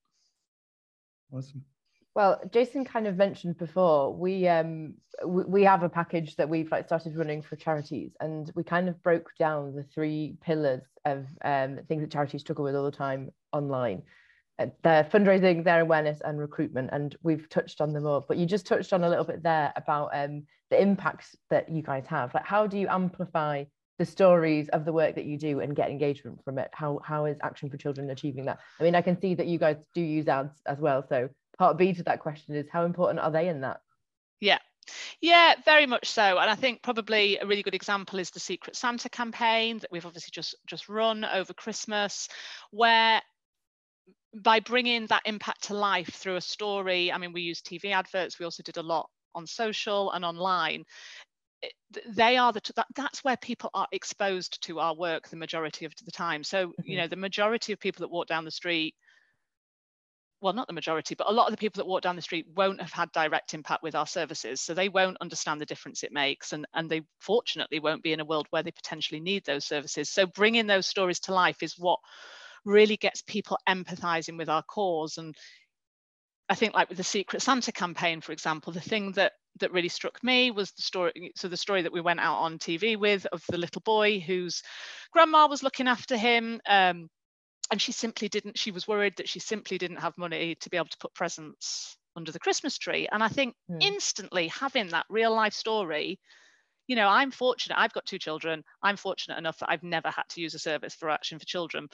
Awesome 1.32 1.64
well, 2.14 2.42
Jason 2.52 2.84
kind 2.84 3.08
of 3.08 3.16
mentioned 3.16 3.58
before 3.58 4.14
we 4.14 4.48
um 4.48 4.96
we, 5.26 5.44
we 5.44 5.64
have 5.64 5.84
a 5.84 5.90
package 5.90 6.36
that 6.36 6.50
we've 6.50 6.72
like 6.72 6.86
started 6.86 7.16
running 7.16 7.42
for 7.42 7.56
charities, 7.56 8.12
and 8.20 8.52
we 8.56 8.64
kind 8.64 8.90
of 8.90 9.02
broke 9.02 9.30
down 9.40 9.76
the 9.76 9.84
three 9.84 10.36
pillars 10.42 10.84
of 11.06 11.26
um, 11.44 11.80
things 11.88 12.02
that 12.02 12.12
charities 12.12 12.42
struggle 12.42 12.66
with 12.66 12.76
all 12.76 12.86
the 12.86 12.92
time 12.92 13.30
online. 13.54 14.02
Uh, 14.60 14.68
their 14.84 15.04
fundraising, 15.06 15.64
their 15.64 15.80
awareness, 15.80 16.22
and 16.26 16.38
recruitment, 16.38 16.90
and 16.92 17.16
we've 17.24 17.48
touched 17.50 17.80
on 17.80 17.94
them 17.94 18.06
all. 18.06 18.26
But 18.28 18.38
you 18.38 18.46
just 18.46 18.68
touched 18.68 18.92
on 18.92 19.04
a 19.04 19.10
little 19.10 19.26
bit 19.26 19.42
there 19.42 19.72
about 19.76 20.10
um, 20.14 20.44
the 20.70 20.82
impacts 20.82 21.36
that 21.50 21.70
you 21.70 21.82
guys 21.82 22.06
have. 22.08 22.34
Like, 22.34 22.46
how 22.46 22.68
do 22.68 22.78
you 22.78 22.88
amplify 22.90 23.64
the 24.00 24.06
stories 24.06 24.68
of 24.70 24.84
the 24.84 24.92
work 24.92 25.16
that 25.16 25.26
you 25.26 25.38
do 25.38 25.62
and 25.62 25.76
get 25.76 25.90
engagement 25.90 26.44
from 26.44 26.58
it? 26.60 26.70
How 26.74 27.00
how 27.06 27.26
is 27.26 27.38
Action 27.42 27.70
for 27.70 27.78
Children 27.78 28.10
achieving 28.10 28.46
that? 28.46 28.60
I 28.80 28.84
mean, 28.84 28.96
I 28.96 29.02
can 29.02 29.20
see 29.20 29.34
that 29.36 29.48
you 29.48 29.58
guys 29.58 29.78
do 29.94 30.02
use 30.02 30.28
ads 30.28 30.62
as 30.66 30.80
well, 30.80 31.06
so 31.08 31.30
part 31.62 31.78
B 31.78 31.94
to 31.94 32.02
that 32.04 32.20
question 32.20 32.56
is 32.56 32.66
how 32.72 32.86
important 32.86 33.20
are 33.20 33.30
they 33.30 33.48
in 33.48 33.62
that? 33.62 33.82
Yeah. 34.40 34.58
Yeah, 35.22 35.54
very 35.64 35.86
much 35.86 36.10
so. 36.10 36.40
And 36.40 36.50
I 36.50 36.56
think 36.56 36.82
probably 36.82 37.38
a 37.38 37.46
really 37.46 37.62
good 37.62 37.76
example 37.76 38.18
is 38.18 38.32
the 38.32 38.40
Secret 38.40 38.76
Santa 38.76 39.10
campaign 39.10 39.78
that 39.78 39.92
we've 39.92 40.08
obviously 40.08 40.32
just 40.34 40.56
just 40.66 40.90
run 40.90 41.24
over 41.24 41.54
Christmas, 41.54 42.28
where 42.72 43.22
by 44.34 44.60
bringing 44.60 45.06
that 45.06 45.22
impact 45.26 45.66
to 45.66 45.76
life 45.76 46.10
through 46.16 46.38
a 46.38 46.42
story, 46.42 47.12
I 47.12 47.20
mean, 47.20 47.32
we 47.32 47.42
use 47.42 47.62
TV 47.62 47.92
adverts, 47.92 48.40
we 48.40 48.46
also 48.46 48.64
did 48.64 48.78
a 48.78 48.84
lot 48.84 49.08
on 49.36 49.46
social 49.46 50.12
and 50.14 50.26
online. 50.26 50.84
They 52.08 52.38
are 52.38 52.52
the 52.52 52.62
that, 52.76 52.88
that's 52.96 53.24
where 53.24 53.38
people 53.38 53.70
are 53.76 53.88
exposed 53.92 54.64
to 54.64 54.80
our 54.80 54.96
work 54.96 55.28
the 55.28 55.38
majority 55.38 55.86
of 55.86 55.94
the 56.04 56.12
time. 56.12 56.44
So, 56.44 56.70
mm-hmm. 56.70 56.90
you 56.90 56.98
know, 56.98 57.08
the 57.08 57.18
majority 57.18 57.72
of 57.72 57.80
people 57.80 58.02
that 58.02 58.12
walk 58.12 58.26
down 58.26 58.46
the 58.46 58.50
street 58.50 58.96
well, 60.42 60.54
not 60.54 60.68
the 60.68 60.74
majority, 60.74 61.14
but 61.14 61.30
a 61.30 61.34
lot 61.34 61.46
of 61.46 61.52
the 61.52 61.58
people 61.58 61.80
that 61.80 61.88
walk 61.88 62.02
down 62.02 62.16
the 62.16 62.22
street 62.22 62.48
won't 62.56 62.82
have 62.82 62.92
had 62.92 63.12
direct 63.12 63.54
impact 63.54 63.84
with 63.84 63.94
our 63.94 64.08
services. 64.08 64.60
So 64.60 64.74
they 64.74 64.90
won't 64.90 65.18
understand 65.22 65.62
the 65.62 65.68
difference 65.68 66.04
it 66.04 66.12
makes. 66.12 66.52
And, 66.52 66.66
and 66.74 66.90
they 66.90 67.04
fortunately 67.20 67.80
won't 67.80 68.02
be 68.02 68.12
in 68.12 68.20
a 68.20 68.26
world 68.26 68.48
where 68.50 68.64
they 68.64 68.72
potentially 68.72 69.20
need 69.20 69.46
those 69.46 69.66
services. 69.66 70.10
So 70.10 70.26
bringing 70.26 70.66
those 70.66 70.88
stories 70.88 71.20
to 71.22 71.34
life 71.34 71.62
is 71.62 71.76
what 71.78 72.00
really 72.66 72.98
gets 72.98 73.22
people 73.22 73.58
empathizing 73.70 74.38
with 74.38 74.50
our 74.50 74.64
cause. 74.64 75.18
And 75.18 75.36
I 76.50 76.56
think 76.56 76.74
like 76.74 76.90
with 76.90 76.98
the 76.98 77.04
Secret 77.04 77.44
Santa 77.44 77.72
campaign, 77.72 78.20
for 78.20 78.32
example, 78.32 78.74
the 78.74 78.82
thing 78.82 79.12
that 79.14 79.34
that 79.60 79.74
really 79.74 79.90
struck 79.90 80.24
me 80.24 80.50
was 80.50 80.72
the 80.72 80.82
story 80.82 81.34
so 81.36 81.50
the 81.50 81.58
story 81.58 81.82
that 81.82 81.92
we 81.92 82.00
went 82.00 82.22
out 82.22 82.38
on 82.38 82.58
tv 82.58 82.98
with 82.98 83.26
of 83.34 83.44
the 83.50 83.58
little 83.58 83.82
boy 83.82 84.18
whose 84.18 84.64
grandma 85.12 85.46
was 85.46 85.62
looking 85.62 85.90
after 85.90 86.16
him 86.16 86.62
um, 86.70 87.10
and 87.72 87.82
she 87.82 87.92
simply 87.92 88.28
didn't 88.28 88.60
she 88.60 88.72
was 88.72 88.88
worried 88.88 89.14
that 89.18 89.30
she 89.30 89.40
simply 89.40 89.78
didn't 89.78 90.02
have 90.02 90.18
money 90.18 90.56
to 90.56 90.70
be 90.70 90.78
able 90.78 90.88
to 90.88 90.98
put 91.00 91.14
presents 91.14 91.98
under 92.16 92.32
the 92.32 92.40
christmas 92.40 92.78
tree 92.78 93.08
and 93.12 93.24
i 93.24 93.28
think 93.28 93.56
mm. 93.70 93.78
instantly 93.82 94.48
having 94.50 94.90
that 94.90 95.06
real 95.10 95.34
life 95.34 95.54
story 95.54 96.20
you 96.88 96.96
know 96.96 97.08
i'm 97.08 97.32
fortunate 97.32 97.80
i've 97.80 97.94
got 97.94 98.06
two 98.06 98.20
children 98.20 98.64
i'm 98.84 98.98
fortunate 98.98 99.38
enough 99.38 99.58
that 99.60 99.72
i've 99.72 99.84
never 99.84 100.10
had 100.10 100.24
to 100.30 100.42
use 100.42 100.54
a 100.54 100.60
service 100.60 100.94
for 100.94 101.10
action 101.10 101.40
for 101.40 101.46
children 101.46 101.88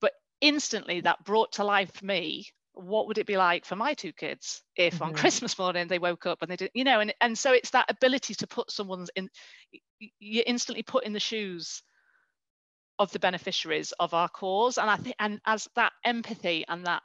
but 0.00 0.12
instantly 0.40 1.00
that 1.00 1.24
brought 1.24 1.52
to 1.52 1.64
life 1.64 1.92
for 1.94 2.04
me 2.04 2.46
what 2.72 3.08
would 3.08 3.18
it 3.18 3.26
be 3.26 3.36
like 3.36 3.64
for 3.64 3.76
my 3.76 3.94
two 3.94 4.12
kids 4.12 4.62
if 4.76 4.94
mm-hmm. 4.94 5.04
on 5.04 5.14
christmas 5.14 5.58
morning 5.58 5.86
they 5.86 5.98
woke 5.98 6.26
up 6.26 6.38
and 6.42 6.50
they 6.50 6.56
didn't, 6.56 6.74
you 6.74 6.84
know 6.84 7.00
and, 7.00 7.14
and 7.20 7.38
so 7.38 7.52
it's 7.52 7.70
that 7.70 7.90
ability 7.90 8.34
to 8.34 8.46
put 8.46 8.70
someone's 8.70 9.10
in 9.14 9.28
you're 10.18 10.44
instantly 10.46 10.82
put 10.82 11.04
in 11.04 11.12
the 11.12 11.20
shoes 11.20 11.82
of 13.00 13.10
the 13.12 13.18
beneficiaries 13.18 13.92
of 13.98 14.12
our 14.12 14.28
cause 14.28 14.76
and 14.76 14.90
i 14.90 14.96
think 14.96 15.16
and 15.18 15.40
as 15.46 15.66
that 15.74 15.92
empathy 16.04 16.64
and 16.68 16.86
that 16.86 17.02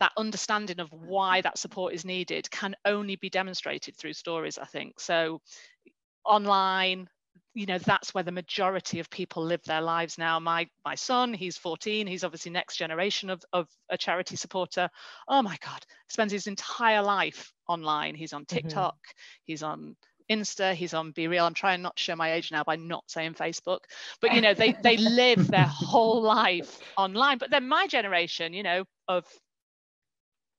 that 0.00 0.12
understanding 0.16 0.80
of 0.80 0.90
why 0.90 1.40
that 1.42 1.58
support 1.58 1.92
is 1.92 2.04
needed 2.04 2.50
can 2.50 2.74
only 2.86 3.16
be 3.16 3.28
demonstrated 3.28 3.94
through 3.94 4.14
stories 4.14 4.58
i 4.58 4.64
think 4.64 4.98
so 4.98 5.40
online 6.24 7.06
you 7.52 7.66
know 7.66 7.78
that's 7.78 8.14
where 8.14 8.24
the 8.24 8.32
majority 8.32 8.98
of 8.98 9.10
people 9.10 9.44
live 9.44 9.62
their 9.64 9.82
lives 9.82 10.16
now 10.16 10.40
my 10.40 10.66
my 10.82 10.94
son 10.94 11.34
he's 11.34 11.58
14 11.58 12.06
he's 12.06 12.24
obviously 12.24 12.50
next 12.50 12.76
generation 12.76 13.28
of, 13.28 13.42
of 13.52 13.68
a 13.90 13.98
charity 13.98 14.34
supporter 14.34 14.88
oh 15.28 15.42
my 15.42 15.58
god 15.62 15.84
spends 16.08 16.32
his 16.32 16.46
entire 16.46 17.02
life 17.02 17.52
online 17.68 18.14
he's 18.14 18.32
on 18.32 18.46
mm-hmm. 18.46 18.56
tiktok 18.56 18.94
mm-hmm. 18.94 19.42
he's 19.44 19.62
on 19.62 19.94
Insta, 20.30 20.74
he's 20.74 20.94
on 20.94 21.12
BeReal. 21.12 21.46
I'm 21.46 21.54
trying 21.54 21.82
not 21.82 21.96
to 21.96 22.02
show 22.02 22.16
my 22.16 22.32
age 22.32 22.50
now 22.50 22.64
by 22.64 22.76
not 22.76 23.04
saying 23.06 23.34
Facebook, 23.34 23.80
but 24.20 24.34
you 24.34 24.40
know, 24.40 24.54
they 24.54 24.72
they 24.82 24.96
live 24.96 25.48
their 25.48 25.66
whole 25.66 26.22
life 26.22 26.78
online. 26.96 27.38
But 27.38 27.50
then 27.50 27.68
my 27.68 27.86
generation, 27.86 28.52
you 28.52 28.62
know, 28.62 28.84
of 29.08 29.24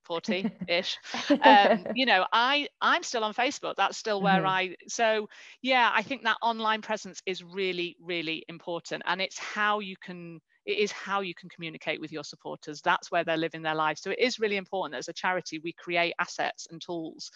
40-ish, 0.08 0.98
um, 1.42 1.86
you 1.96 2.06
know, 2.06 2.26
I 2.32 2.70
I'm 2.82 3.04
still 3.04 3.24
on 3.24 3.34
Facebook. 3.34 3.76
That's 3.76 3.98
still 3.98 4.22
where 4.22 4.38
mm-hmm. 4.38 4.48
I 4.48 4.76
so 4.88 5.28
yeah, 5.62 5.92
I 5.94 6.02
think 6.02 6.24
that 6.24 6.38
online 6.42 6.82
presence 6.82 7.22
is 7.26 7.44
really, 7.44 7.98
really 8.02 8.46
important. 8.48 9.04
And 9.06 9.22
it's 9.22 9.38
how 9.38 9.80
you 9.80 9.96
can 10.02 10.40
it 10.66 10.80
is 10.80 10.92
how 10.92 11.22
you 11.22 11.34
can 11.34 11.50
communicate 11.50 12.02
with 12.02 12.12
your 12.12 12.24
supporters. 12.24 12.82
That's 12.82 13.10
where 13.10 13.24
they're 13.24 13.38
living 13.38 13.62
their 13.62 13.76
lives. 13.76 14.02
So 14.02 14.12
it 14.12 14.20
is 14.20 14.40
really 14.40 14.58
important 14.58 14.98
as 14.98 15.08
a 15.08 15.14
charity, 15.14 15.60
we 15.60 15.74
create 15.74 16.14
assets 16.20 16.68
and 16.70 16.82
tools 16.82 17.32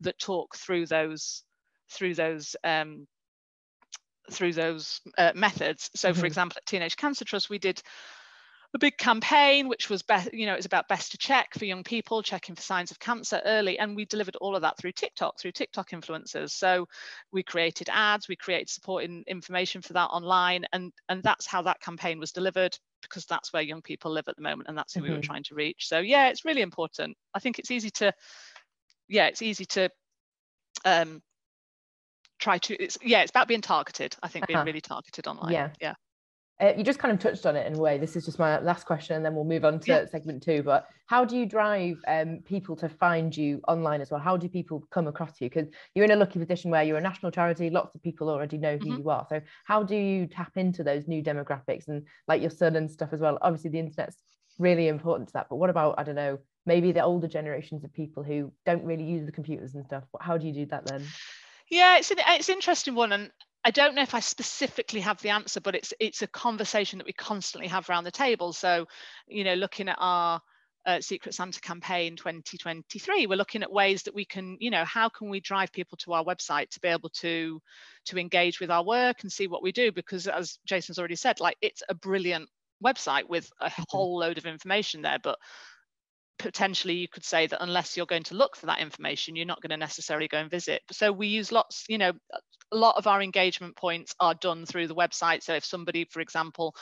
that 0.00 0.18
talk 0.18 0.56
through 0.56 0.86
those 0.86 1.42
through 1.90 2.14
those 2.14 2.56
um, 2.64 3.06
through 4.30 4.52
those 4.52 5.00
uh, 5.18 5.32
methods. 5.34 5.90
So, 5.94 6.10
mm-hmm. 6.10 6.20
for 6.20 6.26
example, 6.26 6.56
at 6.58 6.66
Teenage 6.66 6.96
Cancer 6.96 7.24
Trust, 7.24 7.50
we 7.50 7.58
did 7.58 7.80
a 8.74 8.78
big 8.78 8.98
campaign, 8.98 9.68
which 9.68 9.88
was 9.88 10.02
best, 10.02 10.32
you 10.34 10.44
know, 10.44 10.52
it 10.52 10.58
was 10.58 10.66
about 10.66 10.88
best 10.88 11.12
to 11.12 11.18
check 11.18 11.54
for 11.54 11.64
young 11.64 11.84
people, 11.84 12.22
checking 12.22 12.54
for 12.54 12.62
signs 12.62 12.90
of 12.90 12.98
cancer 12.98 13.40
early, 13.44 13.78
and 13.78 13.96
we 13.96 14.04
delivered 14.04 14.36
all 14.36 14.54
of 14.54 14.62
that 14.62 14.76
through 14.76 14.92
TikTok, 14.92 15.38
through 15.38 15.52
TikTok 15.52 15.90
influencers. 15.90 16.50
So 16.50 16.86
we 17.32 17.42
created 17.42 17.88
ads, 17.90 18.28
we 18.28 18.36
created 18.36 18.68
supporting 18.68 19.24
information 19.26 19.82
for 19.82 19.92
that 19.94 20.08
online, 20.08 20.66
and 20.72 20.92
and 21.08 21.22
that's 21.22 21.46
how 21.46 21.62
that 21.62 21.80
campaign 21.80 22.18
was 22.18 22.32
delivered 22.32 22.76
because 23.02 23.24
that's 23.24 23.52
where 23.52 23.62
young 23.62 23.82
people 23.82 24.10
live 24.10 24.28
at 24.28 24.36
the 24.36 24.42
moment, 24.42 24.68
and 24.68 24.76
that's 24.76 24.94
who 24.94 25.00
mm-hmm. 25.00 25.08
we 25.08 25.14
were 25.14 25.20
mm-hmm. 25.20 25.32
trying 25.32 25.44
to 25.44 25.54
reach. 25.54 25.88
So 25.88 25.98
yeah, 26.00 26.28
it's 26.28 26.44
really 26.44 26.62
important. 26.62 27.16
I 27.34 27.38
think 27.38 27.58
it's 27.58 27.70
easy 27.70 27.90
to, 27.90 28.12
yeah, 29.08 29.26
it's 29.26 29.42
easy 29.42 29.64
to 29.66 29.88
um, 30.84 31.22
try 32.38 32.58
to 32.58 32.74
it's 32.82 32.98
yeah 33.02 33.22
it's 33.22 33.30
about 33.30 33.48
being 33.48 33.60
targeted 33.60 34.16
i 34.22 34.28
think 34.28 34.46
being 34.46 34.56
uh-huh. 34.56 34.66
really 34.66 34.80
targeted 34.80 35.26
online 35.26 35.52
yeah 35.52 35.70
yeah 35.80 35.94
uh, 36.58 36.72
you 36.76 36.82
just 36.82 36.98
kind 36.98 37.12
of 37.12 37.20
touched 37.20 37.44
on 37.44 37.54
it 37.54 37.66
in 37.66 37.74
a 37.74 37.78
way. 37.78 37.98
This 37.98 38.16
is 38.16 38.24
just 38.24 38.38
my 38.38 38.58
last 38.60 38.86
question, 38.86 39.14
and 39.16 39.24
then 39.24 39.34
we'll 39.34 39.44
move 39.44 39.64
on 39.64 39.78
to 39.80 39.90
yeah. 39.90 40.06
segment 40.06 40.42
two. 40.42 40.62
But 40.62 40.86
how 41.06 41.24
do 41.24 41.36
you 41.36 41.44
drive 41.44 41.98
um, 42.08 42.40
people 42.46 42.74
to 42.76 42.88
find 42.88 43.36
you 43.36 43.60
online 43.68 44.00
as 44.00 44.10
well? 44.10 44.20
How 44.20 44.38
do 44.38 44.48
people 44.48 44.82
come 44.90 45.06
across 45.06 45.38
you? 45.38 45.50
Because 45.50 45.68
you're 45.94 46.06
in 46.06 46.12
a 46.12 46.16
lucky 46.16 46.38
position 46.38 46.70
where 46.70 46.82
you're 46.82 46.96
a 46.96 47.02
national 47.02 47.30
charity. 47.30 47.68
Lots 47.68 47.94
of 47.94 48.02
people 48.02 48.30
already 48.30 48.56
know 48.56 48.78
who 48.78 48.86
mm-hmm. 48.86 49.02
you 49.02 49.10
are. 49.10 49.26
So 49.28 49.42
how 49.64 49.82
do 49.82 49.96
you 49.96 50.26
tap 50.26 50.52
into 50.56 50.82
those 50.82 51.06
new 51.06 51.22
demographics 51.22 51.88
and 51.88 52.06
like 52.26 52.40
your 52.40 52.50
son 52.50 52.76
and 52.76 52.90
stuff 52.90 53.10
as 53.12 53.20
well? 53.20 53.36
Obviously, 53.42 53.70
the 53.70 53.78
internet's 53.78 54.16
really 54.58 54.88
important 54.88 55.28
to 55.28 55.32
that. 55.34 55.48
But 55.50 55.56
what 55.56 55.68
about 55.68 55.96
I 55.98 56.04
don't 56.04 56.14
know, 56.14 56.38
maybe 56.64 56.90
the 56.90 57.02
older 57.02 57.28
generations 57.28 57.84
of 57.84 57.92
people 57.92 58.22
who 58.22 58.50
don't 58.64 58.84
really 58.84 59.04
use 59.04 59.26
the 59.26 59.32
computers 59.32 59.74
and 59.74 59.84
stuff? 59.84 60.04
How 60.20 60.38
do 60.38 60.46
you 60.46 60.54
do 60.54 60.64
that 60.66 60.86
then? 60.86 61.02
Yeah, 61.70 61.98
it's 61.98 62.10
an 62.10 62.18
it's 62.20 62.48
interesting 62.48 62.94
one, 62.94 63.12
and 63.12 63.30
I 63.64 63.70
don't 63.70 63.94
know 63.94 64.02
if 64.02 64.14
I 64.14 64.20
specifically 64.20 65.00
have 65.00 65.20
the 65.22 65.30
answer, 65.30 65.60
but 65.60 65.74
it's 65.74 65.92
it's 65.98 66.22
a 66.22 66.28
conversation 66.28 66.98
that 66.98 67.06
we 67.06 67.12
constantly 67.12 67.68
have 67.68 67.90
around 67.90 68.04
the 68.04 68.12
table. 68.12 68.52
So, 68.52 68.86
you 69.26 69.42
know, 69.42 69.54
looking 69.54 69.88
at 69.88 69.96
our 69.98 70.40
uh, 70.86 71.00
Secret 71.00 71.34
Santa 71.34 71.60
campaign 71.60 72.14
2023, 72.14 73.26
we're 73.26 73.34
looking 73.34 73.64
at 73.64 73.72
ways 73.72 74.04
that 74.04 74.14
we 74.14 74.24
can, 74.24 74.56
you 74.60 74.70
know, 74.70 74.84
how 74.84 75.08
can 75.08 75.28
we 75.28 75.40
drive 75.40 75.72
people 75.72 75.98
to 75.98 76.12
our 76.12 76.24
website 76.24 76.70
to 76.70 76.80
be 76.80 76.88
able 76.88 77.10
to 77.10 77.60
to 78.04 78.18
engage 78.18 78.60
with 78.60 78.70
our 78.70 78.84
work 78.84 79.22
and 79.22 79.32
see 79.32 79.48
what 79.48 79.64
we 79.64 79.72
do? 79.72 79.90
Because 79.90 80.28
as 80.28 80.60
Jason's 80.64 81.00
already 81.00 81.16
said, 81.16 81.40
like 81.40 81.56
it's 81.60 81.82
a 81.88 81.94
brilliant 81.94 82.48
website 82.84 83.28
with 83.28 83.50
a 83.60 83.66
mm-hmm. 83.68 83.82
whole 83.88 84.18
load 84.18 84.38
of 84.38 84.46
information 84.46 85.02
there, 85.02 85.18
but 85.20 85.38
potentially 86.38 86.94
you 86.94 87.08
could 87.08 87.24
say 87.24 87.46
that 87.46 87.62
unless 87.62 87.96
you're 87.96 88.06
going 88.06 88.22
to 88.24 88.34
look 88.34 88.56
for 88.56 88.66
that 88.66 88.80
information 88.80 89.36
you're 89.36 89.46
not 89.46 89.60
going 89.60 89.70
to 89.70 89.76
necessarily 89.76 90.28
go 90.28 90.38
and 90.38 90.50
visit. 90.50 90.82
So 90.90 91.12
we 91.12 91.28
use 91.28 91.52
lots 91.52 91.84
you 91.88 91.98
know 91.98 92.12
a 92.72 92.76
lot 92.76 92.96
of 92.96 93.06
our 93.06 93.22
engagement 93.22 93.76
points 93.76 94.14
are 94.18 94.34
done 94.34 94.66
through 94.66 94.88
the 94.88 94.94
website. 94.94 95.42
So 95.42 95.54
if 95.54 95.64
somebody 95.64 96.06
for 96.10 96.20
example 96.20 96.74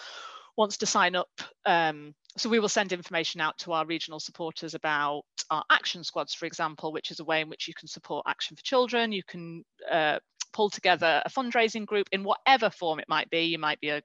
wants 0.56 0.78
to 0.78 0.86
sign 0.86 1.16
up 1.16 1.28
um, 1.66 2.14
so 2.36 2.48
we 2.48 2.58
will 2.58 2.68
send 2.68 2.92
information 2.92 3.40
out 3.40 3.56
to 3.58 3.72
our 3.72 3.86
regional 3.86 4.18
supporters 4.18 4.74
about 4.74 5.22
our 5.50 5.64
action 5.70 6.02
squads 6.02 6.34
for 6.34 6.46
example 6.46 6.92
which 6.92 7.10
is 7.10 7.20
a 7.20 7.24
way 7.24 7.40
in 7.40 7.48
which 7.48 7.68
you 7.68 7.74
can 7.74 7.88
support 7.88 8.24
action 8.26 8.56
for 8.56 8.62
children. 8.62 9.12
You 9.12 9.22
can 9.26 9.64
uh, 9.90 10.18
pull 10.54 10.70
together 10.70 11.20
a 11.26 11.28
fundraising 11.28 11.84
group 11.84 12.08
in 12.12 12.24
whatever 12.24 12.70
form 12.70 12.98
it 13.00 13.08
might 13.08 13.28
be. 13.28 13.42
You 13.42 13.58
might 13.58 13.80
be 13.80 13.90
a, 13.90 14.00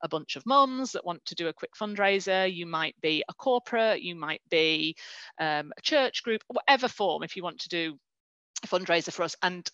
a 0.00 0.08
bunch 0.08 0.36
of 0.36 0.46
mums 0.46 0.92
that 0.92 1.04
want 1.04 1.22
to 1.26 1.34
do 1.34 1.48
a 1.48 1.52
quick 1.52 1.72
fundraiser. 1.78 2.50
You 2.50 2.64
might 2.64 2.94
be 3.02 3.22
a 3.28 3.34
corporate. 3.34 4.00
You 4.00 4.14
might 4.14 4.40
be 4.48 4.96
um, 5.38 5.72
a 5.76 5.82
church 5.82 6.22
group, 6.22 6.42
whatever 6.46 6.88
form, 6.88 7.22
if 7.22 7.36
you 7.36 7.42
want 7.42 7.58
to 7.60 7.68
do 7.68 7.98
a 8.62 8.66
fundraiser 8.66 9.12
for 9.12 9.24
us 9.24 9.36
and 9.42 9.68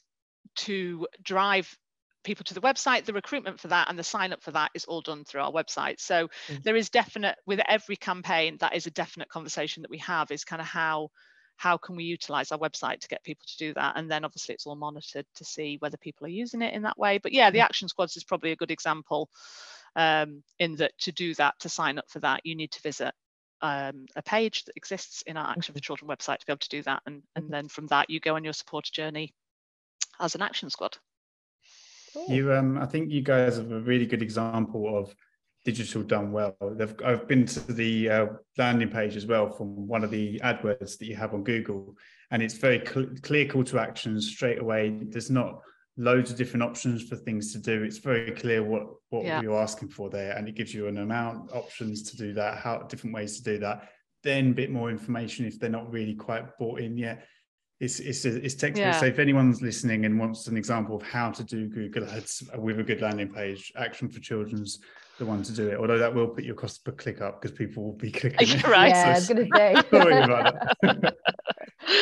to 0.57 1.07
drive 1.23 1.77
people 2.25 2.45
to 2.45 2.55
the 2.55 2.61
website 2.61 3.05
the 3.05 3.13
recruitment 3.13 3.61
for 3.61 3.69
that 3.69 3.91
and 3.91 3.99
the 3.99 4.03
sign 4.03 4.33
up 4.33 4.43
for 4.43 4.51
that 4.51 4.71
is 4.75 4.87
all 4.87 5.03
done 5.03 5.25
through 5.25 5.43
our 5.43 5.53
website 5.53 6.01
so 6.01 6.29
mm. 6.49 6.63
there 6.63 6.75
is 6.75 6.89
definite 6.89 7.37
with 7.47 7.61
every 7.69 7.97
campaign 7.97 8.57
that 8.61 8.75
is 8.75 8.87
a 8.87 8.91
definite 8.91 9.29
conversation 9.29 9.83
that 9.83 9.91
we 9.91 9.99
have 9.99 10.31
is 10.31 10.43
kind 10.43 10.63
of 10.63 10.67
how 10.67 11.11
how 11.57 11.77
can 11.77 11.97
we 11.97 12.05
utilize 12.05 12.53
our 12.53 12.59
website 12.59 13.01
to 13.01 13.09
get 13.09 13.23
people 13.23 13.47
to 13.47 13.57
do 13.57 13.75
that 13.75 13.97
and 13.97 14.11
then 14.11 14.25
obviously 14.25 14.55
it's 14.55 14.67
all 14.67 14.75
monitored 14.75 15.27
to 15.35 15.45
see 15.45 15.77
whether 15.81 15.97
people 15.97 16.27
are 16.27 16.31
using 16.31 16.63
it 16.63 16.75
in 16.75 16.83
that 16.83 16.99
way 16.99 17.19
but 17.19 17.33
yeah 17.33 17.51
the 17.51 17.59
mm. 17.59 17.65
action 17.65 17.89
squads 17.89 18.17
is 18.17 18.25
probably 18.25 18.53
a 18.53 18.57
good 18.57 18.71
example 18.71 19.29
um, 19.97 20.43
in 20.59 20.75
that 20.77 20.93
to 20.99 21.13
do 21.13 21.35
that 21.35 21.55
to 21.61 21.69
sign 21.69 21.99
up 21.99 22.09
for 22.09 22.19
that 22.21 22.41
you 22.45 22.55
need 22.55 22.71
to 22.73 22.83
visit 22.83 23.15
um, 23.63 24.07
a 24.17 24.23
page 24.23 24.65
that 24.65 24.77
exists 24.77 25.23
in 25.23 25.37
our 25.37 25.51
action 25.51 25.73
for 25.73 25.79
mm-hmm. 25.79 25.85
children 25.85 26.11
website 26.11 26.39
to 26.39 26.47
be 26.47 26.53
able 26.53 26.59
to 26.59 26.69
do 26.69 26.83
that 26.83 27.03
and, 27.07 27.23
and 27.37 27.45
mm-hmm. 27.45 27.53
then 27.53 27.69
from 27.69 27.87
that 27.87 28.11
you 28.11 28.21
go 28.21 28.35
on 28.35 28.45
your 28.45 28.53
supporter 28.53 28.91
journey 28.93 29.33
as 30.21 30.35
an 30.35 30.43
action 30.43 30.69
squad 30.71 30.97
you 32.29 32.53
um 32.53 32.79
i 32.79 32.87
think 32.87 33.11
you 33.11 33.23
guys 33.23 33.57
have 33.57 33.73
a 33.73 33.81
really 33.81 34.07
good 34.07 34.23
example 34.23 34.99
of 34.99 35.15
digital 35.65 36.03
done 36.03 36.31
well. 36.31 36.57
They've, 36.61 36.95
I've 37.05 37.27
been 37.27 37.47
to 37.47 37.73
the 37.73 38.11
uh, 38.11 38.27
landing 38.59 38.91
page 38.91 39.17
as 39.17 39.27
well 39.27 39.51
from 39.51 39.87
one 39.87 40.05
of 40.05 40.11
the 40.11 40.39
AdWords 40.45 40.99
that 40.99 41.07
you 41.07 41.17
have 41.17 41.35
on 41.35 41.43
Google, 41.43 41.97
and 42.31 42.43
it's 42.43 42.55
very 42.55 42.85
cl- 42.87 43.09
clear 43.23 43.47
call 43.47 43.65
to 43.65 43.79
actions 43.79 44.29
straight 44.29 44.61
away. 44.61 44.91
There's 45.03 45.31
not 45.31 45.61
loads 45.97 46.31
of 46.31 46.37
different 46.37 46.63
options 46.63 47.09
for 47.09 47.17
things 47.17 47.53
to 47.53 47.59
do. 47.59 47.83
It's 47.83 47.99
very 47.99 48.33
clear 48.33 48.63
what 48.63 48.87
what 49.09 49.25
yeah. 49.25 49.41
you're 49.41 49.61
asking 49.61 49.89
for 49.89 50.11
there, 50.11 50.37
and 50.37 50.49
it 50.49 50.55
gives 50.55 50.75
you 50.75 50.87
an 50.87 50.99
amount 50.99 51.51
options 51.53 52.03
to 52.11 52.17
do 52.17 52.35
that, 52.35 52.59
how 52.59 52.79
different 52.83 53.15
ways 53.15 53.39
to 53.39 53.43
do 53.43 53.59
that. 53.61 53.89
Then 54.23 54.51
a 54.51 54.55
bit 54.55 54.71
more 54.71 54.91
information 54.91 55.47
if 55.47 55.59
they're 55.59 55.71
not 55.71 55.91
really 55.91 56.15
quite 56.15 56.59
bought 56.59 56.81
in 56.81 56.97
yet. 56.97 57.27
It's 57.81 58.01
it's 58.01 58.25
it's 58.25 58.55
textbook. 58.55 58.85
Yeah. 58.85 59.01
So 59.01 59.07
if 59.07 59.19
anyone's 59.19 59.63
listening 59.63 60.05
and 60.05 60.19
wants 60.19 60.47
an 60.47 60.57
example 60.57 60.97
of 60.97 61.03
how 61.03 61.31
to 61.31 61.43
do 61.43 61.69
Google 61.69 62.09
Ads 62.09 62.51
with 62.59 62.79
a 62.81 62.83
good 62.83 63.01
landing 63.01 63.33
page, 63.33 63.73
Action 63.77 64.09
for 64.09 64.21
Children's 64.21 64.81
the 65.19 65.27
one 65.27 65.43
to 65.43 65.53
do 65.53 65.69
it. 65.69 65.79
Although 65.79 65.99
that 65.99 66.15
will 66.15 66.29
put 66.29 66.45
your 66.45 66.55
cost 66.55 66.85
per 66.85 66.93
click 66.93 67.21
up 67.21 67.41
because 67.41 67.57
people 67.57 67.85
will 67.85 67.93
be 67.93 68.11
clicking. 68.13 68.49
It. 68.55 68.67
Right. 68.67 68.89
Yeah, 68.89 69.05
so 69.05 69.11
I 69.11 69.15
was 69.15 69.29
going 69.29 69.51
to 69.51 69.57
say. 69.57 69.75
Sorry 69.91 70.23
about 70.23 70.55
that. 70.83 71.17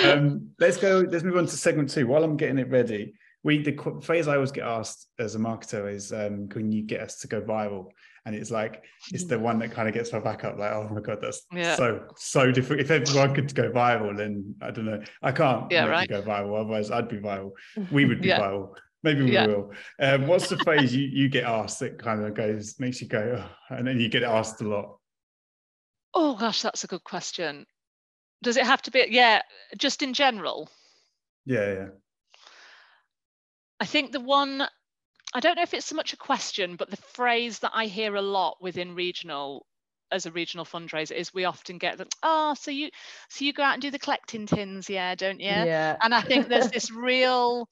um, 0.05 0.51
let's 0.59 0.77
go. 0.77 1.07
Let's 1.09 1.25
move 1.25 1.37
on 1.37 1.47
to 1.47 1.57
segment 1.57 1.91
two. 1.91 2.07
While 2.07 2.25
I'm 2.25 2.37
getting 2.37 2.59
it 2.59 2.71
ready, 2.71 3.15
we 3.43 3.63
the 3.63 4.01
phrase 4.03 4.29
I 4.29 4.35
always 4.35 4.53
get 4.53 4.65
asked 4.65 5.09
as 5.19 5.35
a 5.35 5.39
marketer 5.39 5.93
is, 5.93 6.13
um, 6.13 6.49
"Can 6.49 6.73
you 6.73 6.83
get 6.83 7.01
us 7.01 7.19
to 7.21 7.27
go 7.27 7.41
viral?" 7.41 7.87
And 8.25 8.37
it's 8.37 8.53
like 8.53 8.85
it's 9.11 9.25
the 9.25 9.37
one 9.39 9.59
that 9.59 9.73
kind 9.73 9.89
of 9.89 9.95
gets 9.95 10.13
my 10.13 10.21
back 10.21 10.45
up. 10.45 10.57
Like, 10.57 10.73
oh 10.73 10.89
my 10.93 11.01
god, 11.01 11.19
that's 11.21 11.45
yeah. 11.53 11.75
so 11.75 12.05
so 12.17 12.53
different. 12.53 12.83
If 12.83 12.91
everyone 12.91 13.35
could 13.35 13.53
go 13.53 13.71
viral, 13.71 14.17
then 14.17 14.55
I 14.63 14.71
don't 14.71 14.85
know. 14.85 15.03
I 15.23 15.33
can't 15.33 15.71
yeah, 15.73 15.87
right. 15.87 16.09
go 16.09 16.23
viral. 16.23 16.61
Otherwise, 16.61 16.93
I'd 16.93 17.09
be 17.09 17.19
viral. 17.19 17.51
We 17.91 18.05
would 18.05 18.23
be 18.23 18.29
yeah. 18.29 18.41
viral. 18.41 18.75
Maybe 19.03 19.23
we 19.25 19.33
yeah. 19.33 19.47
will. 19.47 19.73
Um, 20.01 20.27
what's 20.27 20.49
the 20.49 20.59
phrase 20.59 20.95
you, 20.95 21.07
you 21.07 21.29
get 21.29 21.45
asked 21.45 21.81
that 21.81 21.99
kind 21.99 22.25
of 22.25 22.35
goes, 22.35 22.79
makes 22.79 23.01
you 23.01 23.09
go, 23.09 23.43
oh, 23.45 23.75
and 23.75 23.87
then 23.87 23.99
you 23.99 24.09
get 24.09 24.23
asked 24.23 24.61
a 24.61 24.69
lot? 24.69 24.97
Oh 26.15 26.37
gosh, 26.37 26.63
that's 26.63 26.85
a 26.85 26.89
good 26.89 27.03
question. 27.05 27.67
Does 28.43 28.57
it 28.57 28.65
have 28.65 28.83
to 28.83 28.91
be? 28.91 29.07
Yeah, 29.09 29.43
just 29.77 30.03
in 30.03 30.15
general. 30.15 30.69
Yeah, 31.45 31.73
yeah. 31.73 31.87
I 33.81 33.87
think 33.87 34.13
the 34.13 34.21
one, 34.21 34.63
I 35.35 35.41
don't 35.41 35.57
know 35.57 35.63
if 35.63 35.75
it's 35.75 35.87
so 35.87 35.97
much 35.97 36.13
a 36.13 36.17
question, 36.17 36.77
but 36.77 36.91
the 36.91 36.97
phrase 36.97 37.59
that 37.61 37.73
I 37.75 37.87
hear 37.87 38.15
a 38.15 38.23
lot 38.23 38.59
within 38.61 38.95
regional 38.95 39.67
as 40.13 40.27
a 40.27 40.31
regional 40.31 40.65
fundraiser 40.65 41.13
is 41.13 41.33
we 41.33 41.47
often 41.47 41.79
get 41.79 41.97
that 41.97 42.15
oh 42.23 42.55
so 42.55 42.71
you 42.71 42.91
so 43.31 43.45
you 43.45 43.53
go 43.53 43.63
out 43.63 43.73
and 43.73 43.81
do 43.83 43.91
the 43.91 43.99
collecting 43.99 44.45
tins 44.45 44.91
yeah 44.91 45.15
don't 45.15 45.41
you 45.41 45.47
yeah 45.47 45.97
and 46.03 46.15
i 46.15 46.21
think 46.21 46.49
there's 46.49 46.71
this 46.71 46.91
real 46.91 47.67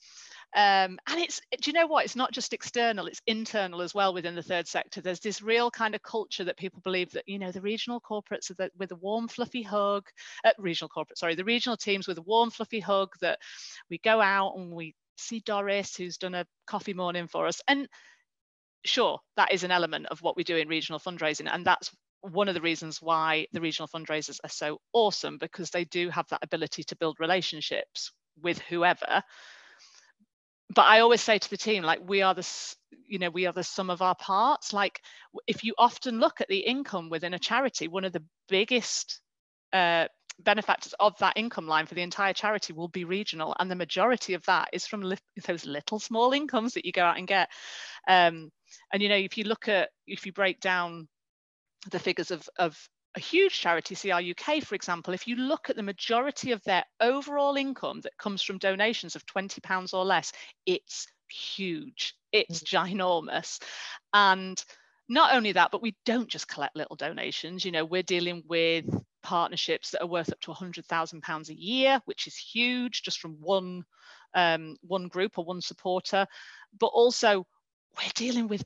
um, 0.57 0.99
and 1.07 1.21
it's, 1.21 1.41
do 1.61 1.71
you 1.71 1.73
know 1.73 1.87
what? 1.87 2.05
It's 2.05 2.17
not 2.17 2.33
just 2.33 2.53
external, 2.53 3.07
it's 3.07 3.23
internal 3.27 3.83
as 3.83 3.95
well 3.95 4.13
within 4.13 4.35
the 4.35 4.43
third 4.43 4.67
sector. 4.67 5.01
There's 5.01 5.21
this 5.21 5.43
real 5.43 5.71
kind 5.71 5.95
of 5.95 6.03
culture 6.03 6.45
that 6.45 6.57
people 6.57 6.81
believe 6.83 7.13
that, 7.13 7.29
you 7.29 7.39
know, 7.39 7.53
the 7.53 7.61
regional 7.61 8.01
corporates 8.01 8.55
the, 8.57 8.71
with 8.77 8.91
a 8.91 8.97
warm, 8.97 9.29
fluffy 9.29 9.63
hug, 9.63 10.07
uh, 10.45 10.51
regional 10.59 10.89
corporate, 10.89 11.19
sorry, 11.19 11.37
the 11.37 11.45
regional 11.45 11.77
teams 11.77 12.09
with 12.09 12.19
a 12.19 12.23
warm, 12.23 12.51
fluffy 12.51 12.81
hug 12.81 13.11
that 13.21 13.39
we 13.91 13.99
go 13.99 14.21
out 14.21 14.55
and 14.57 14.73
we 14.73 14.95
see 15.17 15.41
Doris, 15.41 15.95
who's 15.95 16.19
done 16.19 16.35
a 16.35 16.47
coffee 16.67 16.95
morning 16.95 17.29
for 17.29 17.47
us. 17.47 17.61
And 17.69 17.87
sure, 18.85 19.21
that 19.37 19.53
is 19.53 19.63
an 19.63 19.71
element 19.71 20.07
of 20.07 20.21
what 20.21 20.37
we 20.37 20.43
do 20.43 20.57
in 20.57 20.67
regional 20.67 20.99
fundraising. 20.99 21.49
And 21.53 21.65
that's 21.65 21.93
one 22.23 22.49
of 22.49 22.55
the 22.55 22.61
reasons 22.61 23.01
why 23.01 23.47
the 23.53 23.61
regional 23.61 23.89
fundraisers 23.89 24.41
are 24.43 24.51
so 24.51 24.81
awesome 24.93 25.39
because 25.39 25.71
they 25.71 25.85
do 25.85 26.11
have 26.11 26.27
that 26.31 26.43
ability 26.43 26.83
to 26.85 26.97
build 26.97 27.19
relationships 27.21 28.11
with 28.43 28.59
whoever 28.59 29.23
but 30.75 30.87
I 30.87 31.01
always 31.01 31.21
say 31.21 31.39
to 31.39 31.51
the 31.51 31.57
team, 31.57 31.83
like 31.83 32.01
we 32.07 32.23
are 32.23 32.35
the, 32.35 32.47
you 33.07 33.18
know, 33.18 33.31
we 33.31 33.47
are 33.47 33.53
the 33.53 33.64
sum 33.64 33.91
of 33.91 34.03
our 34.03 34.14
parts. 34.14 34.73
Like 34.73 35.01
if 35.47 35.64
you 35.64 35.75
often 35.79 36.21
look 36.21 36.41
at 36.41 36.49
the 36.49 36.59
income 36.61 37.11
within 37.11 37.35
a 37.35 37.39
charity, 37.39 37.89
one 37.89 38.05
of 38.05 38.12
the 38.12 38.23
biggest 38.49 39.21
uh, 39.73 40.07
benefactors 40.39 40.95
of 41.01 41.16
that 41.18 41.37
income 41.37 41.66
line 41.66 41.87
for 41.87 41.95
the 41.95 42.03
entire 42.03 42.33
charity 42.33 42.73
will 42.73 42.89
be 42.89 43.05
regional, 43.05 43.55
and 43.59 43.71
the 43.71 43.77
majority 43.77 44.35
of 44.35 44.45
that 44.47 44.68
is 44.73 44.87
from 44.87 45.03
li- 45.03 45.16
those 45.47 45.66
little 45.66 45.99
small 45.99 46.33
incomes 46.33 46.75
that 46.75 46.87
you 46.87 46.93
go 46.93 47.05
out 47.05 47.18
and 47.18 47.27
get. 47.27 47.49
Um, 48.09 48.51
and 48.93 49.03
you 49.03 49.09
know, 49.09 49.16
if 49.16 49.37
you 49.37 49.45
look 49.45 49.68
at, 49.68 49.91
if 50.07 50.25
you 50.25 50.33
break 50.33 50.61
down 50.61 51.09
the 51.91 51.99
figures 51.99 52.31
of 52.31 52.49
of 52.59 52.79
a 53.17 53.21
huge 53.21 53.59
charity, 53.59 53.95
CR 53.95 54.21
UK, 54.21 54.63
for 54.63 54.75
example, 54.75 55.15
if 55.15 55.27
you 55.27 55.37
look 55.37 55.69
at 55.69 55.77
the 55.77 55.83
majority 55.83 56.53
of 56.53 56.63
their 56.63 56.85
overall 57.01 57.57
income 57.57 58.01
that 58.03 58.17
comes 58.19 58.43
from 58.43 58.59
donations 58.59 59.17
of 59.17 59.27
£20 59.27 59.95
or 59.95 60.05
less, 60.05 60.33
it's 60.65 61.09
huge, 61.29 62.15
it's 62.33 62.63
mm. 62.63 62.95
ginormous. 62.95 63.61
And 64.13 64.63
not 65.09 65.35
only 65.35 65.53
that, 65.53 65.73
but 65.73 65.83
we 65.83 65.97
don't 66.07 66.29
just 66.29 66.47
collect 66.47 66.77
little 66.77 66.95
donations. 66.95 67.65
You 67.65 67.73
know, 67.73 67.85
we're 67.85 68.05
dealing 68.05 68.45
with 68.47 68.85
partnerships 69.23 69.91
that 69.91 70.03
are 70.03 70.07
worth 70.07 70.31
up 70.31 70.41
to 70.43 70.53
£100,000 70.53 71.49
a 71.49 71.55
year, 71.55 72.01
which 72.05 72.29
is 72.29 72.37
huge 72.37 73.03
just 73.03 73.19
from 73.19 73.37
one, 73.41 73.85
um, 74.35 74.77
one 74.83 75.09
group 75.09 75.37
or 75.37 75.45
one 75.45 75.61
supporter. 75.61 76.27
But 76.79 76.87
also, 76.87 77.45
we're 77.99 78.11
dealing 78.15 78.47
with 78.47 78.65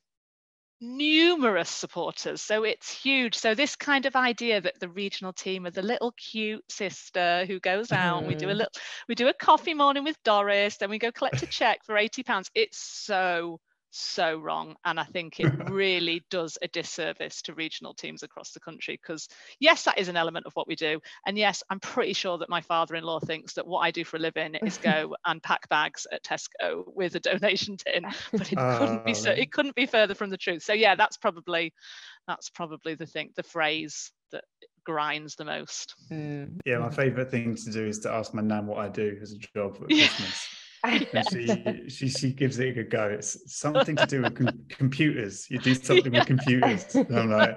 numerous 0.80 1.70
supporters 1.70 2.42
so 2.42 2.64
it's 2.64 2.90
huge 2.90 3.34
so 3.34 3.54
this 3.54 3.76
kind 3.76 4.06
of 4.06 4.16
idea 4.16 4.60
that 4.60 4.78
the 4.80 4.88
regional 4.88 5.32
team 5.32 5.66
are 5.66 5.70
the 5.70 5.82
little 5.82 6.12
cute 6.12 6.64
sister 6.70 7.44
who 7.46 7.58
goes 7.60 7.92
out 7.92 8.22
mm. 8.22 8.28
we 8.28 8.34
do 8.34 8.50
a 8.50 8.52
little 8.52 8.72
we 9.08 9.14
do 9.14 9.28
a 9.28 9.34
coffee 9.34 9.74
morning 9.74 10.04
with 10.04 10.22
doris 10.24 10.76
then 10.76 10.90
we 10.90 10.98
go 10.98 11.12
collect 11.12 11.42
a 11.42 11.46
check 11.46 11.84
for 11.84 11.96
80 11.96 12.22
pounds 12.22 12.50
it's 12.54 12.78
so 12.78 13.60
so 13.95 14.38
wrong. 14.38 14.76
And 14.84 14.99
I 14.99 15.05
think 15.05 15.40
it 15.40 15.47
really 15.70 16.24
does 16.30 16.59
a 16.61 16.68
disservice 16.68 17.42
to 17.42 17.55
regional 17.55 17.95
teams 17.95 18.22
across 18.22 18.53
the 18.53 18.61
country 18.61 18.99
because, 19.01 19.28
yes, 19.61 19.84
that 19.84 19.99
is 19.99 20.09
an 20.09 20.16
element 20.16 20.47
of 20.47 20.53
what 20.55 20.68
we 20.68 20.74
do. 20.74 21.01
And 21.26 21.38
yes, 21.38 21.62
I'm 21.70 21.80
pretty 21.80 22.12
sure 22.12 22.38
that 22.38 22.49
my 22.49 22.61
father 22.61 22.95
in 22.97 23.05
law 23.05 23.20
thinks 23.20 23.55
that 23.55 23.66
what 23.66 23.80
I 23.80 23.90
do 23.90 24.05
for 24.05 24.16
a 24.16 24.20
living 24.20 24.55
is 24.57 24.78
go 24.78 25.14
and 25.24 25.42
pack 25.42 25.68
bags 25.68 26.07
at 26.12 26.24
Tesco 26.24 26.84
with 26.86 27.14
a 27.14 27.20
donation 27.20 27.76
tin, 27.76 28.07
but 28.32 28.53
it 28.53 28.57
couldn't 28.57 29.05
be 29.05 29.14
so, 29.14 29.30
oh. 29.30 29.34
it 29.34 29.53
couldn't 29.53 29.74
be 29.74 29.86
further 29.86 30.14
from 30.14 30.30
the 30.30 30.38
truth. 30.38 30.62
So 30.62 30.72
yeah, 30.72 30.95
that's 30.95 31.16
probably 31.16 31.72
that's 32.26 32.51
probably 32.51 32.95
the 32.95 33.07
thing, 33.07 33.30
the 33.36 33.42
phrase 33.42 34.11
that 34.32 34.45
grinds 34.84 35.36
the 35.36 35.45
most. 35.45 35.95
Mm. 36.11 36.61
Yeah, 36.64 36.78
my 36.78 36.90
favorite 36.90 37.30
thing 37.30 37.55
to 37.55 37.70
do 37.70 37.86
is 37.86 38.01
to 38.01 38.11
ask 38.11 38.34
my 38.34 38.42
nan 38.42 38.66
what 38.66 38.78
I 38.78 38.88
do 38.88 39.18
as 39.20 39.32
a 39.32 39.38
job 39.38 39.76
at. 39.82 39.88
Christmas 39.88 40.49
and 41.12 41.24
she, 41.30 41.89
she 41.89 42.09
she 42.09 42.32
gives 42.32 42.59
it 42.59 42.68
a 42.68 42.72
good 42.72 42.91
go. 42.91 43.07
It's 43.07 43.55
something 43.55 43.97
to 43.97 44.07
do 44.07 44.22
with 44.22 44.37
com- 44.37 44.64
computers. 44.68 45.47
You 45.51 45.59
do 45.59 45.74
something 45.74 46.12
yeah. 46.12 46.20
with 46.20 46.28
computers. 46.28 46.95
And 46.95 47.18
I'm 47.18 47.30
like, 47.30 47.57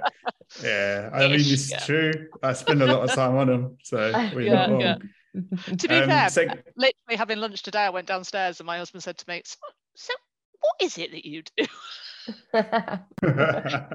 yeah. 0.64 1.10
I 1.14 1.28
mean, 1.28 1.42
it's 1.42 1.70
yeah. 1.70 1.80
true. 1.80 2.14
I 2.42 2.54
spend 2.54 2.82
a 2.82 2.86
lot 2.86 3.04
of 3.04 3.14
time 3.14 3.36
on 3.36 3.48
them, 3.48 3.78
so 3.84 3.98
we're 4.34 4.42
yeah, 4.42 4.54
not 4.54 4.70
wrong. 4.70 4.82
Yeah. 4.82 4.98
to 5.78 5.88
be 5.88 5.96
um, 5.96 6.10
fair, 6.10 6.30
so, 6.30 6.46
literally 6.78 7.18
having 7.18 7.40
lunch 7.40 7.64
today, 7.64 7.82
I 7.82 7.90
went 7.90 8.08
downstairs 8.08 8.62
and 8.62 8.68
my 8.68 8.78
husband 8.78 9.04
said 9.04 9.18
to 9.18 9.26
me, 9.28 9.42
"So, 9.44 9.58
so 9.96 10.14
what 10.62 10.76
is 10.82 10.98
it 10.98 11.12
that 11.12 11.26
you 11.26 11.44
do?" 11.58 11.66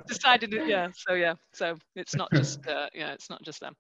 Decided, 0.06 0.52
it, 0.52 0.68
yeah. 0.68 0.88
So 0.94 1.14
yeah, 1.14 1.34
so 1.54 1.78
it's 1.96 2.14
not 2.14 2.30
just 2.32 2.66
uh, 2.66 2.88
yeah, 2.92 3.12
it's 3.12 3.30
not 3.30 3.42
just 3.42 3.60
them 3.60 3.74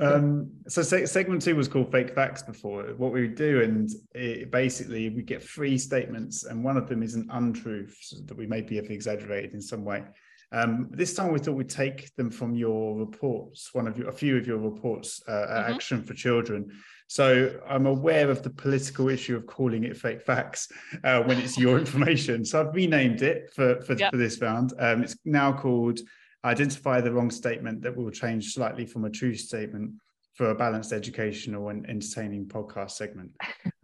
um, 0.00 0.50
so 0.68 0.82
segment 0.82 1.42
two 1.42 1.56
was 1.56 1.68
called 1.68 1.90
fake 1.90 2.14
facts 2.14 2.42
before. 2.42 2.84
What 2.96 3.12
we 3.12 3.28
do 3.28 3.62
and 3.62 3.90
it, 4.14 4.50
basically 4.50 5.08
we 5.10 5.22
get 5.22 5.42
three 5.42 5.78
statements 5.78 6.44
and 6.44 6.64
one 6.64 6.76
of 6.76 6.88
them 6.88 7.02
is 7.02 7.14
an 7.14 7.28
untruth 7.32 7.96
that 8.26 8.36
we 8.36 8.46
maybe 8.46 8.76
have 8.76 8.86
exaggerated 8.86 9.54
in 9.54 9.60
some 9.60 9.84
way. 9.84 10.04
Um, 10.52 10.88
this 10.90 11.14
time 11.14 11.32
we 11.32 11.38
thought 11.38 11.54
we'd 11.54 11.68
take 11.68 12.14
them 12.16 12.28
from 12.28 12.56
your 12.56 12.96
reports 12.96 13.70
one 13.72 13.86
of 13.86 13.96
your 13.96 14.08
a 14.08 14.12
few 14.12 14.36
of 14.36 14.48
your 14.48 14.58
reports 14.58 15.22
uh, 15.28 15.32
mm-hmm. 15.32 15.72
action 15.72 16.02
for 16.02 16.14
children. 16.14 16.70
So 17.06 17.60
i'm 17.68 17.86
aware 17.86 18.30
of 18.30 18.42
the 18.42 18.50
political 18.50 19.08
issue 19.08 19.36
of 19.36 19.46
calling 19.46 19.84
it 19.84 19.96
fake 19.96 20.22
facts 20.22 20.68
uh, 21.04 21.22
when 21.22 21.38
it's 21.38 21.56
your 21.58 21.78
information. 21.84 22.44
So 22.44 22.60
i've 22.60 22.74
renamed 22.74 23.22
it 23.22 23.52
for 23.54 23.80
for, 23.82 23.94
yep. 23.94 24.10
for 24.10 24.16
this 24.16 24.40
round. 24.40 24.72
Um, 24.78 25.04
it's 25.04 25.16
now 25.24 25.52
called 25.52 26.00
identify 26.44 27.00
the 27.00 27.12
wrong 27.12 27.30
statement 27.30 27.82
that 27.82 27.96
will 27.96 28.10
change 28.10 28.52
slightly 28.52 28.86
from 28.86 29.04
a 29.04 29.10
true 29.10 29.34
statement 29.34 29.92
for 30.34 30.50
a 30.50 30.54
balanced 30.54 30.92
educational 30.92 31.68
and 31.68 31.88
entertaining 31.88 32.46
podcast 32.46 32.92
segment. 32.92 33.30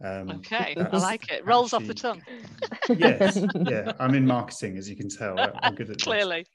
Um, 0.03 0.29
okay, 0.31 0.75
I 0.75 0.97
like 0.97 1.31
it. 1.31 1.45
Rolls 1.45 1.73
actually, 1.73 1.83
off 1.83 1.87
the 1.87 1.93
tongue. 1.93 2.21
yes, 2.97 3.43
yeah. 3.69 3.91
I'm 3.99 4.15
in 4.15 4.25
marketing, 4.25 4.77
as 4.77 4.89
you 4.89 4.95
can 4.95 5.09
tell. 5.09 5.35
I'm 5.61 5.75
good 5.75 5.89
at 5.89 6.01
clearly. 6.01 6.45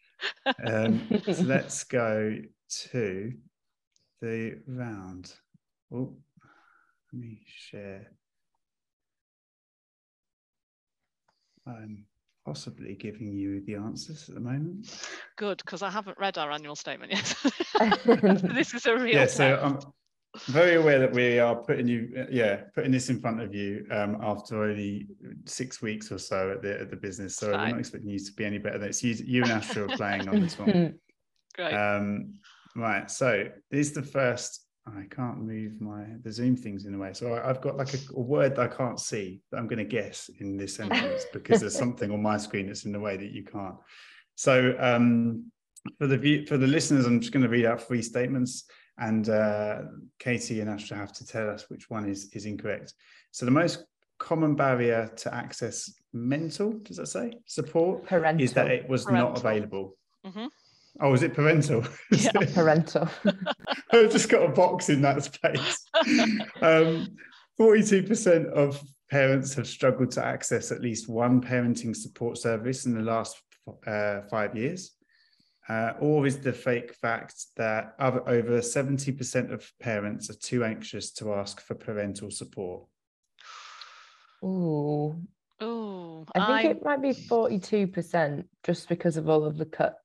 Um, 0.67 1.07
so 1.33 1.43
let's 1.43 1.85
go 1.85 2.37
to 2.83 3.33
the 4.21 4.59
round. 4.67 5.33
Oh, 5.93 6.17
let 7.13 7.21
me 7.21 7.41
share. 7.47 8.11
Um, 11.67 12.05
possibly 12.45 12.95
giving 12.95 13.33
you 13.33 13.63
the 13.67 13.75
answers 13.75 14.29
at 14.29 14.35
the 14.35 14.41
moment. 14.41 15.07
Good, 15.37 15.59
because 15.59 15.83
I 15.83 15.91
haven't 15.91 16.19
read 16.19 16.39
our 16.39 16.51
annual 16.51 16.77
statement 16.77 17.13
yet. 17.13 17.35
this 18.43 18.75
is 18.75 18.87
a 18.87 18.97
real. 18.97 19.15
Yeah, 19.15 19.27
so 19.27 19.59
I'm 19.63 19.79
very 20.47 20.77
aware 20.77 20.99
that 20.99 21.13
we 21.13 21.39
are 21.39 21.55
putting 21.55 21.87
you, 21.87 22.27
yeah, 22.31 22.63
putting 22.75 22.91
this 22.91 23.11
in 23.11 23.21
front 23.21 23.41
of 23.41 23.55
you 23.55 23.87
um, 23.91 24.19
after 24.23 24.65
only 24.65 25.07
six 25.45 25.83
weeks 25.83 26.11
or 26.11 26.19
so 26.19 26.53
at 26.53 26.63
the 26.63 26.81
at 26.81 26.91
the 26.91 26.97
business. 26.97 27.37
So 27.37 27.51
we're 27.51 27.69
not 27.69 27.79
expecting 27.79 28.11
you 28.11 28.19
to 28.19 28.33
be 28.33 28.45
any 28.45 28.59
better. 28.59 28.79
Than 28.79 28.89
it's 28.89 29.03
you, 29.03 29.15
you 29.15 29.43
and 29.45 29.53
are 29.53 29.97
playing 29.97 30.29
on 30.29 30.41
this 30.41 30.59
one. 30.59 30.95
Great. 31.55 31.75
Um, 31.75 32.35
right. 32.75 33.11
So 33.11 33.45
this 33.71 33.89
is 33.89 33.93
the 33.93 34.03
first 34.03 34.67
I 34.87 35.05
can't 35.11 35.39
move 35.39 35.81
my 35.81 36.05
the 36.23 36.33
Zoom 36.33 36.57
things 36.57 36.87
in 36.87 36.95
a 36.95 36.99
way. 36.99 37.13
So 37.13 37.35
I, 37.35 37.47
have 37.47 37.61
got 37.61 37.77
like 37.77 37.95
a, 37.95 37.99
a, 38.17 38.21
word 38.21 38.57
that 38.57 38.73
I 38.73 38.75
can't 38.75 38.99
see 38.99 39.41
that 39.51 39.59
I'm 39.59 39.69
going 39.69 39.79
to 39.79 39.85
guess 39.85 40.29
in 40.41 40.57
this 40.57 40.75
sentence 40.75 41.25
because 41.33 41.61
there's 41.61 41.79
something 41.79 42.11
on 42.11 42.21
my 42.21 42.37
screen 42.37 42.67
that's 42.67 42.85
in 42.85 42.93
the 42.93 42.99
way 42.99 43.17
that 43.17 43.31
you 43.31 43.45
can't. 43.45 43.77
So 44.35 44.75
um, 44.81 45.53
for 45.99 46.09
the 46.09 46.19
view, 46.19 46.47
for 46.47 46.57
the 46.57 46.67
listeners, 46.67 47.07
I'm 47.07 47.21
just 47.21 47.33
going 47.33 47.45
to 47.45 47.49
read 47.49 47.65
out 47.65 47.83
three 47.83 48.03
statements, 48.03 48.65
and 48.99 49.29
uh, 49.29 49.83
Katie 50.19 50.61
and 50.61 50.69
Astra 50.69 50.97
have 50.97 51.13
to 51.13 51.27
tell 51.27 51.49
us 51.49 51.67
which 51.69 51.89
one 51.89 52.09
is 52.09 52.31
is 52.33 52.47
incorrect. 52.47 52.95
So 53.31 53.45
the 53.45 53.53
most 53.53 53.85
common 54.19 54.55
barrier 54.55 55.11
to 55.17 55.35
access 55.35 55.93
mental, 56.13 56.73
does 56.83 56.97
that 56.97 57.07
say 57.07 57.33
support, 57.47 58.05
parental. 58.07 58.45
is 58.45 58.53
that 58.53 58.71
it 58.71 58.89
was 58.89 59.05
parental. 59.05 59.31
not 59.31 59.39
available. 59.39 59.97
Mm-hmm. 60.27 60.47
Oh, 61.01 61.15
is 61.15 61.23
it 61.23 61.35
parental? 61.35 61.85
Yeah, 62.11 62.33
parental. 62.55 63.09
I've 63.93 64.13
just 64.13 64.29
got 64.29 64.45
a 64.45 64.53
box 64.53 64.89
in 64.89 65.03
that 65.03 65.25
space. 65.25 65.87
Um, 66.61 67.09
42% 67.59 68.47
of 68.53 68.83
parents 69.11 69.55
have 69.55 69.67
struggled 69.67 70.11
to 70.13 70.25
access 70.25 70.71
at 70.73 70.81
least 70.81 71.09
one 71.09 71.41
parenting 71.41 71.95
support 71.97 72.39
service 72.39 72.87
in 72.87 72.95
the 72.95 73.03
last 73.03 73.41
uh, 73.87 74.23
five 74.31 74.57
years. 74.57 74.93
Uh, 75.69 75.93
or 76.01 76.27
is 76.27 76.39
the 76.39 76.53
fake 76.53 76.93
fact 76.95 77.47
that 77.57 77.95
over 78.01 78.59
70% 78.59 79.53
of 79.53 79.71
parents 79.81 80.29
are 80.29 80.35
too 80.35 80.65
anxious 80.65 81.13
to 81.13 81.35
ask 81.35 81.61
for 81.61 81.75
parental 81.75 82.31
support? 82.31 82.85
Ooh. 84.45 85.17
Ooh. 85.63 86.27
I 86.35 86.47
think 86.47 86.67
I... 86.67 86.71
it 86.71 86.85
might 86.85 87.01
be 87.01 87.13
42% 87.13 88.45
just 88.65 88.89
because 88.89 89.17
of 89.17 89.29
all 89.29 89.45
of 89.45 89.57
the 89.57 89.67
cuts 89.67 90.02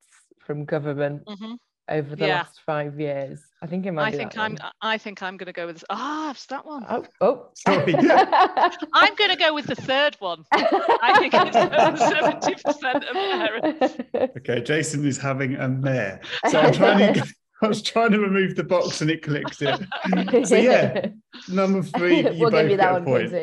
from 0.48 0.64
government 0.64 1.26
mm-hmm. 1.26 1.54
over 1.90 2.16
the 2.16 2.26
yeah. 2.26 2.38
last 2.38 2.62
five 2.66 3.00
years. 3.00 3.42
I 3.62 3.68
think 3.68 3.86
it 3.86 3.92
might. 3.92 4.14
I 4.14 4.18
think 4.18 4.38
I'm. 4.38 4.54
One. 4.54 4.72
I 4.82 4.98
think 4.98 5.22
I'm 5.22 5.36
going 5.36 5.48
to 5.48 5.54
go 5.54 5.68
with. 5.68 5.84
Ah, 5.90 6.28
oh, 6.28 6.32
it's 6.32 6.46
that 6.48 6.66
one. 6.66 6.86
Oh, 6.90 7.06
oh. 7.22 7.50
sorry. 7.54 7.94
I'm 8.94 9.16
going 9.16 9.30
to 9.30 9.36
go 9.38 9.54
with 9.54 9.68
the 9.68 9.76
third 9.76 10.16
one. 10.20 10.44
I 10.54 11.20
think 11.20 11.34
it's 11.36 12.00
seventy 12.00 12.56
percent 12.56 13.04
of 13.04 13.14
parents. 13.14 13.98
Okay, 14.38 14.62
Jason 14.62 15.06
is 15.06 15.18
having 15.18 15.56
a 15.56 15.68
mare, 15.68 16.22
so 16.50 16.60
I'm 16.60 16.74
trying 16.74 17.14
to. 17.16 17.28
I 17.60 17.68
was 17.68 17.82
trying 17.82 18.12
to 18.12 18.20
remove 18.20 18.56
the 18.56 18.64
box 18.64 19.02
and 19.02 19.10
it 19.10 19.24
clicked 19.24 19.64
it. 19.64 20.48
So 20.48 20.56
yeah, 20.56 21.08
number 21.50 21.82
three, 21.82 22.18
you 22.18 22.40
we'll 22.40 22.52
both 22.52 22.70
you 22.70 22.78
get 22.78 22.96
a 22.96 23.02
point. 23.02 23.34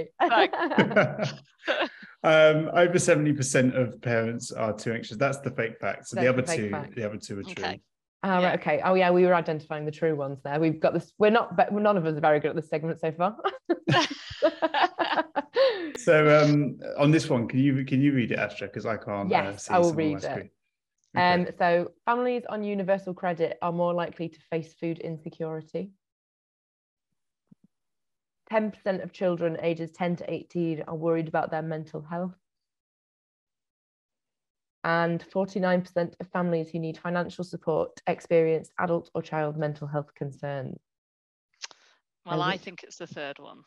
Um, 2.25 2.70
over 2.72 2.95
70% 2.95 3.79
of 3.79 4.01
parents 4.01 4.51
are 4.51 4.72
too 4.72 4.93
anxious. 4.93 5.18
That's 5.18 5.39
the 5.41 5.51
fake 5.51 5.79
fact. 5.79 6.09
So 6.09 6.16
That's 6.16 6.25
the 6.25 6.33
other 6.33 6.43
two, 6.43 6.70
fact. 6.70 6.97
the 6.97 7.05
other 7.05 7.18
two 7.18 7.39
are 7.39 7.43
true. 7.43 7.53
Okay. 7.64 7.81
Oh, 8.22 8.41
yeah. 8.41 8.47
right, 8.47 8.59
okay. 8.59 8.81
Oh, 8.83 8.95
yeah, 8.95 9.11
we 9.11 9.27
were 9.27 9.35
identifying 9.35 9.85
the 9.85 9.91
true 9.91 10.16
ones 10.16 10.39
there. 10.43 10.59
We've 10.59 10.81
got 10.81 10.95
this. 10.95 11.12
We're 11.18 11.29
not, 11.29 11.55
but 11.55 11.70
none 11.70 11.99
of 11.99 12.07
us 12.07 12.16
are 12.16 12.20
very 12.20 12.41
good 12.41 12.49
at 12.51 12.57
this 12.57 12.70
segment 12.70 12.99
so 12.99 13.12
far. 13.12 13.37
so, 15.99 16.43
um, 16.43 16.79
on 16.97 17.11
this 17.11 17.29
one, 17.29 17.47
can 17.47 17.59
you 17.59 17.85
can 17.85 18.01
you 18.01 18.14
read 18.14 18.33
it, 18.33 18.39
Astra? 18.39 18.68
Because 18.68 18.87
I 18.87 18.97
can't. 18.97 19.27
Uh, 19.27 19.37
yes, 19.37 19.70
uh, 19.70 19.75
I 19.75 19.79
will 19.79 19.93
read 19.93 20.25
it. 20.25 20.25
Okay. 20.25 20.51
Um, 21.16 21.47
so, 21.59 21.91
families 22.07 22.45
on 22.49 22.64
universal 22.64 23.12
credit 23.12 23.59
are 23.61 23.72
more 23.72 23.93
likely 23.93 24.31
to 24.31 24.39
face 24.51 24.72
food 24.72 25.01
insecurity. 25.01 25.91
10% 28.55 29.02
of 29.02 29.12
children 29.12 29.59
ages 29.62 29.90
10 29.92 30.16
to 30.16 30.32
18 30.32 30.84
are 30.86 30.94
worried 30.94 31.28
about 31.28 31.50
their 31.50 31.62
mental 31.62 32.02
health. 32.02 32.34
And 34.84 35.24
49% 35.34 36.14
of 36.20 36.28
families 36.28 36.70
who 36.70 36.78
need 36.78 36.98
financial 36.98 37.42
support 37.42 38.00
experience 38.07 38.70
adult 38.78 39.11
or 39.14 39.22
child 39.22 39.57
mental 39.57 39.86
health 39.86 40.14
concerns. 40.14 40.78
Well, 42.26 42.42
I 42.42 42.57
think 42.59 42.82
it's 42.82 42.98
the 42.98 43.07
third 43.07 43.38
one. 43.38 43.62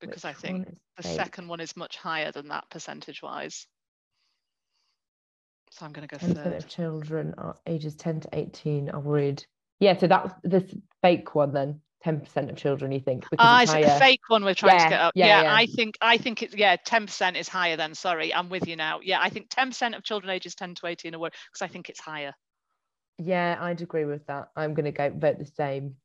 Because 0.00 0.24
I 0.24 0.32
think 0.32 0.68
the 0.96 1.02
second 1.02 1.48
one 1.48 1.60
is 1.60 1.76
much 1.76 1.96
higher 1.96 2.30
than 2.30 2.48
that 2.48 2.70
percentage 2.70 3.22
wise. 3.22 3.66
So 5.70 5.84
I'm 5.84 5.92
going 5.92 6.06
to 6.06 6.16
go 6.16 6.24
10% 6.24 6.34
third. 6.34 6.52
of 6.54 6.68
children 6.68 7.34
are 7.36 7.56
ages 7.66 7.96
10 7.96 8.20
to 8.20 8.28
18 8.32 8.90
are 8.90 9.00
worried. 9.00 9.44
Yeah, 9.80 9.96
so 9.98 10.06
that's 10.06 10.32
this 10.44 10.74
fake 11.02 11.34
one 11.34 11.52
then. 11.52 11.80
10% 12.04 12.48
of 12.48 12.56
children 12.56 12.92
you 12.92 13.00
think 13.00 13.22
because 13.28 13.36
ah, 13.40 13.62
it's 13.62 13.72
a 13.72 13.98
fake 13.98 14.20
one 14.28 14.44
we're 14.44 14.54
trying 14.54 14.78
yeah, 14.78 14.84
to 14.84 14.90
get 14.90 15.00
up. 15.00 15.12
yeah, 15.16 15.26
yeah, 15.26 15.42
yeah, 15.42 15.54
i 15.54 15.66
think 15.66 15.96
i 16.00 16.16
think 16.16 16.42
it's 16.42 16.54
yeah 16.54 16.76
10% 16.76 17.36
is 17.36 17.48
higher 17.48 17.76
than 17.76 17.94
sorry 17.94 18.32
i'm 18.32 18.48
with 18.48 18.68
you 18.68 18.76
now. 18.76 19.00
Yeah 19.02 19.18
i 19.20 19.28
think 19.28 19.48
10% 19.48 19.96
of 19.96 20.04
children 20.04 20.30
ages 20.30 20.54
10 20.54 20.76
to 20.76 20.86
18 20.86 21.14
are 21.14 21.18
because 21.18 21.62
i 21.62 21.66
think 21.66 21.88
it's 21.88 22.00
higher. 22.00 22.32
Yeah 23.18 23.56
i'd 23.60 23.82
agree 23.82 24.04
with 24.04 24.26
that. 24.26 24.50
I'm 24.54 24.74
going 24.74 24.84
to 24.84 24.92
go 24.92 25.10
vote 25.10 25.38
the 25.38 25.50
same. 25.56 25.96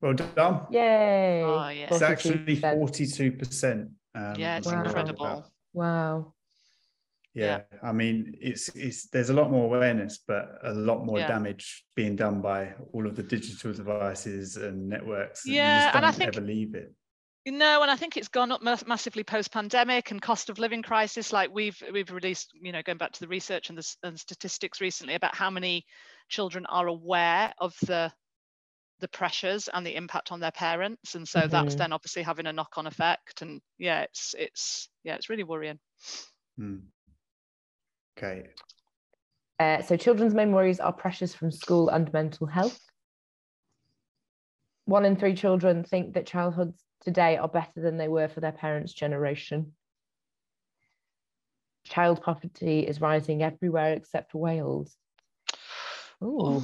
Well 0.00 0.12
done. 0.12 0.66
Yay. 0.70 1.42
Oh, 1.42 1.68
yeah. 1.68 1.86
it's 1.90 2.02
actually 2.02 2.56
42% 2.56 3.88
um, 4.14 4.34
yeah 4.36 4.58
it's 4.58 4.66
wow. 4.66 4.82
incredible. 4.82 5.50
Wow 5.72 6.32
yeah, 7.36 7.60
yeah, 7.72 7.78
i 7.82 7.92
mean 7.92 8.34
it's 8.40 8.68
it's 8.74 9.08
there's 9.08 9.30
a 9.30 9.34
lot 9.34 9.50
more 9.50 9.64
awareness 9.64 10.20
but 10.26 10.58
a 10.64 10.72
lot 10.72 11.04
more 11.04 11.18
yeah. 11.18 11.28
damage 11.28 11.84
being 11.94 12.16
done 12.16 12.40
by 12.40 12.72
all 12.92 13.06
of 13.06 13.14
the 13.14 13.22
digital 13.22 13.72
devices 13.72 14.56
and 14.56 14.88
networks 14.88 15.42
yeah 15.46 15.88
and, 15.88 15.96
and 15.96 16.06
i 16.06 16.10
think 16.10 16.34
ever 16.34 16.44
leave 16.44 16.74
it 16.74 16.92
No, 17.48 17.82
and 17.82 17.90
I 17.90 17.94
think 17.94 18.16
it's 18.16 18.26
gone 18.26 18.50
up 18.50 18.60
massively 18.60 19.22
post-pandemic 19.22 20.10
and 20.10 20.20
cost 20.20 20.50
of 20.50 20.58
living 20.58 20.82
crisis. 20.82 21.32
Like 21.32 21.48
we've 21.54 21.80
we've 21.92 22.10
released, 22.10 22.50
you 22.60 22.72
know, 22.72 22.82
going 22.82 22.98
back 22.98 23.12
to 23.12 23.20
the 23.20 23.28
research 23.28 23.68
and 23.68 23.78
the 23.78 23.96
and 24.02 24.18
statistics 24.18 24.80
recently 24.80 25.14
about 25.14 25.36
how 25.36 25.48
many 25.48 25.84
children 26.28 26.66
are 26.66 26.88
aware 26.88 27.54
of 27.58 27.72
the 27.82 28.12
the 28.98 29.08
pressures 29.08 29.68
and 29.72 29.86
the 29.86 29.94
impact 29.94 30.32
on 30.32 30.40
their 30.40 30.50
parents, 30.50 31.14
and 31.14 31.28
so 31.28 31.40
mm-hmm. 31.40 31.50
that's 31.50 31.76
then 31.76 31.92
obviously 31.92 32.22
having 32.22 32.46
a 32.46 32.52
knock-on 32.52 32.88
effect. 32.88 33.42
And 33.42 33.60
yeah, 33.78 34.00
it's 34.00 34.34
it's 34.36 34.88
yeah, 35.04 35.14
it's 35.14 35.30
really 35.30 35.44
worrying. 35.44 35.78
Hmm. 36.58 36.78
Okay. 38.16 38.48
Uh, 39.58 39.82
so 39.82 39.96
children's 39.96 40.34
memories 40.34 40.80
are 40.80 40.92
pressures 40.92 41.34
from 41.34 41.50
school 41.50 41.88
and 41.88 42.12
mental 42.12 42.46
health. 42.46 42.78
One 44.84 45.04
in 45.04 45.16
three 45.16 45.34
children 45.34 45.84
think 45.84 46.14
that 46.14 46.26
childhoods 46.26 46.82
today 47.02 47.36
are 47.36 47.48
better 47.48 47.80
than 47.80 47.96
they 47.96 48.08
were 48.08 48.28
for 48.28 48.40
their 48.40 48.52
parents' 48.52 48.92
generation. 48.92 49.72
Child 51.84 52.22
poverty 52.22 52.80
is 52.80 53.00
rising 53.00 53.42
everywhere 53.42 53.92
except 53.92 54.34
Wales. 54.34 54.96
Ooh. 56.22 56.62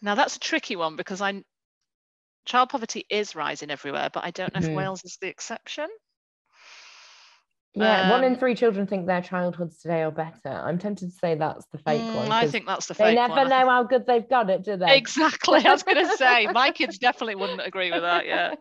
Now 0.00 0.14
that's 0.14 0.36
a 0.36 0.40
tricky 0.40 0.76
one 0.76 0.96
because 0.96 1.20
I 1.20 1.42
child 2.44 2.70
poverty 2.70 3.06
is 3.08 3.34
rising 3.34 3.70
everywhere, 3.70 4.10
but 4.12 4.24
I 4.24 4.30
don't 4.30 4.52
know 4.52 4.60
mm. 4.60 4.64
if 4.64 4.68
mm-hmm. 4.68 4.76
Wales 4.76 5.04
is 5.04 5.16
the 5.20 5.28
exception. 5.28 5.88
Yeah, 7.74 8.02
um, 8.02 8.10
one 8.10 8.24
in 8.24 8.34
um, 8.34 8.38
three 8.38 8.54
children 8.54 8.86
think 8.86 9.06
their 9.06 9.22
childhoods 9.22 9.78
today 9.78 10.02
are 10.02 10.10
better. 10.10 10.48
I'm 10.48 10.78
tempted 10.78 11.10
to 11.10 11.16
say 11.16 11.36
that's 11.36 11.64
the 11.72 11.78
fake 11.78 12.02
mm, 12.02 12.16
one. 12.16 12.30
I 12.30 12.46
think 12.46 12.66
that's 12.66 12.86
the 12.86 12.94
fake 12.94 13.04
one. 13.04 13.14
They 13.14 13.20
never 13.20 13.34
one. 13.34 13.48
know 13.48 13.70
how 13.70 13.82
good 13.84 14.04
they've 14.06 14.28
got 14.28 14.50
it, 14.50 14.62
do 14.62 14.76
they? 14.76 14.94
Exactly. 14.94 15.64
I 15.64 15.72
was 15.72 15.82
going 15.82 16.06
to 16.06 16.16
say, 16.18 16.46
my 16.52 16.70
kids 16.70 16.98
definitely 16.98 17.36
wouldn't 17.36 17.66
agree 17.66 17.90
with 17.90 18.02
that. 18.02 18.26
Yeah. 18.26 18.56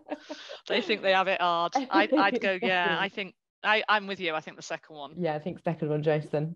They 0.70 0.82
think 0.82 1.02
they 1.02 1.12
have 1.12 1.28
it 1.28 1.42
hard. 1.42 1.74
I'd, 1.92 2.14
I'd 2.14 2.40
go, 2.40 2.58
yeah, 2.62 2.98
I 2.98 3.10
think, 3.14 3.36
I, 3.64 3.84
I'm 3.90 4.08
with 4.08 4.22
you. 4.22 4.34
I 4.34 4.40
think 4.40 4.56
the 4.56 4.64
second 4.64 4.96
one. 4.96 5.16
Yeah, 5.18 5.36
I 5.36 5.40
think 5.40 5.60
second 5.60 5.90
one, 5.90 6.04
Jason. 6.04 6.56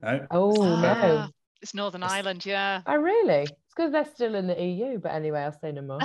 No. 0.00 0.26
Oh, 0.30 0.52
no. 0.52 0.94
Ah, 0.96 1.28
it's 1.60 1.74
Northern 1.74 2.04
it's... 2.04 2.12
Ireland, 2.12 2.46
yeah. 2.46 2.80
Oh, 2.86 2.96
really? 2.96 3.42
It's 3.42 3.52
because 3.76 3.92
they're 3.92 4.06
still 4.06 4.34
in 4.34 4.46
the 4.46 4.58
EU, 4.58 4.98
but 4.98 5.12
anyway, 5.12 5.40
I'll 5.40 5.58
say 5.60 5.72
no 5.72 5.82
more. 5.82 6.00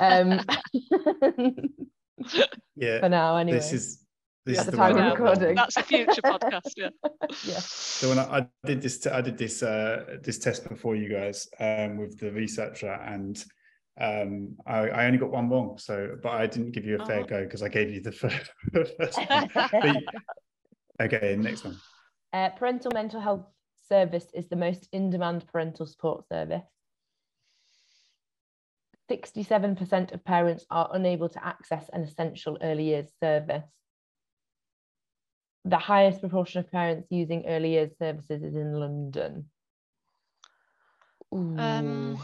Um, 0.00 0.40
yeah. 2.74 2.98
For 2.98 3.08
now, 3.08 3.36
anyway. 3.36 3.58
This 3.58 3.72
is 3.72 4.03
this 4.46 4.58
At 4.58 4.66
the, 4.66 4.70
the 4.72 4.76
time 4.76 4.96
of 4.98 5.18
recording. 5.18 5.54
That's 5.54 5.76
a 5.76 5.82
future 5.82 6.22
podcast. 6.24 6.72
Yeah. 6.76 6.90
yeah. 7.44 7.58
So 7.60 8.10
when 8.10 8.18
I, 8.18 8.40
I 8.40 8.46
did 8.66 8.82
this, 8.82 9.06
I 9.06 9.20
did 9.20 9.38
this 9.38 9.62
uh, 9.62 10.18
this 10.22 10.38
test 10.38 10.68
before 10.68 10.96
you 10.96 11.08
guys 11.08 11.48
um, 11.60 11.96
with 11.96 12.18
the 12.18 12.30
researcher, 12.30 12.92
and 12.92 13.42
um, 14.00 14.56
I, 14.66 14.88
I, 14.88 15.06
only 15.06 15.18
got 15.18 15.30
one 15.30 15.48
wrong. 15.48 15.78
So, 15.78 16.16
but 16.22 16.32
I 16.32 16.46
didn't 16.46 16.72
give 16.72 16.84
you 16.84 17.00
a 17.00 17.06
fair 17.06 17.20
oh. 17.20 17.24
go 17.24 17.44
because 17.44 17.62
I 17.62 17.68
gave 17.68 17.90
you 17.90 18.00
the 18.00 18.12
first, 18.12 18.50
first 18.72 19.18
one. 19.28 19.50
But, 19.54 20.04
okay, 21.00 21.36
next 21.38 21.64
one. 21.64 21.78
Uh, 22.32 22.50
parental 22.50 22.90
mental 22.92 23.20
health 23.20 23.46
service 23.88 24.26
is 24.34 24.48
the 24.48 24.56
most 24.56 24.88
in-demand 24.92 25.46
parental 25.50 25.86
support 25.86 26.26
service. 26.28 26.64
67% 29.10 30.14
of 30.14 30.24
parents 30.24 30.64
are 30.70 30.88
unable 30.94 31.28
to 31.28 31.46
access 31.46 31.90
an 31.92 32.02
essential 32.02 32.56
early 32.62 32.84
years 32.84 33.12
service 33.22 33.64
the 35.64 35.78
highest 35.78 36.20
proportion 36.20 36.60
of 36.60 36.70
parents 36.70 37.08
using 37.10 37.46
early 37.46 37.70
years 37.72 37.90
services 37.98 38.42
is 38.42 38.54
in 38.54 38.74
London. 38.74 39.46
Um, 41.32 42.18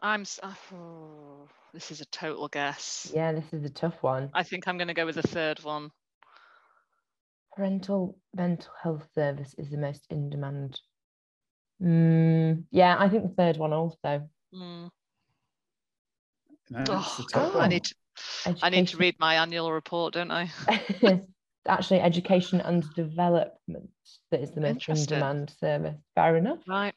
I'm. 0.00 0.24
Oh, 0.42 1.48
this 1.74 1.90
is 1.90 2.00
a 2.00 2.06
total 2.06 2.48
guess. 2.48 3.12
Yeah, 3.14 3.32
this 3.32 3.52
is 3.52 3.64
a 3.64 3.70
tough 3.70 4.02
one. 4.02 4.30
I 4.32 4.42
think 4.42 4.66
I'm 4.66 4.78
going 4.78 4.88
to 4.88 4.94
go 4.94 5.06
with 5.06 5.16
the 5.16 5.22
third 5.22 5.62
one. 5.62 5.90
Parental 7.54 8.18
mental 8.34 8.72
health 8.82 9.06
service 9.14 9.54
is 9.58 9.70
the 9.70 9.78
most 9.78 10.06
in 10.10 10.30
demand. 10.30 10.80
Mm, 11.82 12.64
yeah, 12.70 12.96
I 12.98 13.08
think 13.08 13.22
the 13.22 13.34
third 13.34 13.58
one 13.58 13.72
also. 13.72 14.28
Mm. 14.54 14.90
No, 16.70 16.84
oh, 16.88 17.58
I 17.58 17.68
need 17.68 17.84
to. 17.84 17.94
Education. 18.46 18.66
I 18.66 18.70
need 18.70 18.88
to 18.88 18.96
read 18.96 19.14
my 19.18 19.34
annual 19.36 19.70
report, 19.72 20.14
don't 20.14 20.30
I? 20.30 20.50
actually 21.68 22.00
education 22.00 22.60
and 22.60 22.84
development 22.94 23.90
that 24.30 24.40
is 24.40 24.52
the 24.52 24.60
most 24.60 24.88
in 24.88 25.04
demand 25.04 25.52
service. 25.60 25.96
Fair 26.14 26.36
enough. 26.36 26.58
Right. 26.66 26.94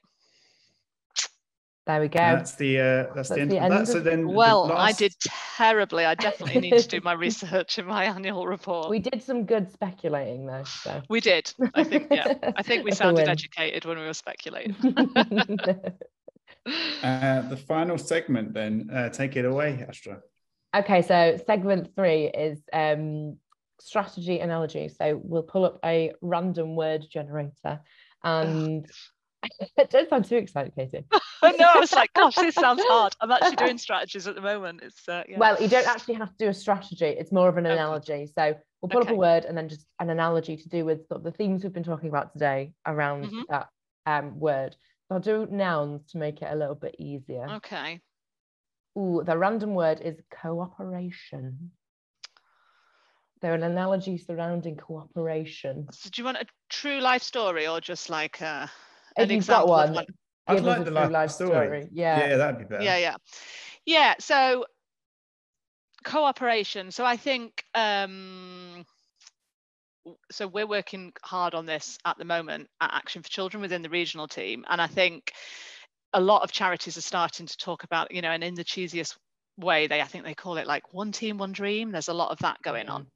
There 1.90 2.02
we 2.02 2.08
go. 2.08 2.20
That's 2.20 2.54
the 2.54 2.80
uh, 2.80 2.84
that's, 2.84 3.16
that's 3.16 3.30
the 3.30 3.42
end, 3.42 3.52
the 3.52 3.58
end 3.58 3.74
of 3.74 3.80
that. 3.88 3.92
So 3.92 4.00
then, 4.00 4.28
well, 4.28 4.68
the 4.68 4.76
last... 4.76 4.96
I 4.96 4.98
did 4.98 5.16
terribly. 5.58 6.06
I 6.06 6.14
definitely 6.14 6.62
need 6.62 6.78
to 6.78 6.88
do 6.88 7.02
my 7.02 7.14
research 7.28 7.80
in 7.80 7.88
my 7.88 8.04
annual 8.04 8.46
report. 8.46 8.92
We 8.92 9.00
did 9.00 9.24
some 9.24 9.44
good 9.46 9.72
speculating 9.72 10.46
though. 10.46 10.66
So 10.66 11.02
we 11.10 11.20
did. 11.20 11.52
I 11.74 11.84
think 11.84 12.10
yeah. 12.12 12.36
I 12.56 12.62
think 12.62 12.86
we 12.86 12.92
sounded 13.02 13.28
educated 13.28 13.86
when 13.86 13.98
we 13.98 14.06
were 14.06 14.14
speculating. 14.14 14.76
uh, 17.04 17.42
the 17.50 17.58
final 17.68 17.98
segment, 17.98 18.54
then, 18.54 18.92
uh, 18.94 19.10
take 19.10 19.36
it 19.36 19.46
away, 19.46 19.84
Astra. 19.88 20.22
Okay, 20.76 21.02
so 21.02 21.40
segment 21.48 21.96
three 21.96 22.26
is 22.26 22.60
um, 22.72 23.38
strategy 23.82 24.40
analogy. 24.40 24.90
So 24.90 25.20
we'll 25.24 25.44
pull 25.44 25.66
up 25.66 25.80
a 25.84 26.14
random 26.22 26.76
word 26.76 27.06
generator 27.10 27.82
and 28.24 28.86
I 29.78 29.84
don't 29.86 30.10
sound 30.10 30.26
too 30.26 30.36
excited, 30.36 30.74
Katie. 30.76 31.06
no, 31.44 31.66
I 31.74 31.80
was 31.80 31.94
like, 31.94 32.12
gosh, 32.14 32.36
this 32.36 32.56
sounds 32.56 32.82
hard. 32.86 33.16
I'm 33.22 33.32
actually 33.32 33.56
doing 33.56 33.78
strategies 33.78 34.28
at 34.28 34.36
the 34.36 34.42
moment. 34.42 34.82
It's 34.84 35.08
uh, 35.08 35.24
yeah. 35.28 35.38
well, 35.38 35.62
you 35.62 35.68
don't 35.68 35.88
actually 35.88 36.16
have 36.16 36.30
to 36.30 36.38
do 36.38 36.50
a 36.50 36.54
strategy. 36.54 37.06
It's 37.06 37.32
more 37.32 37.48
of 37.48 37.58
an 37.58 37.66
analogy. 37.66 38.28
So 38.36 38.56
we'll 38.82 38.90
pull 38.90 39.02
okay. 39.02 39.10
up 39.10 39.16
a 39.16 39.18
word 39.18 39.46
and 39.46 39.58
then 39.58 39.70
just 39.70 39.86
an 40.00 40.10
analogy 40.10 40.58
to 40.58 40.70
do 40.70 40.86
with 40.86 41.08
sort 41.08 41.20
of 41.20 41.24
the 41.24 41.32
themes 41.32 41.64
we've 41.64 41.74
been 41.74 41.84
talking 41.84 42.10
about 42.10 42.34
today 42.34 42.74
around 42.86 43.26
mm-hmm. 43.26 43.42
that 43.50 43.68
um, 44.06 44.40
word. 44.40 44.76
So 45.08 45.16
I'll 45.16 45.22
do 45.22 45.48
nouns 45.50 46.12
to 46.12 46.18
make 46.18 46.42
it 46.42 46.50
a 46.52 46.56
little 46.56 46.76
bit 46.76 46.96
easier. 47.00 47.48
Okay. 47.50 48.02
Ooh, 48.98 49.24
the 49.26 49.38
random 49.38 49.74
word 49.74 50.02
is 50.02 50.20
cooperation. 50.30 51.72
They're 53.42 53.54
an 53.54 53.64
analogy 53.64 54.18
surrounding 54.18 54.76
cooperation. 54.76 55.88
So 55.92 56.10
do 56.10 56.22
you 56.22 56.26
want 56.26 56.38
a 56.38 56.46
true 56.70 57.00
life 57.00 57.24
story 57.24 57.68
or 57.68 57.80
just 57.80 58.10
like 58.10 58.42
uh, 58.42 58.68
an 59.18 59.26
if 59.26 59.32
example 59.32 59.68
got 59.68 59.88
one, 59.88 59.94
one? 59.94 60.06
I'd 60.48 60.64
like 60.64 60.84
the 60.84 60.92
life, 60.92 61.12
life 61.12 61.32
story. 61.32 61.52
story. 61.52 61.88
Yeah. 61.92 62.20
Yeah, 62.20 62.38
that'd 62.38 62.60
be 62.60 62.66
better. 62.66 62.84
Yeah, 62.84 62.98
yeah. 62.98 63.16
Yeah. 63.86 64.16
So 64.20 64.66
cooperation. 66.04 66.92
So 66.92 67.06
I 67.06 67.18
think 67.18 67.64
um 67.76 68.86
so 70.32 70.48
we're 70.48 70.68
working 70.68 71.14
hard 71.24 71.54
on 71.54 71.66
this 71.66 71.98
at 72.06 72.18
the 72.18 72.26
moment 72.26 72.68
at 72.82 72.94
Action 72.94 73.22
for 73.22 73.30
Children 73.30 73.62
within 73.62 73.82
the 73.82 73.90
regional 73.90 74.28
team. 74.28 74.66
And 74.68 74.82
I 74.82 74.88
think 74.88 75.34
a 76.14 76.22
lot 76.22 76.42
of 76.42 76.52
charities 76.52 76.98
are 76.98 77.02
starting 77.02 77.46
to 77.46 77.58
talk 77.58 77.84
about, 77.84 78.12
you 78.12 78.22
know, 78.22 78.32
and 78.32 78.44
in 78.44 78.56
the 78.56 78.64
cheesiest 78.64 79.18
way, 79.58 79.88
they 79.88 80.02
I 80.02 80.06
think 80.06 80.24
they 80.24 80.34
call 80.34 80.58
it 80.58 80.68
like 80.68 80.94
one 80.94 81.12
team, 81.12 81.38
one 81.38 81.52
dream. 81.52 81.92
There's 81.92 82.08
a 82.08 82.14
lot 82.14 82.32
of 82.32 82.40
that 82.40 82.62
going 82.64 82.90
on. 82.90 83.08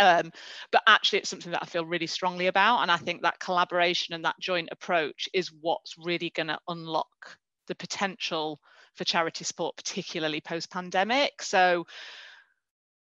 Um, 0.00 0.32
but 0.72 0.82
actually, 0.86 1.20
it's 1.20 1.28
something 1.28 1.52
that 1.52 1.62
I 1.62 1.66
feel 1.66 1.84
really 1.84 2.06
strongly 2.06 2.46
about. 2.46 2.82
And 2.82 2.90
I 2.90 2.96
think 2.96 3.22
that 3.22 3.40
collaboration 3.40 4.14
and 4.14 4.24
that 4.24 4.38
joint 4.40 4.68
approach 4.72 5.28
is 5.32 5.52
what's 5.60 5.96
really 5.98 6.30
going 6.30 6.48
to 6.48 6.58
unlock 6.68 7.38
the 7.66 7.74
potential 7.74 8.60
for 8.94 9.04
charity 9.04 9.44
support, 9.44 9.76
particularly 9.76 10.40
post 10.40 10.70
pandemic. 10.70 11.42
So, 11.42 11.86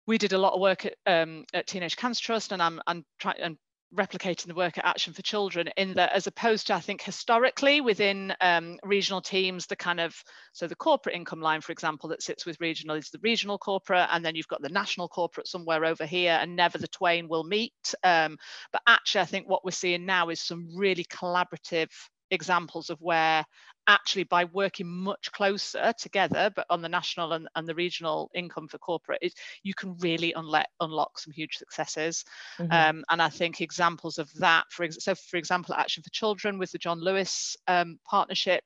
we 0.06 0.18
did 0.18 0.32
a 0.32 0.38
lot 0.38 0.54
of 0.54 0.60
work 0.60 0.86
at, 0.86 0.94
um, 1.06 1.44
at 1.54 1.66
Teenage 1.66 1.96
Cancer 1.96 2.22
Trust, 2.22 2.52
and 2.52 2.62
I'm, 2.62 2.80
I'm 2.86 3.04
trying 3.18 3.40
and 3.40 3.56
replicating 3.94 4.46
the 4.46 4.54
work 4.54 4.78
at 4.78 4.84
Action 4.84 5.12
for 5.12 5.22
Children 5.22 5.68
in 5.76 5.94
that 5.94 6.12
as 6.12 6.26
opposed 6.26 6.66
to 6.66 6.74
I 6.74 6.80
think 6.80 7.02
historically 7.02 7.80
within 7.80 8.34
um, 8.40 8.78
regional 8.82 9.20
teams 9.20 9.66
the 9.66 9.76
kind 9.76 10.00
of 10.00 10.14
so 10.52 10.66
the 10.66 10.74
corporate 10.74 11.14
income 11.14 11.40
line 11.40 11.60
for 11.60 11.72
example 11.72 12.08
that 12.10 12.22
sits 12.22 12.46
with 12.46 12.60
regional 12.60 12.96
is 12.96 13.10
the 13.10 13.18
regional 13.22 13.58
corporate 13.58 14.08
and 14.10 14.24
then 14.24 14.34
you've 14.34 14.48
got 14.48 14.62
the 14.62 14.68
national 14.68 15.08
corporate 15.08 15.46
somewhere 15.46 15.84
over 15.84 16.06
here 16.06 16.38
and 16.40 16.56
never 16.56 16.78
the 16.78 16.88
twain 16.88 17.28
will 17.28 17.44
meet. 17.44 17.94
Um, 18.02 18.38
but 18.72 18.82
actually 18.86 19.22
I 19.22 19.26
think 19.26 19.48
what 19.48 19.64
we're 19.64 19.72
seeing 19.72 20.06
now 20.06 20.30
is 20.30 20.40
some 20.40 20.68
really 20.74 21.04
collaborative 21.04 21.90
examples 22.32 22.90
of 22.90 23.00
where 23.00 23.44
actually 23.86 24.24
by 24.24 24.44
working 24.44 24.88
much 24.88 25.30
closer 25.32 25.92
together 25.98 26.50
but 26.56 26.66
on 26.70 26.82
the 26.82 26.88
national 26.88 27.32
and, 27.32 27.48
and 27.54 27.68
the 27.68 27.74
regional 27.74 28.30
income 28.34 28.66
for 28.66 28.78
corporate 28.78 29.18
it, 29.20 29.34
you 29.62 29.74
can 29.74 29.96
really 29.98 30.32
unlock 30.32 30.66
unlock 30.80 31.18
some 31.18 31.32
huge 31.32 31.56
successes 31.56 32.24
mm-hmm. 32.58 32.72
um, 32.72 33.04
and 33.10 33.20
i 33.20 33.28
think 33.28 33.60
examples 33.60 34.18
of 34.18 34.32
that 34.34 34.64
for 34.70 34.90
so 34.90 35.14
for 35.14 35.36
example 35.36 35.74
action 35.74 36.02
for 36.02 36.10
children 36.10 36.58
with 36.58 36.70
the 36.72 36.78
john 36.78 37.00
lewis 37.00 37.56
um, 37.68 37.98
partnership 38.04 38.64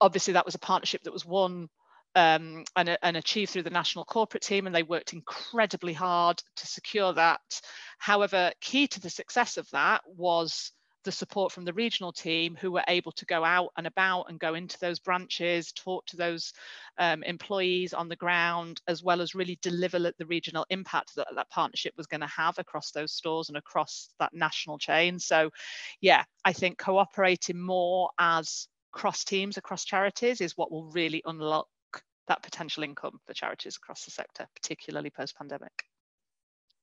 obviously 0.00 0.32
that 0.32 0.46
was 0.46 0.54
a 0.54 0.60
partnership 0.60 1.02
that 1.02 1.12
was 1.12 1.26
won 1.26 1.68
um, 2.16 2.64
and, 2.74 2.98
and, 3.02 3.16
achieved 3.16 3.52
through 3.52 3.62
the 3.62 3.70
national 3.70 4.04
corporate 4.04 4.42
team, 4.42 4.66
and 4.66 4.74
they 4.74 4.82
worked 4.82 5.12
incredibly 5.12 5.92
hard 5.92 6.42
to 6.56 6.66
secure 6.66 7.12
that. 7.12 7.40
However, 7.98 8.50
key 8.60 8.88
to 8.88 9.00
the 9.00 9.10
success 9.10 9.58
of 9.58 9.70
that 9.70 10.02
was 10.06 10.72
the 11.04 11.12
support 11.12 11.52
from 11.52 11.64
the 11.64 11.72
regional 11.72 12.12
team 12.12 12.56
who 12.60 12.70
were 12.70 12.84
able 12.88 13.12
to 13.12 13.26
go 13.26 13.44
out 13.44 13.70
and 13.76 13.86
about 13.86 14.24
and 14.28 14.38
go 14.38 14.54
into 14.54 14.78
those 14.80 14.98
branches, 14.98 15.72
talk 15.72 16.06
to 16.06 16.16
those 16.16 16.52
um, 16.98 17.22
employees 17.22 17.94
on 17.94 18.08
the 18.08 18.16
ground, 18.16 18.80
as 18.86 19.02
well 19.02 19.20
as 19.20 19.34
really 19.34 19.58
deliver 19.62 19.98
the 19.98 20.26
regional 20.26 20.66
impact 20.70 21.14
that 21.16 21.28
that 21.34 21.50
partnership 21.50 21.94
was 21.96 22.06
going 22.06 22.20
to 22.20 22.26
have 22.26 22.58
across 22.58 22.90
those 22.90 23.12
stores 23.12 23.48
and 23.48 23.56
across 23.56 24.10
that 24.18 24.34
national 24.34 24.78
chain. 24.78 25.18
So, 25.18 25.50
yeah, 26.00 26.24
I 26.44 26.52
think 26.52 26.78
cooperating 26.78 27.60
more 27.60 28.10
as 28.18 28.68
cross 28.92 29.24
teams 29.24 29.56
across 29.56 29.84
charities 29.84 30.40
is 30.40 30.56
what 30.56 30.70
will 30.70 30.90
really 30.90 31.22
unlock 31.24 31.68
that 32.28 32.42
potential 32.42 32.82
income 32.82 33.18
for 33.26 33.34
charities 33.34 33.76
across 33.76 34.04
the 34.04 34.10
sector, 34.10 34.46
particularly 34.54 35.10
post 35.10 35.36
pandemic. 35.36 35.84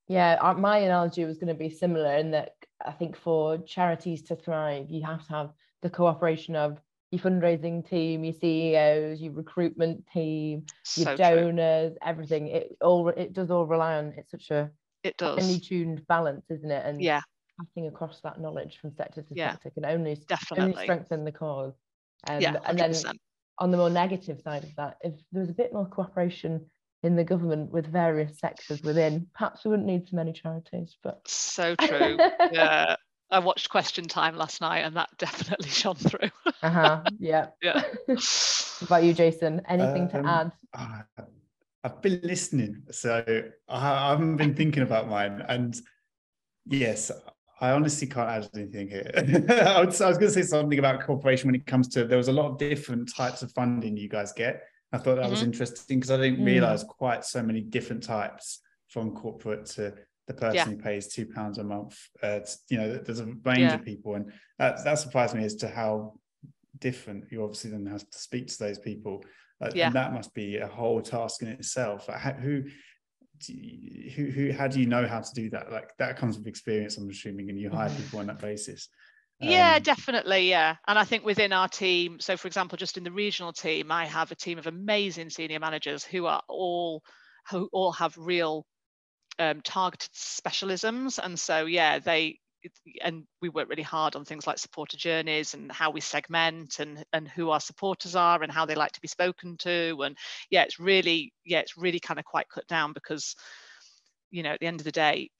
Yeah, 0.08 0.38
uh, 0.40 0.54
my 0.54 0.78
analogy 0.78 1.24
was 1.24 1.38
going 1.38 1.48
to 1.48 1.54
be 1.54 1.70
similar 1.70 2.16
in 2.16 2.30
that 2.30 2.54
I 2.84 2.92
think 2.92 3.16
for 3.16 3.58
charities 3.58 4.22
to 4.24 4.36
thrive, 4.36 4.86
you 4.88 5.04
have 5.04 5.26
to 5.26 5.32
have 5.32 5.50
the 5.82 5.90
cooperation 5.90 6.56
of 6.56 6.80
your 7.10 7.20
fundraising 7.20 7.88
team, 7.88 8.24
your 8.24 8.34
CEOs, 8.34 9.20
your 9.20 9.32
recruitment 9.32 10.06
team, 10.12 10.64
your 10.96 11.06
so 11.06 11.16
donors, 11.16 11.92
true. 11.92 11.98
everything. 12.02 12.48
It 12.48 12.76
all 12.80 13.08
it 13.08 13.32
does 13.32 13.50
all 13.50 13.66
rely 13.66 13.96
on 13.96 14.14
it's 14.16 14.30
such 14.30 14.50
a 14.50 14.70
it 15.04 15.16
does 15.16 15.38
finely 15.38 15.60
tuned 15.60 16.06
balance, 16.06 16.46
isn't 16.50 16.70
it? 16.70 16.84
And 16.86 17.02
yeah, 17.02 17.20
passing 17.60 17.88
across 17.88 18.20
that 18.22 18.40
knowledge 18.40 18.78
from 18.80 18.92
sector 18.92 19.22
to 19.22 19.34
yeah. 19.34 19.52
sector 19.52 19.70
can 19.70 19.84
only 19.84 20.16
definitely 20.28 20.72
only 20.72 20.82
strengthen 20.82 21.24
the 21.24 21.32
cause. 21.32 21.74
Um, 22.28 22.40
yeah, 22.40 22.52
100%. 22.52 22.60
and 22.66 22.78
then 22.78 22.94
on 23.58 23.70
the 23.70 23.76
more 23.76 23.90
negative 23.90 24.40
side 24.40 24.64
of 24.64 24.74
that, 24.76 24.96
if 25.02 25.14
there 25.32 25.40
was 25.40 25.50
a 25.50 25.54
bit 25.54 25.72
more 25.72 25.86
cooperation 25.86 26.66
in 27.02 27.16
the 27.16 27.24
government 27.24 27.70
with 27.70 27.86
various 27.86 28.38
sectors 28.38 28.82
within, 28.82 29.26
perhaps 29.34 29.64
we 29.64 29.70
wouldn't 29.70 29.86
need 29.86 30.08
so 30.08 30.16
many 30.16 30.32
charities. 30.32 30.96
But 31.02 31.20
so 31.26 31.74
true. 31.80 32.18
yeah. 32.52 32.96
I 33.30 33.40
watched 33.40 33.68
Question 33.68 34.04
Time 34.04 34.36
last 34.36 34.60
night 34.60 34.80
and 34.80 34.96
that 34.96 35.10
definitely 35.18 35.68
shone 35.68 35.96
through. 35.96 36.30
uh-huh. 36.62 37.02
Yeah. 37.18 37.48
Yeah. 37.62 37.82
what 38.06 38.82
about 38.82 39.04
you, 39.04 39.12
Jason? 39.12 39.60
Anything 39.68 40.02
um, 40.02 40.08
to 40.08 40.28
add? 40.28 40.52
Uh, 40.72 41.22
I've 41.84 42.02
been 42.02 42.20
listening, 42.22 42.82
so 42.90 43.24
I 43.68 44.08
haven't 44.10 44.36
been 44.36 44.54
thinking 44.54 44.82
about 44.82 45.08
mine. 45.08 45.44
And 45.48 45.76
yes, 46.66 47.10
I 47.60 47.70
honestly 47.70 48.06
can't 48.08 48.28
add 48.28 48.48
anything 48.54 48.88
here. 48.88 49.10
I, 49.14 49.84
was, 49.84 50.00
I 50.00 50.08
was 50.08 50.18
going 50.18 50.32
to 50.32 50.34
say 50.34 50.42
something 50.42 50.78
about 50.78 51.02
cooperation 51.02 51.48
when 51.48 51.54
it 51.54 51.66
comes 51.66 51.88
to 51.88 52.04
there 52.04 52.18
was 52.18 52.28
a 52.28 52.32
lot 52.32 52.50
of 52.50 52.58
different 52.58 53.12
types 53.14 53.42
of 53.42 53.52
funding 53.52 53.96
you 53.96 54.08
guys 54.08 54.32
get. 54.32 54.62
I 54.92 54.98
thought 54.98 55.16
that 55.16 55.22
mm-hmm. 55.22 55.30
was 55.30 55.42
interesting 55.42 55.98
because 55.98 56.10
I 56.10 56.16
didn't 56.16 56.40
mm. 56.40 56.46
realize 56.46 56.82
quite 56.84 57.24
so 57.24 57.42
many 57.42 57.60
different 57.60 58.02
types 58.02 58.60
from 58.88 59.14
corporate 59.14 59.66
to 59.66 59.94
the 60.26 60.34
person 60.34 60.54
yeah. 60.54 60.64
who 60.64 60.76
pays 60.76 61.08
two 61.08 61.26
pounds 61.26 61.58
a 61.58 61.64
month. 61.64 61.98
Uh, 62.22 62.40
you 62.70 62.78
know, 62.78 62.96
there's 62.96 63.20
a 63.20 63.26
range 63.44 63.60
yeah. 63.60 63.74
of 63.74 63.84
people, 63.84 64.14
and 64.14 64.32
that, 64.58 64.82
that 64.84 64.94
surprised 64.94 65.34
me 65.34 65.44
as 65.44 65.56
to 65.56 65.68
how 65.68 66.14
different 66.78 67.24
you 67.30 67.42
obviously 67.42 67.70
then 67.70 67.86
have 67.86 68.08
to 68.08 68.18
speak 68.18 68.46
to 68.48 68.58
those 68.58 68.78
people. 68.78 69.22
Uh, 69.60 69.70
yeah. 69.74 69.86
And 69.86 69.96
that 69.96 70.12
must 70.12 70.32
be 70.34 70.56
a 70.56 70.66
whole 70.66 71.02
task 71.02 71.42
in 71.42 71.48
itself. 71.48 72.06
How, 72.06 72.32
who 72.32 72.64
you, 73.46 74.10
who, 74.10 74.24
who 74.26 74.52
how 74.52 74.66
do 74.66 74.80
you 74.80 74.86
know 74.86 75.06
how 75.06 75.20
to 75.20 75.34
do 75.34 75.48
that 75.50 75.70
like 75.70 75.96
that 75.98 76.16
comes 76.16 76.36
with 76.36 76.46
experience 76.46 76.96
i'm 76.96 77.08
assuming 77.08 77.48
and 77.50 77.58
you 77.58 77.70
hire 77.70 77.88
mm-hmm. 77.88 78.02
people 78.02 78.18
on 78.18 78.26
that 78.26 78.40
basis 78.40 78.88
yeah 79.40 79.76
um, 79.76 79.82
definitely 79.82 80.50
yeah. 80.50 80.76
And 80.86 80.98
i 80.98 81.04
think 81.04 81.24
within 81.24 81.52
our 81.52 81.68
team 81.68 82.18
so 82.20 82.36
for 82.36 82.48
example 82.48 82.76
just 82.76 82.96
in 82.96 83.04
the 83.04 83.12
regional 83.12 83.52
team 83.52 83.92
i 83.92 84.06
have 84.06 84.32
a 84.32 84.36
team 84.36 84.58
of 84.58 84.66
amazing 84.66 85.30
senior 85.30 85.60
managers 85.60 86.04
who 86.04 86.26
are 86.26 86.42
all 86.48 87.02
who 87.50 87.68
all 87.72 87.92
have 87.92 88.16
real 88.18 88.66
um, 89.38 89.60
targeted 89.62 90.10
specialisms. 90.12 91.18
And 91.22 91.38
so 91.38 91.66
yeah 91.66 91.98
they 91.98 92.38
and 93.02 93.22
we 93.40 93.48
work 93.48 93.68
really 93.68 93.84
hard 93.84 94.16
on 94.16 94.24
things 94.24 94.44
like 94.44 94.58
supporter 94.58 94.96
journeys 94.96 95.54
and 95.54 95.70
how 95.70 95.92
we 95.92 96.00
segment 96.00 96.80
and 96.80 97.04
and 97.12 97.28
who 97.28 97.50
our 97.50 97.60
supporters 97.60 98.16
are 98.16 98.42
and 98.42 98.50
how 98.50 98.66
they 98.66 98.74
like 98.74 98.92
to 98.92 99.00
be 99.00 99.08
spoken 99.08 99.56
to. 99.58 99.96
And 100.02 100.16
yeah 100.50 100.62
it's 100.62 100.80
really 100.80 101.32
yeah 101.44 101.60
it's 101.60 101.76
really 101.76 102.00
kind 102.00 102.18
of 102.18 102.24
quite 102.24 102.48
cut 102.48 102.66
down 102.66 102.92
because 102.92 103.36
you 104.30 104.42
know 104.42 104.50
at 104.50 104.60
the 104.60 104.66
end 104.66 104.80
of 104.80 104.84
the 104.84 104.92
day 104.92 105.30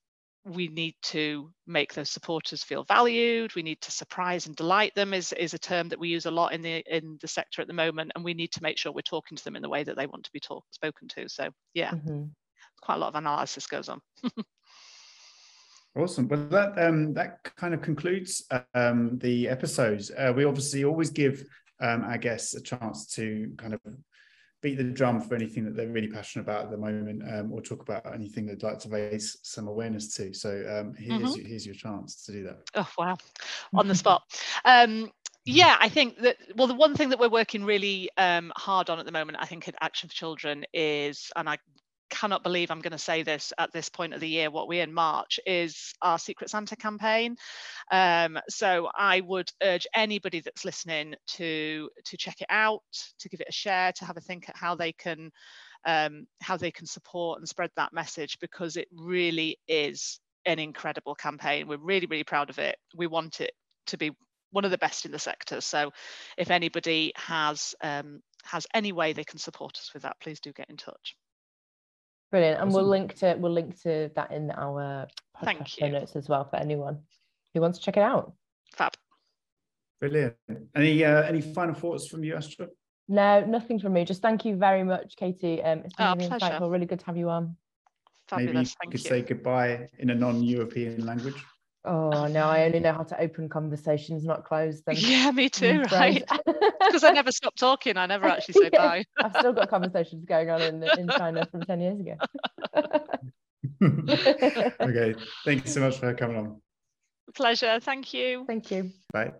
we 0.48 0.68
need 0.68 0.94
to 1.02 1.50
make 1.66 1.94
those 1.94 2.10
supporters 2.10 2.62
feel 2.62 2.84
valued 2.84 3.54
we 3.54 3.62
need 3.62 3.80
to 3.80 3.90
surprise 3.90 4.46
and 4.46 4.56
delight 4.56 4.94
them 4.94 5.12
is, 5.12 5.32
is 5.34 5.54
a 5.54 5.58
term 5.58 5.88
that 5.88 5.98
we 5.98 6.08
use 6.08 6.26
a 6.26 6.30
lot 6.30 6.52
in 6.52 6.62
the 6.62 6.82
in 6.86 7.18
the 7.20 7.28
sector 7.28 7.60
at 7.60 7.68
the 7.68 7.74
moment 7.74 8.10
and 8.14 8.24
we 8.24 8.34
need 8.34 8.52
to 8.52 8.62
make 8.62 8.78
sure 8.78 8.92
we're 8.92 9.02
talking 9.02 9.36
to 9.36 9.44
them 9.44 9.56
in 9.56 9.62
the 9.62 9.68
way 9.68 9.84
that 9.84 9.96
they 9.96 10.06
want 10.06 10.24
to 10.24 10.32
be 10.32 10.40
talk, 10.40 10.64
spoken 10.70 11.08
to 11.08 11.28
so 11.28 11.48
yeah 11.74 11.90
mm-hmm. 11.90 12.24
quite 12.80 12.96
a 12.96 12.98
lot 12.98 13.08
of 13.08 13.14
analysis 13.14 13.66
goes 13.66 13.88
on 13.88 14.00
Awesome. 15.96 16.28
Well, 16.28 16.46
that 16.50 16.78
um, 16.78 17.12
that 17.14 17.42
kind 17.56 17.74
of 17.74 17.82
concludes 17.82 18.46
um, 18.74 19.18
the 19.18 19.48
episodes. 19.48 20.12
Uh, 20.16 20.32
we 20.36 20.44
obviously 20.44 20.84
always 20.84 21.10
give 21.10 21.42
um, 21.80 22.04
our 22.04 22.18
guests 22.18 22.54
a 22.54 22.60
chance 22.60 23.06
to 23.14 23.52
kind 23.56 23.74
of 23.74 23.80
beat 24.60 24.76
the 24.76 24.84
drum 24.84 25.20
for 25.20 25.34
anything 25.34 25.64
that 25.64 25.76
they're 25.76 25.88
really 25.88 26.08
passionate 26.08 26.42
about 26.42 26.64
at 26.64 26.70
the 26.70 26.76
moment, 26.76 27.22
um, 27.32 27.52
or 27.52 27.60
talk 27.60 27.82
about 27.82 28.12
anything 28.12 28.46
they'd 28.46 28.62
like 28.62 28.78
to 28.80 28.88
raise 28.88 29.38
some 29.42 29.68
awareness 29.68 30.14
to. 30.16 30.34
So 30.34 30.50
um, 30.68 30.94
here's 30.94 31.34
mm-hmm. 31.34 31.46
here's 31.46 31.66
your 31.66 31.74
chance 31.74 32.24
to 32.26 32.32
do 32.32 32.42
that. 32.44 32.58
Oh 32.74 32.88
wow, 32.98 33.16
on 33.74 33.88
the 33.88 33.94
spot. 33.94 34.22
Um, 34.64 35.10
yeah, 35.44 35.76
I 35.80 35.88
think 35.88 36.18
that 36.20 36.36
well, 36.56 36.66
the 36.66 36.74
one 36.74 36.94
thing 36.94 37.08
that 37.08 37.18
we're 37.18 37.28
working 37.28 37.64
really 37.64 38.10
um, 38.18 38.52
hard 38.56 38.90
on 38.90 38.98
at 38.98 39.06
the 39.06 39.12
moment, 39.12 39.38
I 39.40 39.46
think, 39.46 39.66
at 39.68 39.74
Action 39.80 40.08
for 40.08 40.14
Children 40.14 40.64
is, 40.74 41.30
and 41.36 41.48
I 41.48 41.58
cannot 42.18 42.42
believe 42.42 42.70
I'm 42.70 42.80
going 42.80 42.92
to 42.92 42.98
say 42.98 43.22
this 43.22 43.52
at 43.58 43.72
this 43.72 43.88
point 43.88 44.12
of 44.12 44.20
the 44.20 44.28
year, 44.28 44.50
what 44.50 44.68
we're 44.68 44.82
in 44.82 44.92
March, 44.92 45.38
is 45.46 45.92
our 46.02 46.18
Secret 46.18 46.50
Santa 46.50 46.76
campaign. 46.76 47.36
Um, 47.92 48.38
so 48.48 48.88
I 48.96 49.20
would 49.20 49.50
urge 49.62 49.86
anybody 49.94 50.40
that's 50.40 50.64
listening 50.64 51.14
to 51.28 51.88
to 52.04 52.16
check 52.16 52.40
it 52.40 52.48
out, 52.50 52.82
to 53.20 53.28
give 53.28 53.40
it 53.40 53.48
a 53.48 53.52
share, 53.52 53.92
to 53.92 54.04
have 54.04 54.16
a 54.16 54.20
think 54.20 54.48
at 54.48 54.56
how 54.56 54.74
they 54.74 54.92
can 54.92 55.30
um, 55.86 56.26
how 56.40 56.56
they 56.56 56.70
can 56.70 56.86
support 56.86 57.38
and 57.38 57.48
spread 57.48 57.70
that 57.76 57.92
message 57.92 58.38
because 58.40 58.76
it 58.76 58.88
really 58.92 59.58
is 59.68 60.18
an 60.44 60.58
incredible 60.58 61.14
campaign. 61.14 61.68
We're 61.68 61.78
really 61.78 62.06
really 62.06 62.24
proud 62.24 62.50
of 62.50 62.58
it. 62.58 62.76
We 62.96 63.06
want 63.06 63.40
it 63.40 63.52
to 63.88 63.96
be 63.96 64.10
one 64.50 64.64
of 64.64 64.70
the 64.70 64.78
best 64.78 65.04
in 65.04 65.12
the 65.12 65.18
sector. 65.18 65.60
So 65.60 65.92
if 66.36 66.50
anybody 66.50 67.12
has 67.16 67.74
um, 67.82 68.22
has 68.44 68.66
any 68.74 68.92
way 68.92 69.12
they 69.12 69.24
can 69.24 69.38
support 69.38 69.78
us 69.78 69.90
with 69.94 70.02
that, 70.02 70.16
please 70.20 70.40
do 70.40 70.52
get 70.52 70.70
in 70.70 70.76
touch. 70.76 71.16
Brilliant. 72.30 72.60
And 72.60 72.68
awesome. 72.68 72.82
we'll 72.82 72.90
link 72.90 73.14
to 73.16 73.36
we'll 73.38 73.52
link 73.52 73.80
to 73.82 74.10
that 74.14 74.30
in 74.32 74.50
our 74.50 75.06
podcast 75.42 75.92
notes 75.92 76.16
as 76.16 76.28
well 76.28 76.44
for 76.44 76.56
anyone 76.56 77.00
who 77.54 77.60
wants 77.60 77.78
to 77.78 77.84
check 77.84 77.96
it 77.96 78.02
out. 78.02 78.32
Fab. 78.74 78.92
Brilliant. 80.00 80.34
Any 80.76 81.04
uh, 81.04 81.22
any 81.22 81.40
final 81.40 81.74
thoughts 81.74 82.06
from 82.06 82.24
you, 82.24 82.36
Astra? 82.36 82.68
No, 83.08 83.44
nothing 83.44 83.78
from 83.78 83.94
me. 83.94 84.04
Just 84.04 84.20
thank 84.20 84.44
you 84.44 84.56
very 84.56 84.84
much, 84.84 85.16
Katie. 85.16 85.62
Um, 85.62 85.80
it's 85.84 85.94
been 85.94 86.06
oh, 86.06 86.14
really 86.14 86.28
insightful. 86.28 86.70
Really 86.70 86.86
good 86.86 87.00
to 87.00 87.06
have 87.06 87.16
you 87.16 87.30
on. 87.30 87.56
Fabulous. 88.28 88.52
Maybe 88.52 88.58
you 88.58 88.66
thank 88.66 88.92
could 88.92 89.04
you. 89.04 89.08
say 89.08 89.22
goodbye 89.22 89.88
in 89.98 90.10
a 90.10 90.14
non-European 90.14 91.06
language. 91.06 91.42
Oh 91.88 92.26
no, 92.26 92.46
I 92.46 92.64
only 92.64 92.80
know 92.80 92.92
how 92.92 93.02
to 93.02 93.18
open 93.18 93.48
conversations, 93.48 94.22
not 94.22 94.44
close 94.44 94.82
them. 94.82 94.96
Yeah, 94.98 95.30
me 95.30 95.48
too, 95.48 95.84
right? 95.90 96.22
Because 96.88 97.04
I 97.04 97.12
never 97.12 97.32
stop 97.32 97.54
talking. 97.54 97.98
I 97.98 98.06
never 98.06 98.26
actually 98.26 98.54
say 98.54 98.70
yeah, 98.72 98.78
bye. 98.78 99.04
I've 99.18 99.34
still 99.36 99.52
got 99.52 99.68
conversations 99.68 100.24
going 100.24 100.48
on 100.48 100.62
in 100.62 100.82
in 100.82 101.10
China 101.10 101.46
from 101.50 101.64
10 101.64 101.80
years 101.80 102.00
ago. 102.00 102.16
okay. 104.80 105.14
Thank 105.44 105.64
you 105.66 105.70
so 105.70 105.80
much 105.80 105.98
for 105.98 106.14
coming 106.14 106.36
on. 106.36 106.62
Pleasure. 107.34 107.78
Thank 107.80 108.14
you. 108.14 108.44
Thank 108.46 108.70
you. 108.70 108.90
Bye. 109.12 109.32